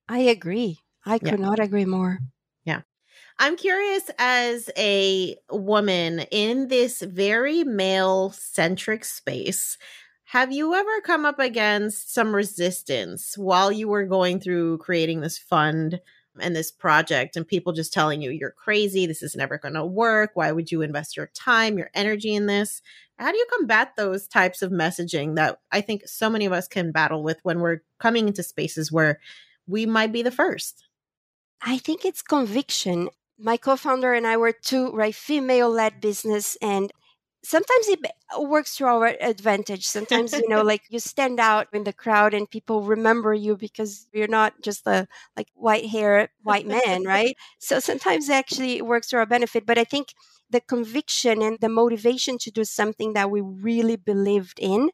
I 0.08 0.20
agree. 0.20 0.80
I 1.06 1.18
could 1.18 1.40
yeah. 1.40 1.48
not 1.48 1.60
agree 1.60 1.86
more. 1.86 2.20
Yeah. 2.66 2.82
I'm 3.40 3.56
curious 3.56 4.12
as 4.20 4.70
a 4.78 5.38
woman 5.50 6.20
in 6.30 6.68
this 6.68 7.02
very 7.02 7.64
male 7.64 8.32
centric 8.32 9.06
space, 9.06 9.78
have 10.26 10.52
you 10.52 10.74
ever 10.76 11.02
come 11.02 11.26
up 11.26 11.40
against 11.40 12.14
some 12.14 12.36
resistance 12.36 13.38
while 13.38 13.72
you 13.72 13.88
were 13.88 14.06
going 14.06 14.40
through 14.40 14.78
creating 14.78 15.22
this 15.22 15.38
fund 15.38 16.00
and 16.40 16.56
this 16.56 16.72
project 16.72 17.36
and 17.36 17.48
people 17.48 17.74
just 17.74 17.92
telling 17.92 18.22
you 18.22 18.32
you're 18.32 18.52
crazy 18.52 19.06
this 19.06 19.22
is 19.22 19.36
never 19.36 19.58
going 19.58 19.74
to 19.74 19.86
work 19.86 20.32
why 20.34 20.52
would 20.52 20.72
you 20.72 20.82
invest 20.82 21.18
your 21.18 21.28
time 21.34 21.78
your 21.78 21.90
energy 21.94 22.34
in 22.34 22.46
this? 22.46 22.82
How 23.18 23.32
do 23.32 23.38
you 23.38 23.46
combat 23.56 23.94
those 23.98 24.28
types 24.28 24.62
of 24.62 24.72
messaging 24.72 25.36
that 25.36 25.60
i 25.72 25.82
think 25.82 26.08
so 26.08 26.30
many 26.30 26.46
of 26.46 26.54
us 26.54 26.68
can 26.68 26.92
battle 26.92 27.24
with 27.24 27.40
when 27.44 27.60
we're 27.60 27.82
coming 28.00 28.28
into 28.28 28.44
spaces 28.44 28.92
where 28.92 29.20
we 29.68 29.86
might 29.86 30.12
be 30.12 30.22
the 30.22 30.32
first? 30.32 30.86
I 31.62 31.78
think 31.78 32.06
it's 32.06 32.22
conviction. 32.22 33.10
My 33.38 33.58
co-founder 33.58 34.14
and 34.14 34.26
i 34.26 34.38
were 34.38 34.52
two 34.52 34.92
right 34.92 35.16
female 35.16 35.70
led 35.70 36.02
business 36.02 36.58
and 36.62 36.92
sometimes 37.44 37.88
it 37.88 38.00
works 38.40 38.76
to 38.78 38.86
our 38.86 39.08
advantage. 39.20 39.88
Sometimes, 39.88 40.38
you 40.38 40.48
know, 40.48 40.62
like 40.72 40.84
you 40.90 41.00
stand 41.00 41.40
out 41.40 41.68
in 41.74 41.84
the 41.84 41.94
crowd 41.94 42.34
and 42.34 42.50
people 42.50 42.84
remember 42.84 43.34
you 43.34 43.58
because 43.58 44.08
you're 44.14 44.28
not 44.28 44.62
just 44.62 44.86
a 44.88 45.08
like 45.36 45.48
white 45.56 45.88
hair, 45.88 46.30
white 46.44 46.68
man, 46.68 47.04
right? 47.04 47.36
So 47.60 47.80
sometimes 47.80 48.30
actually 48.30 48.78
it 48.78 48.86
works 48.86 49.10
to 49.10 49.18
our 49.18 49.26
benefit. 49.26 49.66
But 49.66 49.78
I 49.78 49.84
think 49.84 50.14
the 50.50 50.62
conviction 50.62 51.42
and 51.42 51.58
the 51.60 51.70
motivation 51.70 52.38
to 52.40 52.52
do 52.52 52.64
something 52.64 53.14
that 53.14 53.32
we 53.32 53.42
really 53.42 53.96
believed 53.96 54.60
in, 54.60 54.92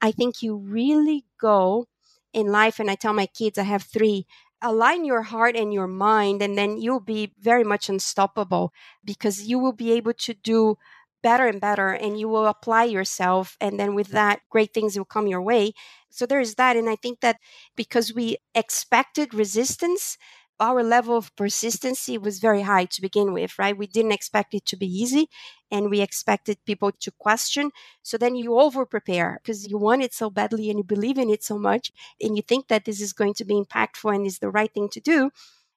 I 0.00 0.10
think 0.12 0.42
you 0.42 0.56
really 0.56 1.24
go 1.40 1.86
in 2.32 2.48
life. 2.52 2.78
And 2.78 2.90
I 2.90 2.94
tell 2.94 3.12
my 3.12 3.26
kids, 3.26 3.58
I 3.58 3.62
have 3.64 3.82
three, 3.82 4.26
align 4.62 5.04
your 5.04 5.22
heart 5.22 5.56
and 5.56 5.72
your 5.72 5.86
mind, 5.86 6.42
and 6.42 6.56
then 6.58 6.78
you'll 6.78 7.00
be 7.00 7.32
very 7.38 7.64
much 7.64 7.88
unstoppable 7.88 8.72
because 9.04 9.42
you 9.48 9.58
will 9.58 9.72
be 9.72 9.92
able 9.92 10.12
to 10.14 10.34
do 10.34 10.76
better 11.22 11.46
and 11.46 11.60
better 11.60 11.90
and 11.90 12.18
you 12.18 12.28
will 12.28 12.46
apply 12.46 12.84
yourself 12.84 13.56
and 13.60 13.78
then 13.78 13.94
with 13.94 14.08
that 14.08 14.40
great 14.50 14.72
things 14.74 14.96
will 14.96 15.04
come 15.04 15.26
your 15.26 15.42
way. 15.42 15.72
So 16.10 16.26
there's 16.26 16.54
that 16.54 16.76
and 16.76 16.88
i 16.88 16.96
think 16.96 17.20
that 17.20 17.36
because 17.76 18.14
we 18.14 18.38
expected 18.54 19.34
resistance 19.34 20.16
our 20.60 20.82
level 20.82 21.16
of 21.16 21.34
persistency 21.36 22.18
was 22.18 22.40
very 22.40 22.62
high 22.62 22.84
to 22.84 23.00
begin 23.00 23.32
with 23.32 23.56
right? 23.60 23.78
We 23.78 23.86
didn't 23.86 24.10
expect 24.12 24.54
it 24.54 24.66
to 24.66 24.76
be 24.76 24.88
easy 24.88 25.28
and 25.70 25.88
we 25.88 26.00
expected 26.00 26.58
people 26.64 26.90
to 27.00 27.12
question. 27.12 27.70
So 28.02 28.18
then 28.18 28.34
you 28.34 28.58
over 28.58 28.84
prepare 28.84 29.38
because 29.40 29.68
you 29.68 29.78
want 29.78 30.02
it 30.02 30.12
so 30.12 30.30
badly 30.30 30.68
and 30.68 30.78
you 30.78 30.84
believe 30.84 31.16
in 31.16 31.30
it 31.30 31.44
so 31.44 31.58
much 31.58 31.92
and 32.20 32.34
you 32.36 32.42
think 32.42 32.66
that 32.68 32.84
this 32.86 33.00
is 33.00 33.12
going 33.12 33.34
to 33.34 33.44
be 33.44 33.54
impactful 33.54 34.12
and 34.12 34.26
is 34.26 34.40
the 34.40 34.50
right 34.50 34.72
thing 34.72 34.88
to 34.90 35.00
do. 35.00 35.30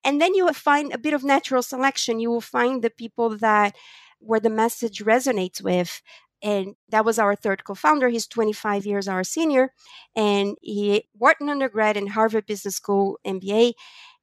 And 0.03 0.19
then 0.19 0.33
you 0.33 0.45
will 0.45 0.53
find 0.53 0.91
a 0.91 0.97
bit 0.97 1.13
of 1.13 1.23
natural 1.23 1.61
selection. 1.61 2.19
You 2.19 2.31
will 2.31 2.41
find 2.41 2.81
the 2.81 2.89
people 2.89 3.37
that 3.37 3.75
where 4.22 4.39
the 4.39 4.49
message 4.49 5.03
resonates 5.03 5.61
with. 5.61 6.01
And 6.43 6.76
that 6.89 7.05
was 7.05 7.19
our 7.19 7.36
third 7.36 7.63
co 7.63 7.76
founder. 7.76 8.09
He's 8.09 8.28
25 8.28 8.86
years 8.86 9.07
our 9.07 9.24
senior. 9.24 9.74
And 10.15 10.57
he 10.61 11.05
Wharton 11.17 11.49
undergrad 11.49 11.97
and 11.97 12.09
Harvard 12.09 12.45
Business 12.45 12.76
School 12.76 13.19
MBA. 13.26 13.74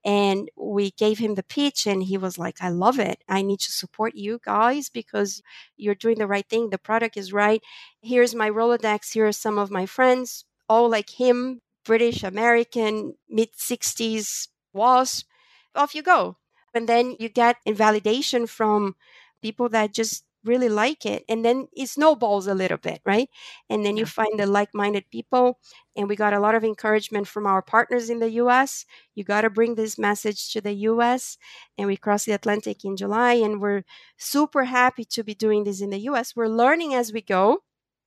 And 0.04 0.48
we 0.56 0.92
gave 0.92 1.18
him 1.18 1.34
the 1.34 1.42
pitch, 1.42 1.86
and 1.86 2.02
he 2.02 2.16
was 2.16 2.38
like, 2.38 2.62
I 2.62 2.68
love 2.68 2.98
it. 3.00 3.22
I 3.28 3.42
need 3.42 3.58
to 3.60 3.72
support 3.72 4.14
you 4.14 4.40
guys 4.44 4.88
because 4.88 5.42
you're 5.76 5.96
doing 5.96 6.18
the 6.18 6.26
right 6.26 6.48
thing. 6.48 6.70
The 6.70 6.78
product 6.78 7.16
is 7.16 7.32
right. 7.32 7.62
Here's 8.00 8.34
my 8.34 8.48
Rolodex. 8.48 9.12
Here 9.12 9.26
are 9.26 9.32
some 9.32 9.58
of 9.58 9.72
my 9.72 9.86
friends, 9.86 10.44
all 10.68 10.88
like 10.88 11.10
him, 11.10 11.60
British, 11.84 12.22
American, 12.22 13.14
mid 13.28 13.52
60s, 13.54 14.48
WASP. 14.72 15.26
Off 15.74 15.94
you 15.94 16.02
go. 16.02 16.36
And 16.74 16.88
then 16.88 17.16
you 17.18 17.28
get 17.28 17.56
invalidation 17.64 18.46
from 18.46 18.94
people 19.42 19.68
that 19.70 19.92
just 19.92 20.24
really 20.44 20.68
like 20.68 21.04
it 21.04 21.24
and 21.28 21.44
then 21.44 21.66
it 21.76 21.88
snowballs 21.88 22.46
a 22.46 22.54
little 22.54 22.78
bit 22.78 23.00
right? 23.04 23.28
And 23.68 23.84
then 23.84 23.96
you 23.96 24.06
find 24.06 24.38
the 24.38 24.46
like-minded 24.46 25.04
people 25.10 25.58
and 25.96 26.08
we 26.08 26.16
got 26.16 26.32
a 26.32 26.40
lot 26.40 26.54
of 26.54 26.64
encouragement 26.64 27.26
from 27.26 27.44
our 27.46 27.60
partners 27.60 28.08
in 28.08 28.20
the 28.20 28.30
us 28.30 28.84
you 29.14 29.24
got 29.24 29.42
to 29.42 29.50
bring 29.50 29.74
this 29.74 29.98
message 29.98 30.52
to 30.52 30.60
the 30.60 30.72
us 30.72 31.36
and 31.76 31.88
we 31.88 31.96
crossed 31.96 32.26
the 32.26 32.32
atlantic 32.32 32.84
in 32.84 32.96
july 32.96 33.34
and 33.34 33.60
we're 33.60 33.82
super 34.16 34.64
happy 34.64 35.04
to 35.04 35.24
be 35.24 35.34
doing 35.34 35.64
this 35.64 35.80
in 35.80 35.90
the 35.90 35.98
us 35.98 36.36
we're 36.36 36.48
learning 36.48 36.94
as 36.94 37.12
we 37.12 37.20
go 37.20 37.62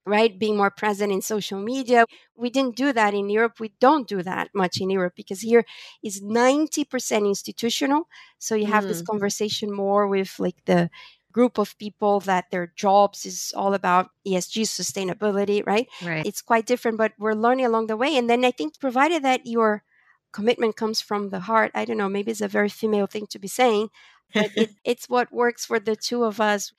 right? 0.05 0.37
Being 0.39 0.57
more 0.57 0.71
present 0.71 1.11
in 1.11 1.21
social 1.21 1.59
media. 1.59 2.05
We 2.35 2.49
didn't 2.49 2.75
do 2.75 2.91
that 2.93 3.13
in 3.13 3.29
europe. 3.29 3.59
We 3.59 3.73
don't 3.79 4.07
do 4.07 4.23
that 4.23 4.49
much 4.53 4.77
in 4.79 4.89
europe 4.89 5.13
because 5.15 5.41
here 5.41 5.63
is 6.03 6.21
90% 6.21 7.27
institutional. 7.27 8.07
So 8.39 8.55
you 8.55 8.65
have 8.65 8.85
mm. 8.85 8.87
this 8.87 9.01
conversation 9.01 9.71
more 9.71 10.07
with 10.07 10.39
like 10.39 10.57
the 10.65 10.89
group 11.31 11.57
of 11.57 11.77
people 11.77 12.19
that 12.21 12.51
their 12.51 12.71
jobs 12.75 13.25
is 13.25 13.53
all 13.55 13.73
about 13.73 14.09
ESG 14.27 14.63
sustainability, 14.63 15.65
right? 15.65 15.87
Right. 16.03 16.25
It's 16.25 16.41
quite 16.41 16.65
different, 16.65 16.97
but 16.97 17.13
we're 17.17 17.33
learning 17.33 17.65
along 17.65 17.87
the 17.87 17.97
way. 17.97 18.17
And 18.17 18.29
then 18.29 18.45
I 18.45 18.51
think 18.51 18.79
provided 18.79 19.23
that 19.23 19.45
your 19.45 19.83
commitment 20.31 20.75
comes 20.75 21.01
from 21.01 21.29
the 21.29 21.41
heart, 21.41 21.71
I 21.75 21.85
don't 21.85 21.97
know, 21.97 22.09
maybe 22.09 22.31
it's 22.31 22.41
a 22.41 22.47
very 22.47 22.69
female 22.69 23.07
thing 23.07 23.27
to 23.27 23.39
be 23.39 23.47
saying, 23.47 23.89
but 24.33 24.51
it, 24.55 24.71
it's 24.85 25.09
what 25.09 25.31
works 25.31 25.65
for 25.65 25.79
the 25.79 25.95
two 25.95 26.23
of 26.23 26.39
us 26.39 26.71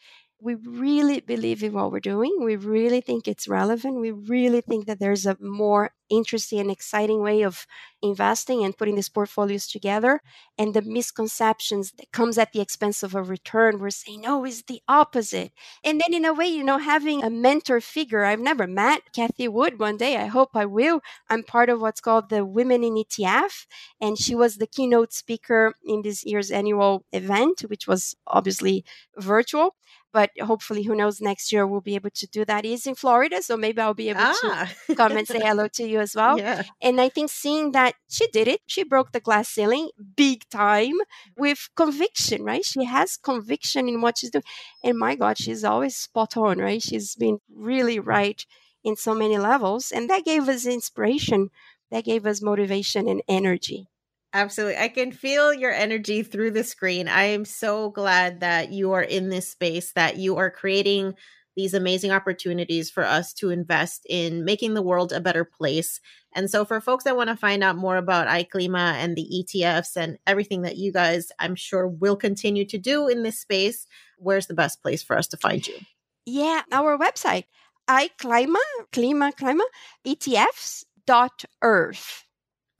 we 0.43 0.55
really 0.57 1.21
believe 1.21 1.63
in 1.63 1.73
what 1.73 1.93
we're 1.93 2.01
doing. 2.01 2.39
We 2.41 2.57
really 2.57 3.01
think 3.01 3.29
it's 3.29 3.47
relevant. 3.47 4.01
We 4.01 4.11
really 4.11 4.61
think 4.61 4.87
that 4.87 4.99
there's 4.99 5.25
a 5.25 5.37
more 5.41 5.93
interesting 6.13 6.61
and 6.61 6.71
exciting 6.71 7.21
way 7.21 7.43
of 7.43 7.67
investing 8.03 8.65
and 8.65 8.77
putting 8.77 8.97
these 8.97 9.09
portfolios 9.09 9.67
together. 9.67 10.21
And 10.59 10.75
the 10.75 10.83
misconceptions 10.83 11.93
that 11.93 12.13
comes 12.13 12.37
at 12.37 12.53
the 12.53 12.61
expense 12.61 13.03
of 13.03 13.15
a 13.15 13.23
return, 13.23 13.79
we're 13.79 13.91
saying, 13.91 14.23
no, 14.23 14.45
is 14.45 14.65
the 14.65 14.83
opposite. 14.89 15.53
And 15.85 16.01
then 16.01 16.13
in 16.13 16.25
a 16.25 16.35
way, 16.35 16.47
you 16.47 16.65
know, 16.65 16.79
having 16.79 17.23
a 17.23 17.31
mentor 17.31 17.81
figure, 17.81 18.25
I've 18.25 18.41
never 18.41 18.67
met 18.67 19.03
Cathie 19.15 19.49
Wood 19.49 19.79
one 19.79 19.97
day. 19.97 20.17
I 20.17 20.27
hope 20.27 20.51
I 20.55 20.67
will. 20.67 21.01
I'm 21.31 21.43
part 21.43 21.71
of 21.71 21.81
what's 21.81 22.01
called 22.01 22.29
the 22.29 22.45
Women 22.45 22.85
in 22.85 22.95
ETF. 22.95 23.67
And 24.01 24.19
she 24.19 24.35
was 24.35 24.57
the 24.57 24.67
keynote 24.67 25.13
speaker 25.13 25.75
in 25.85 26.03
this 26.03 26.25
year's 26.25 26.51
annual 26.51 27.05
event, 27.13 27.63
which 27.63 27.87
was 27.87 28.17
obviously 28.27 28.85
virtual 29.17 29.77
but 30.13 30.31
hopefully 30.41 30.83
who 30.83 30.95
knows 30.95 31.21
next 31.21 31.53
year 31.53 31.67
we'll 31.67 31.81
be 31.81 31.95
able 31.95 32.11
to 32.11 32.27
do 32.27 32.45
that 32.45 32.65
he's 32.65 32.87
in 32.87 32.95
florida 32.95 33.43
so 33.43 33.57
maybe 33.57 33.81
i'll 33.81 33.95
be 33.95 34.11
able 34.11 34.21
ah. 34.23 34.71
to 34.87 34.95
come 34.95 35.17
and 35.17 35.27
say 35.27 35.41
hello 35.41 35.67
to 35.67 35.85
you 35.85 36.02
as 36.03 36.15
well. 36.15 36.37
Yeah. 36.39 36.63
and 36.87 37.01
i 37.01 37.09
think 37.09 37.31
seeing 37.31 37.73
that 37.73 37.95
she 38.17 38.27
did 38.37 38.49
it 38.55 38.61
she 38.67 38.83
broke 38.93 39.11
the 39.13 39.21
glass 39.29 39.49
ceiling 39.49 39.89
big 40.17 40.39
time 40.51 40.99
with 41.37 41.61
conviction 41.83 42.43
right? 42.51 42.65
She 42.73 42.85
has 42.85 43.17
conviction 43.17 43.89
in 43.89 44.01
what 44.03 44.19
she's 44.19 44.31
doing. 44.31 44.45
And 44.85 44.99
my 44.99 45.15
god 45.23 45.39
she's 45.39 45.65
always 45.65 45.97
spot 45.97 46.37
on 46.37 46.59
right? 46.59 46.83
She's 46.83 47.15
been 47.17 47.39
really 47.71 47.99
right 47.99 48.41
in 48.85 48.97
so 48.97 49.15
many 49.15 49.39
levels. 49.39 49.93
And 49.93 50.11
that 50.11 50.25
gave 50.25 50.49
us 50.49 50.67
inspiration. 50.67 51.51
That 51.91 52.05
gave 52.05 52.27
us 52.27 52.43
motivation 52.43 53.09
and 53.09 53.23
energy. 53.29 53.89
Absolutely. 54.35 54.79
I 54.79 54.89
can 54.89 55.13
feel 55.13 55.53
your 55.53 55.73
energy 55.73 56.23
through 56.23 56.53
the 56.53 56.65
screen. 56.65 57.07
I 57.07 57.25
am 57.25 57.45
so 57.45 57.91
glad 57.91 58.41
that 58.41 58.73
you 58.73 58.93
are 58.93 59.03
in 59.03 59.29
this 59.29 59.51
space, 59.51 59.93
that 59.93 60.17
you 60.17 60.37
are 60.37 60.51
creating 60.51 61.15
these 61.57 61.75
amazing 61.75 62.11
opportunities 62.11 62.91
for 62.91 63.05
us 63.05 63.33
to 63.35 63.51
invest 63.51 64.07
in 64.09 64.45
making 64.45 64.75
the 64.75 64.83
world 64.83 65.13
a 65.13 65.21
better 65.21 65.45
place. 65.45 66.01
And 66.35 66.51
so, 66.51 66.65
for 66.65 66.81
folks 66.81 67.05
that 67.05 67.17
want 67.17 67.29
to 67.29 67.37
find 67.37 67.63
out 67.63 67.77
more 67.77 67.97
about 67.97 68.29
iClima 68.29 68.95
and 68.95 69.17
the 69.17 69.29
ETFs 69.45 69.97
and 69.97 70.19
everything 70.27 70.63
that 70.63 70.77
you 70.77 70.93
guys, 70.93 71.31
I'm 71.39 71.55
sure, 71.55 71.87
will 71.87 72.17
continue 72.17 72.65
to 72.67 72.79
do 72.79 73.09
in 73.09 73.23
this 73.23 73.39
space, 73.39 73.87
where's 74.19 74.47
the 74.47 74.55
best 74.55 74.83
place 74.83 75.03
for 75.03 75.17
us 75.17 75.29
to 75.29 75.37
find 75.37 75.67
you? 75.67 75.79
Yeah, 76.25 76.63
our 76.71 76.97
website, 76.97 77.45
iClima, 77.89 78.57
Clima, 78.93 79.33
Clima, 79.35 79.65
ETFs 80.07 80.85
dot 81.07 81.45
earth. 81.63 82.25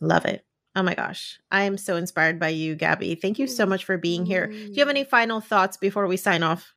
Love 0.01 0.25
it. 0.25 0.45
Oh 0.75 0.83
my 0.83 0.95
gosh. 0.95 1.39
I 1.51 1.65
am 1.65 1.77
so 1.77 1.97
inspired 1.97 2.41
by 2.41 2.49
you, 2.49 2.75
Gabby. 2.75 3.15
Thank 3.15 3.39
you 3.39 3.47
so 3.47 3.67
much 3.67 3.85
for 3.85 3.99
being 3.99 4.25
here. 4.25 4.47
Do 4.47 4.73
you 4.73 4.79
have 4.79 4.89
any 4.89 5.05
final 5.05 5.41
thoughts 5.41 5.77
before 5.77 6.07
we 6.07 6.17
sign 6.17 6.43
off? 6.43 6.73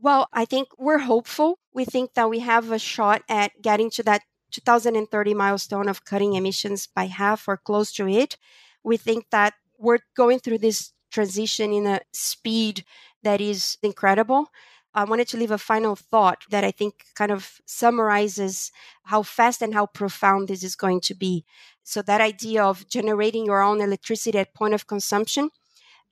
Well, 0.00 0.28
I 0.32 0.44
think 0.44 0.68
we're 0.78 0.98
hopeful. 0.98 1.58
We 1.72 1.84
think 1.84 2.14
that 2.14 2.28
we 2.30 2.40
have 2.40 2.70
a 2.70 2.78
shot 2.78 3.22
at 3.28 3.60
getting 3.62 3.90
to 3.90 4.02
that 4.04 4.22
2030 4.50 5.34
milestone 5.34 5.88
of 5.88 6.04
cutting 6.04 6.34
emissions 6.34 6.86
by 6.86 7.06
half 7.06 7.48
or 7.48 7.56
close 7.56 7.92
to 7.92 8.08
it. 8.08 8.36
We 8.84 8.96
think 8.96 9.26
that 9.30 9.54
we're 9.78 9.98
going 10.16 10.38
through 10.40 10.58
this 10.58 10.92
transition 11.10 11.72
in 11.72 11.86
a 11.86 12.00
speed 12.12 12.84
that 13.22 13.40
is 13.40 13.78
incredible. 13.82 14.48
I 14.94 15.04
wanted 15.04 15.28
to 15.28 15.36
leave 15.36 15.50
a 15.50 15.58
final 15.58 15.94
thought 15.94 16.44
that 16.50 16.64
I 16.64 16.70
think 16.70 17.04
kind 17.14 17.30
of 17.30 17.60
summarizes 17.66 18.70
how 19.04 19.22
fast 19.22 19.60
and 19.60 19.74
how 19.74 19.86
profound 19.86 20.48
this 20.48 20.62
is 20.62 20.74
going 20.76 21.00
to 21.02 21.14
be. 21.14 21.44
So, 21.82 22.00
that 22.02 22.20
idea 22.22 22.64
of 22.64 22.88
generating 22.88 23.44
your 23.44 23.62
own 23.62 23.80
electricity 23.82 24.38
at 24.38 24.54
point 24.54 24.72
of 24.74 24.86
consumption, 24.86 25.50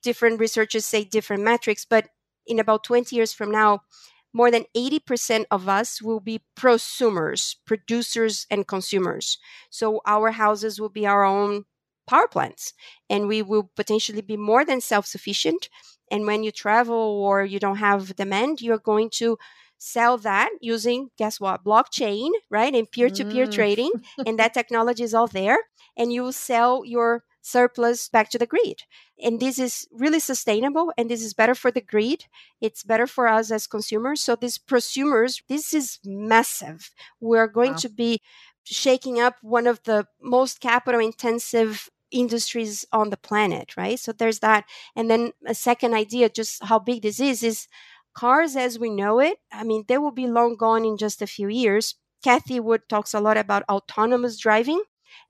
different 0.01 0.39
researchers 0.39 0.85
say 0.85 1.03
different 1.03 1.43
metrics, 1.43 1.85
but 1.85 2.09
in 2.47 2.59
about 2.59 2.83
20 2.83 3.15
years 3.15 3.33
from 3.33 3.51
now, 3.51 3.81
more 4.33 4.51
than 4.51 4.65
80% 4.75 5.45
of 5.49 5.69
us 5.69 6.01
will 6.01 6.19
be 6.19 6.41
prosumers, 6.57 7.55
producers 7.65 8.45
and 8.49 8.67
consumers. 8.67 9.37
So, 9.69 10.01
our 10.05 10.31
houses 10.31 10.79
will 10.79 10.89
be 10.89 11.05
our 11.07 11.23
own 11.23 11.65
power 12.07 12.27
plants 12.27 12.73
and 13.09 13.27
we 13.27 13.41
will 13.41 13.71
potentially 13.75 14.21
be 14.21 14.37
more 14.37 14.63
than 14.63 14.79
self 14.81 15.07
sufficient 15.07 15.69
and 16.11 16.25
when 16.25 16.43
you 16.43 16.51
travel 16.51 16.95
or 16.95 17.43
you 17.43 17.59
don't 17.59 17.77
have 17.77 18.15
demand, 18.15 18.61
you're 18.61 18.77
going 18.77 19.09
to 19.11 19.37
sell 19.77 20.17
that 20.19 20.49
using, 20.61 21.09
guess 21.17 21.39
what, 21.39 21.63
blockchain, 21.63 22.29
right? 22.49 22.73
And 22.73 22.89
peer 22.89 23.09
to 23.09 23.25
peer 23.25 23.47
trading. 23.47 23.91
And 24.25 24.37
that 24.39 24.53
technology 24.53 25.03
is 25.03 25.13
all 25.13 25.27
there. 25.27 25.57
And 25.97 26.13
you 26.13 26.23
will 26.23 26.31
sell 26.31 26.83
your 26.85 27.23
surplus 27.45 28.09
back 28.09 28.29
to 28.31 28.39
the 28.39 28.47
grid. 28.47 28.83
And 29.23 29.39
this 29.39 29.59
is 29.59 29.87
really 29.91 30.19
sustainable 30.19 30.91
and 30.97 31.09
this 31.09 31.23
is 31.23 31.33
better 31.33 31.55
for 31.55 31.71
the 31.71 31.81
grid. 31.81 32.25
It's 32.59 32.83
better 32.83 33.07
for 33.07 33.27
us 33.27 33.51
as 33.51 33.67
consumers. 33.67 34.21
So, 34.21 34.35
these 34.35 34.57
prosumers, 34.57 35.41
this 35.47 35.73
is 35.73 35.99
massive. 36.03 36.91
We're 37.19 37.47
going 37.47 37.73
wow. 37.73 37.77
to 37.77 37.89
be 37.89 38.21
shaking 38.63 39.19
up 39.19 39.35
one 39.41 39.67
of 39.67 39.83
the 39.83 40.07
most 40.21 40.59
capital 40.59 40.99
intensive 40.99 41.89
industries 42.11 42.85
on 42.91 43.09
the 43.09 43.17
planet, 43.17 43.77
right? 43.77 43.99
So 43.99 44.11
there's 44.11 44.39
that. 44.39 44.65
And 44.95 45.09
then 45.09 45.31
a 45.45 45.53
second 45.53 45.93
idea, 45.93 46.29
just 46.29 46.63
how 46.63 46.79
big 46.79 47.01
this 47.01 47.19
is, 47.19 47.43
is 47.43 47.67
cars 48.15 48.55
as 48.55 48.79
we 48.79 48.89
know 48.89 49.19
it, 49.19 49.37
I 49.51 49.63
mean, 49.63 49.83
they 49.87 49.97
will 49.97 50.11
be 50.11 50.27
long 50.27 50.55
gone 50.55 50.85
in 50.85 50.97
just 50.97 51.21
a 51.21 51.27
few 51.27 51.47
years. 51.47 51.95
Cathie 52.23 52.59
Wood 52.59 52.81
talks 52.89 53.13
a 53.13 53.19
lot 53.19 53.37
about 53.37 53.63
autonomous 53.69 54.37
driving, 54.39 54.81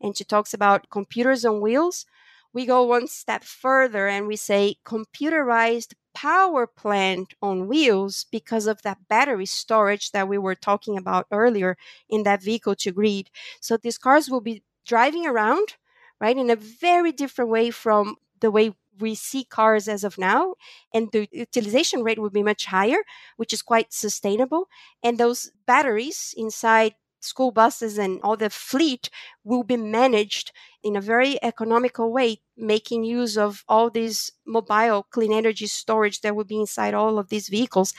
and 0.02 0.16
she 0.18 0.24
talks 0.24 0.54
about 0.54 0.90
computers 0.90 1.46
on 1.46 1.62
wheels. 1.62 2.06
We 2.54 2.66
go 2.66 2.84
one 2.84 3.08
step 3.08 3.44
further 3.44 4.08
and 4.08 4.28
we 4.28 4.36
say 4.38 4.78
computerized 4.86 5.94
power 6.14 6.66
plant 6.66 7.34
on 7.42 7.68
wheels 7.68 8.26
because 8.32 8.68
of 8.68 8.82
that 8.84 9.08
battery 9.10 9.46
storage 9.46 10.12
that 10.12 10.30
we 10.30 10.38
were 10.38 10.56
talking 10.56 10.98
about 10.98 11.28
earlier 11.32 11.78
in 12.10 12.24
that 12.24 12.42
vehicle 12.42 12.76
to 12.76 12.92
grid. 12.92 13.30
So 13.60 13.76
these 13.76 13.98
cars 13.98 14.30
will 14.30 14.40
be 14.42 14.64
driving 14.86 15.28
around, 15.28 15.76
right, 16.22 16.38
in 16.38 16.50
a 16.50 16.56
very 16.56 17.12
different 17.12 17.52
way 17.52 17.72
from 17.72 18.16
the 18.40 18.52
way 18.52 18.74
we 18.98 19.14
see 19.14 19.44
cars 19.44 19.90
as 19.90 20.06
of 20.06 20.18
now 20.18 20.56
and 20.94 21.12
the 21.12 21.28
utilization 21.34 22.02
rate 22.02 22.18
would 22.18 22.32
be 22.32 22.44
much 22.44 22.66
higher 22.68 23.00
which 23.36 23.52
is 23.52 23.62
quite 23.62 23.92
sustainable 23.92 24.70
and 25.04 25.18
those 25.18 25.52
batteries 25.66 26.34
inside 26.38 26.96
school 27.26 27.52
buses 27.52 27.98
and 27.98 28.20
all 28.24 28.38
the 28.38 28.50
fleet 28.50 29.10
will 29.44 29.64
be 29.64 29.78
managed 29.78 30.52
in 30.84 30.96
a 30.96 31.02
very 31.02 31.42
economical 31.44 32.12
way 32.12 32.40
making 32.58 33.04
use 33.04 33.38
of 33.38 33.64
all 33.68 33.90
these 33.90 34.32
mobile 34.46 35.04
clean 35.12 35.34
energy 35.34 35.68
storage 35.68 36.22
that 36.22 36.36
will 36.36 36.44
be 36.46 36.60
inside 36.60 36.94
all 36.94 37.20
of 37.20 37.30
these 37.30 37.50
vehicles. 37.50 37.94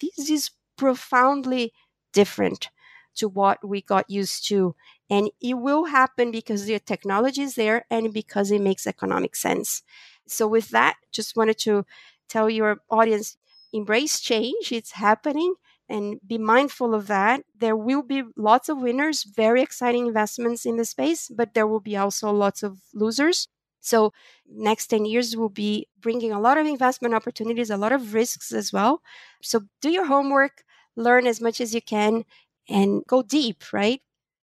This 0.00 0.30
is 0.30 0.50
profoundly 0.76 1.72
different 2.12 2.70
to 3.16 3.28
what 3.28 3.66
we 3.66 3.82
got 3.82 4.08
used 4.08 4.46
to. 4.48 4.74
And 5.08 5.30
it 5.40 5.54
will 5.54 5.86
happen 5.86 6.30
because 6.30 6.64
the 6.64 6.78
technology 6.78 7.42
is 7.42 7.54
there 7.56 7.84
and 7.90 8.12
because 8.12 8.50
it 8.50 8.60
makes 8.60 8.86
economic 8.86 9.34
sense. 9.36 9.82
So, 10.26 10.46
with 10.46 10.68
that, 10.70 10.96
just 11.12 11.36
wanted 11.36 11.58
to 11.60 11.84
tell 12.28 12.48
your 12.48 12.82
audience 12.90 13.36
embrace 13.72 14.20
change, 14.20 14.72
it's 14.72 14.92
happening. 14.92 15.54
And 15.90 16.20
be 16.24 16.38
mindful 16.38 16.94
of 16.94 17.08
that. 17.08 17.42
There 17.58 17.76
will 17.76 18.02
be 18.02 18.22
lots 18.36 18.68
of 18.68 18.78
winners, 18.78 19.24
very 19.24 19.60
exciting 19.60 20.06
investments 20.06 20.64
in 20.64 20.76
the 20.76 20.84
space, 20.84 21.28
but 21.28 21.54
there 21.54 21.66
will 21.66 21.80
be 21.80 21.96
also 21.96 22.30
lots 22.30 22.62
of 22.62 22.78
losers. 22.94 23.48
So, 23.80 24.12
next 24.46 24.86
10 24.86 25.04
years 25.04 25.36
will 25.36 25.48
be 25.48 25.88
bringing 25.98 26.32
a 26.32 26.40
lot 26.40 26.58
of 26.58 26.66
investment 26.66 27.14
opportunities, 27.14 27.70
a 27.70 27.76
lot 27.76 27.92
of 27.92 28.14
risks 28.14 28.52
as 28.52 28.72
well. 28.72 29.02
So, 29.42 29.62
do 29.80 29.90
your 29.90 30.06
homework, 30.06 30.62
learn 30.96 31.26
as 31.26 31.40
much 31.40 31.60
as 31.60 31.74
you 31.74 31.82
can, 31.82 32.24
and 32.68 33.02
go 33.08 33.22
deep, 33.22 33.72
right? 33.72 34.00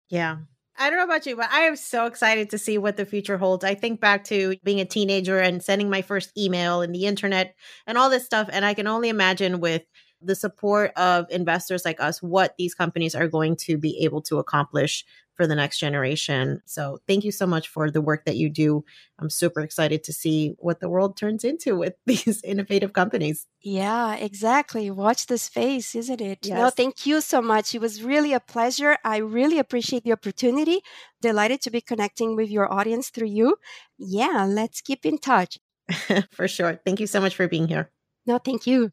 Yeah. 0.09 0.39
I 0.77 0.91
don't 0.91 0.99
know 0.99 1.05
about 1.05 1.27
you, 1.27 1.37
but 1.37 1.51
I 1.53 1.63
am 1.63 1.77
so 1.77 2.07
excited 2.07 2.51
to 2.51 2.59
see 2.59 2.79
what 2.79 2.97
the 2.97 3.07
future 3.07 3.39
holds. 3.39 3.65
I 3.65 3.75
think 3.75 4.01
back 4.01 4.25
to 4.25 4.57
being 4.65 4.81
a 4.81 4.85
teenager 4.85 5.39
and 5.39 5.63
sending 5.63 5.89
my 5.89 6.03
first 6.03 6.37
email 6.37 6.81
and 6.81 6.93
the 6.95 7.07
internet 7.07 7.55
and 7.87 7.97
all 7.97 8.11
this 8.11 8.25
stuff. 8.25 8.49
And 8.53 8.65
I 8.65 8.75
can 8.75 8.89
only 8.89 9.09
imagine 9.09 9.61
with 9.61 9.83
the 10.25 10.35
support 10.35 10.93
of 10.97 11.27
investors 11.31 11.85
like 11.85 12.01
us 12.01 12.23
what 12.23 12.55
these 12.57 12.75
companies 12.75 13.15
are 13.15 13.29
going 13.29 13.57
to 13.57 13.79
be 13.79 13.99
able 14.05 14.23
to 14.23 14.39
accomplish 14.39 15.05
for 15.35 15.47
the 15.47 15.55
next 15.55 15.79
generation. 15.79 16.63
So 16.65 17.01
thank 17.09 17.25
you 17.25 17.33
so 17.33 17.47
much 17.47 17.69
for 17.69 17.91
the 17.91 18.01
work 18.01 18.25
that 18.25 18.37
you 18.37 18.49
do. 18.49 18.85
I'm 19.19 19.31
super 19.31 19.61
excited 19.61 20.05
to 20.05 20.13
see 20.13 20.55
what 20.59 20.81
the 20.81 20.89
world 20.89 21.17
turns 21.17 21.45
into 21.45 21.77
with 21.83 21.95
these 22.07 22.43
innovative 22.43 22.93
companies. 22.93 23.47
Yeah, 23.61 24.15
exactly. 24.15 24.91
Watch 24.91 25.27
the 25.27 25.39
space, 25.39 25.95
isn't 25.95 26.21
it? 26.21 26.47
Yes. 26.47 26.57
No, 26.57 26.71
thank 26.71 27.07
you 27.07 27.21
so 27.21 27.43
much. 27.43 27.75
It 27.75 27.81
was 27.81 28.03
really 28.03 28.33
a 28.33 28.41
pleasure. 28.41 28.97
I 29.05 29.19
really 29.19 29.59
appreciate 29.59 30.05
the 30.05 30.13
opportunity. 30.13 30.81
Delighted 31.21 31.61
to 31.63 31.71
be 31.71 31.81
connecting 31.81 32.37
with 32.37 32.51
your 32.51 32.73
audience 32.73 33.11
through 33.11 33.29
you. 33.29 33.57
Yeah, 33.99 34.47
let's 34.49 34.81
keep 34.81 35.05
in 35.05 35.19
touch. 35.19 35.59
for 36.31 36.49
sure. 36.49 36.81
Thank 36.85 37.01
you 37.01 37.07
so 37.07 37.21
much 37.21 37.35
for 37.35 37.49
being 37.49 37.69
here. 37.69 37.91
No, 38.27 38.39
thank 38.39 38.67
you. 38.67 38.93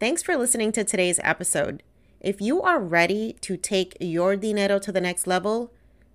Thanks 0.00 0.22
for 0.22 0.34
listening 0.34 0.72
to 0.72 0.82
today's 0.82 1.20
episode. 1.22 1.82
If 2.22 2.40
you 2.40 2.62
are 2.62 2.80
ready 2.80 3.36
to 3.42 3.58
take 3.58 3.98
your 4.00 4.34
dinero 4.34 4.78
to 4.78 4.90
the 4.90 5.00
next 5.02 5.26
level, 5.26 5.74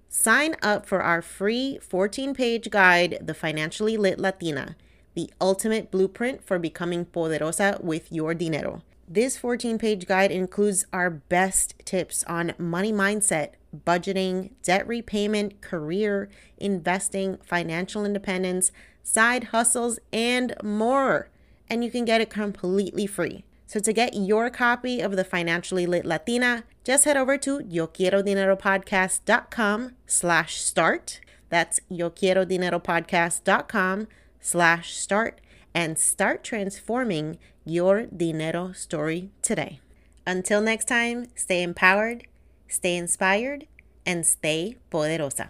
sign 0.10 0.56
up 0.64 0.88
for 0.88 1.04
our 1.04 1.22
free 1.22 1.78
14 1.84 2.34
page 2.34 2.72
guide, 2.72 3.20
The 3.22 3.36
Financially 3.36 3.96
Lit 3.96 4.18
Latina, 4.18 4.76
the 5.14 5.30
ultimate 5.40 5.92
blueprint 5.92 6.44
for 6.44 6.58
becoming 6.58 7.06
poderosa 7.06 7.80
with 7.80 8.12
your 8.12 8.34
dinero. 8.34 8.82
This 9.08 9.38
14 9.38 9.78
page 9.78 10.08
guide 10.08 10.32
includes 10.32 10.88
our 10.92 11.12
best 11.12 11.76
tips 11.86 12.24
on 12.24 12.56
money 12.58 12.92
mindset, 12.92 13.50
budgeting, 13.86 14.50
debt 14.64 14.88
repayment, 14.88 15.62
career, 15.62 16.28
investing, 16.58 17.38
financial 17.44 18.04
independence, 18.04 18.72
side 19.04 19.44
hustles, 19.44 20.00
and 20.12 20.56
more. 20.64 21.30
And 21.70 21.84
you 21.84 21.92
can 21.92 22.04
get 22.04 22.20
it 22.20 22.32
completely 22.32 23.06
free. 23.06 23.46
So 23.76 23.82
to 23.82 23.92
get 23.92 24.14
your 24.14 24.50
copy 24.50 25.02
of 25.02 25.18
the 25.18 25.26
Financially 25.26 25.86
Lit 25.86 26.06
Latina, 26.06 26.64
just 26.86 27.04
head 27.04 27.18
over 27.18 27.38
to 27.40 27.60
YoQuieroDineroPodcast.com 27.60 29.96
slash 30.08 30.62
start. 30.62 31.20
That's 31.50 31.82
YoQuieroDineroPodcast.com 31.92 34.08
slash 34.40 34.96
start 34.96 35.42
and 35.74 36.00
start 36.00 36.46
transforming 36.46 37.38
your 37.66 38.06
dinero 38.06 38.72
story 38.72 39.32
today. 39.42 39.82
Until 40.26 40.62
next 40.62 40.86
time, 40.86 41.28
stay 41.36 41.62
empowered, 41.62 42.28
stay 42.70 42.96
inspired, 42.96 43.68
and 44.06 44.26
stay 44.26 44.78
poderosa. 44.90 45.50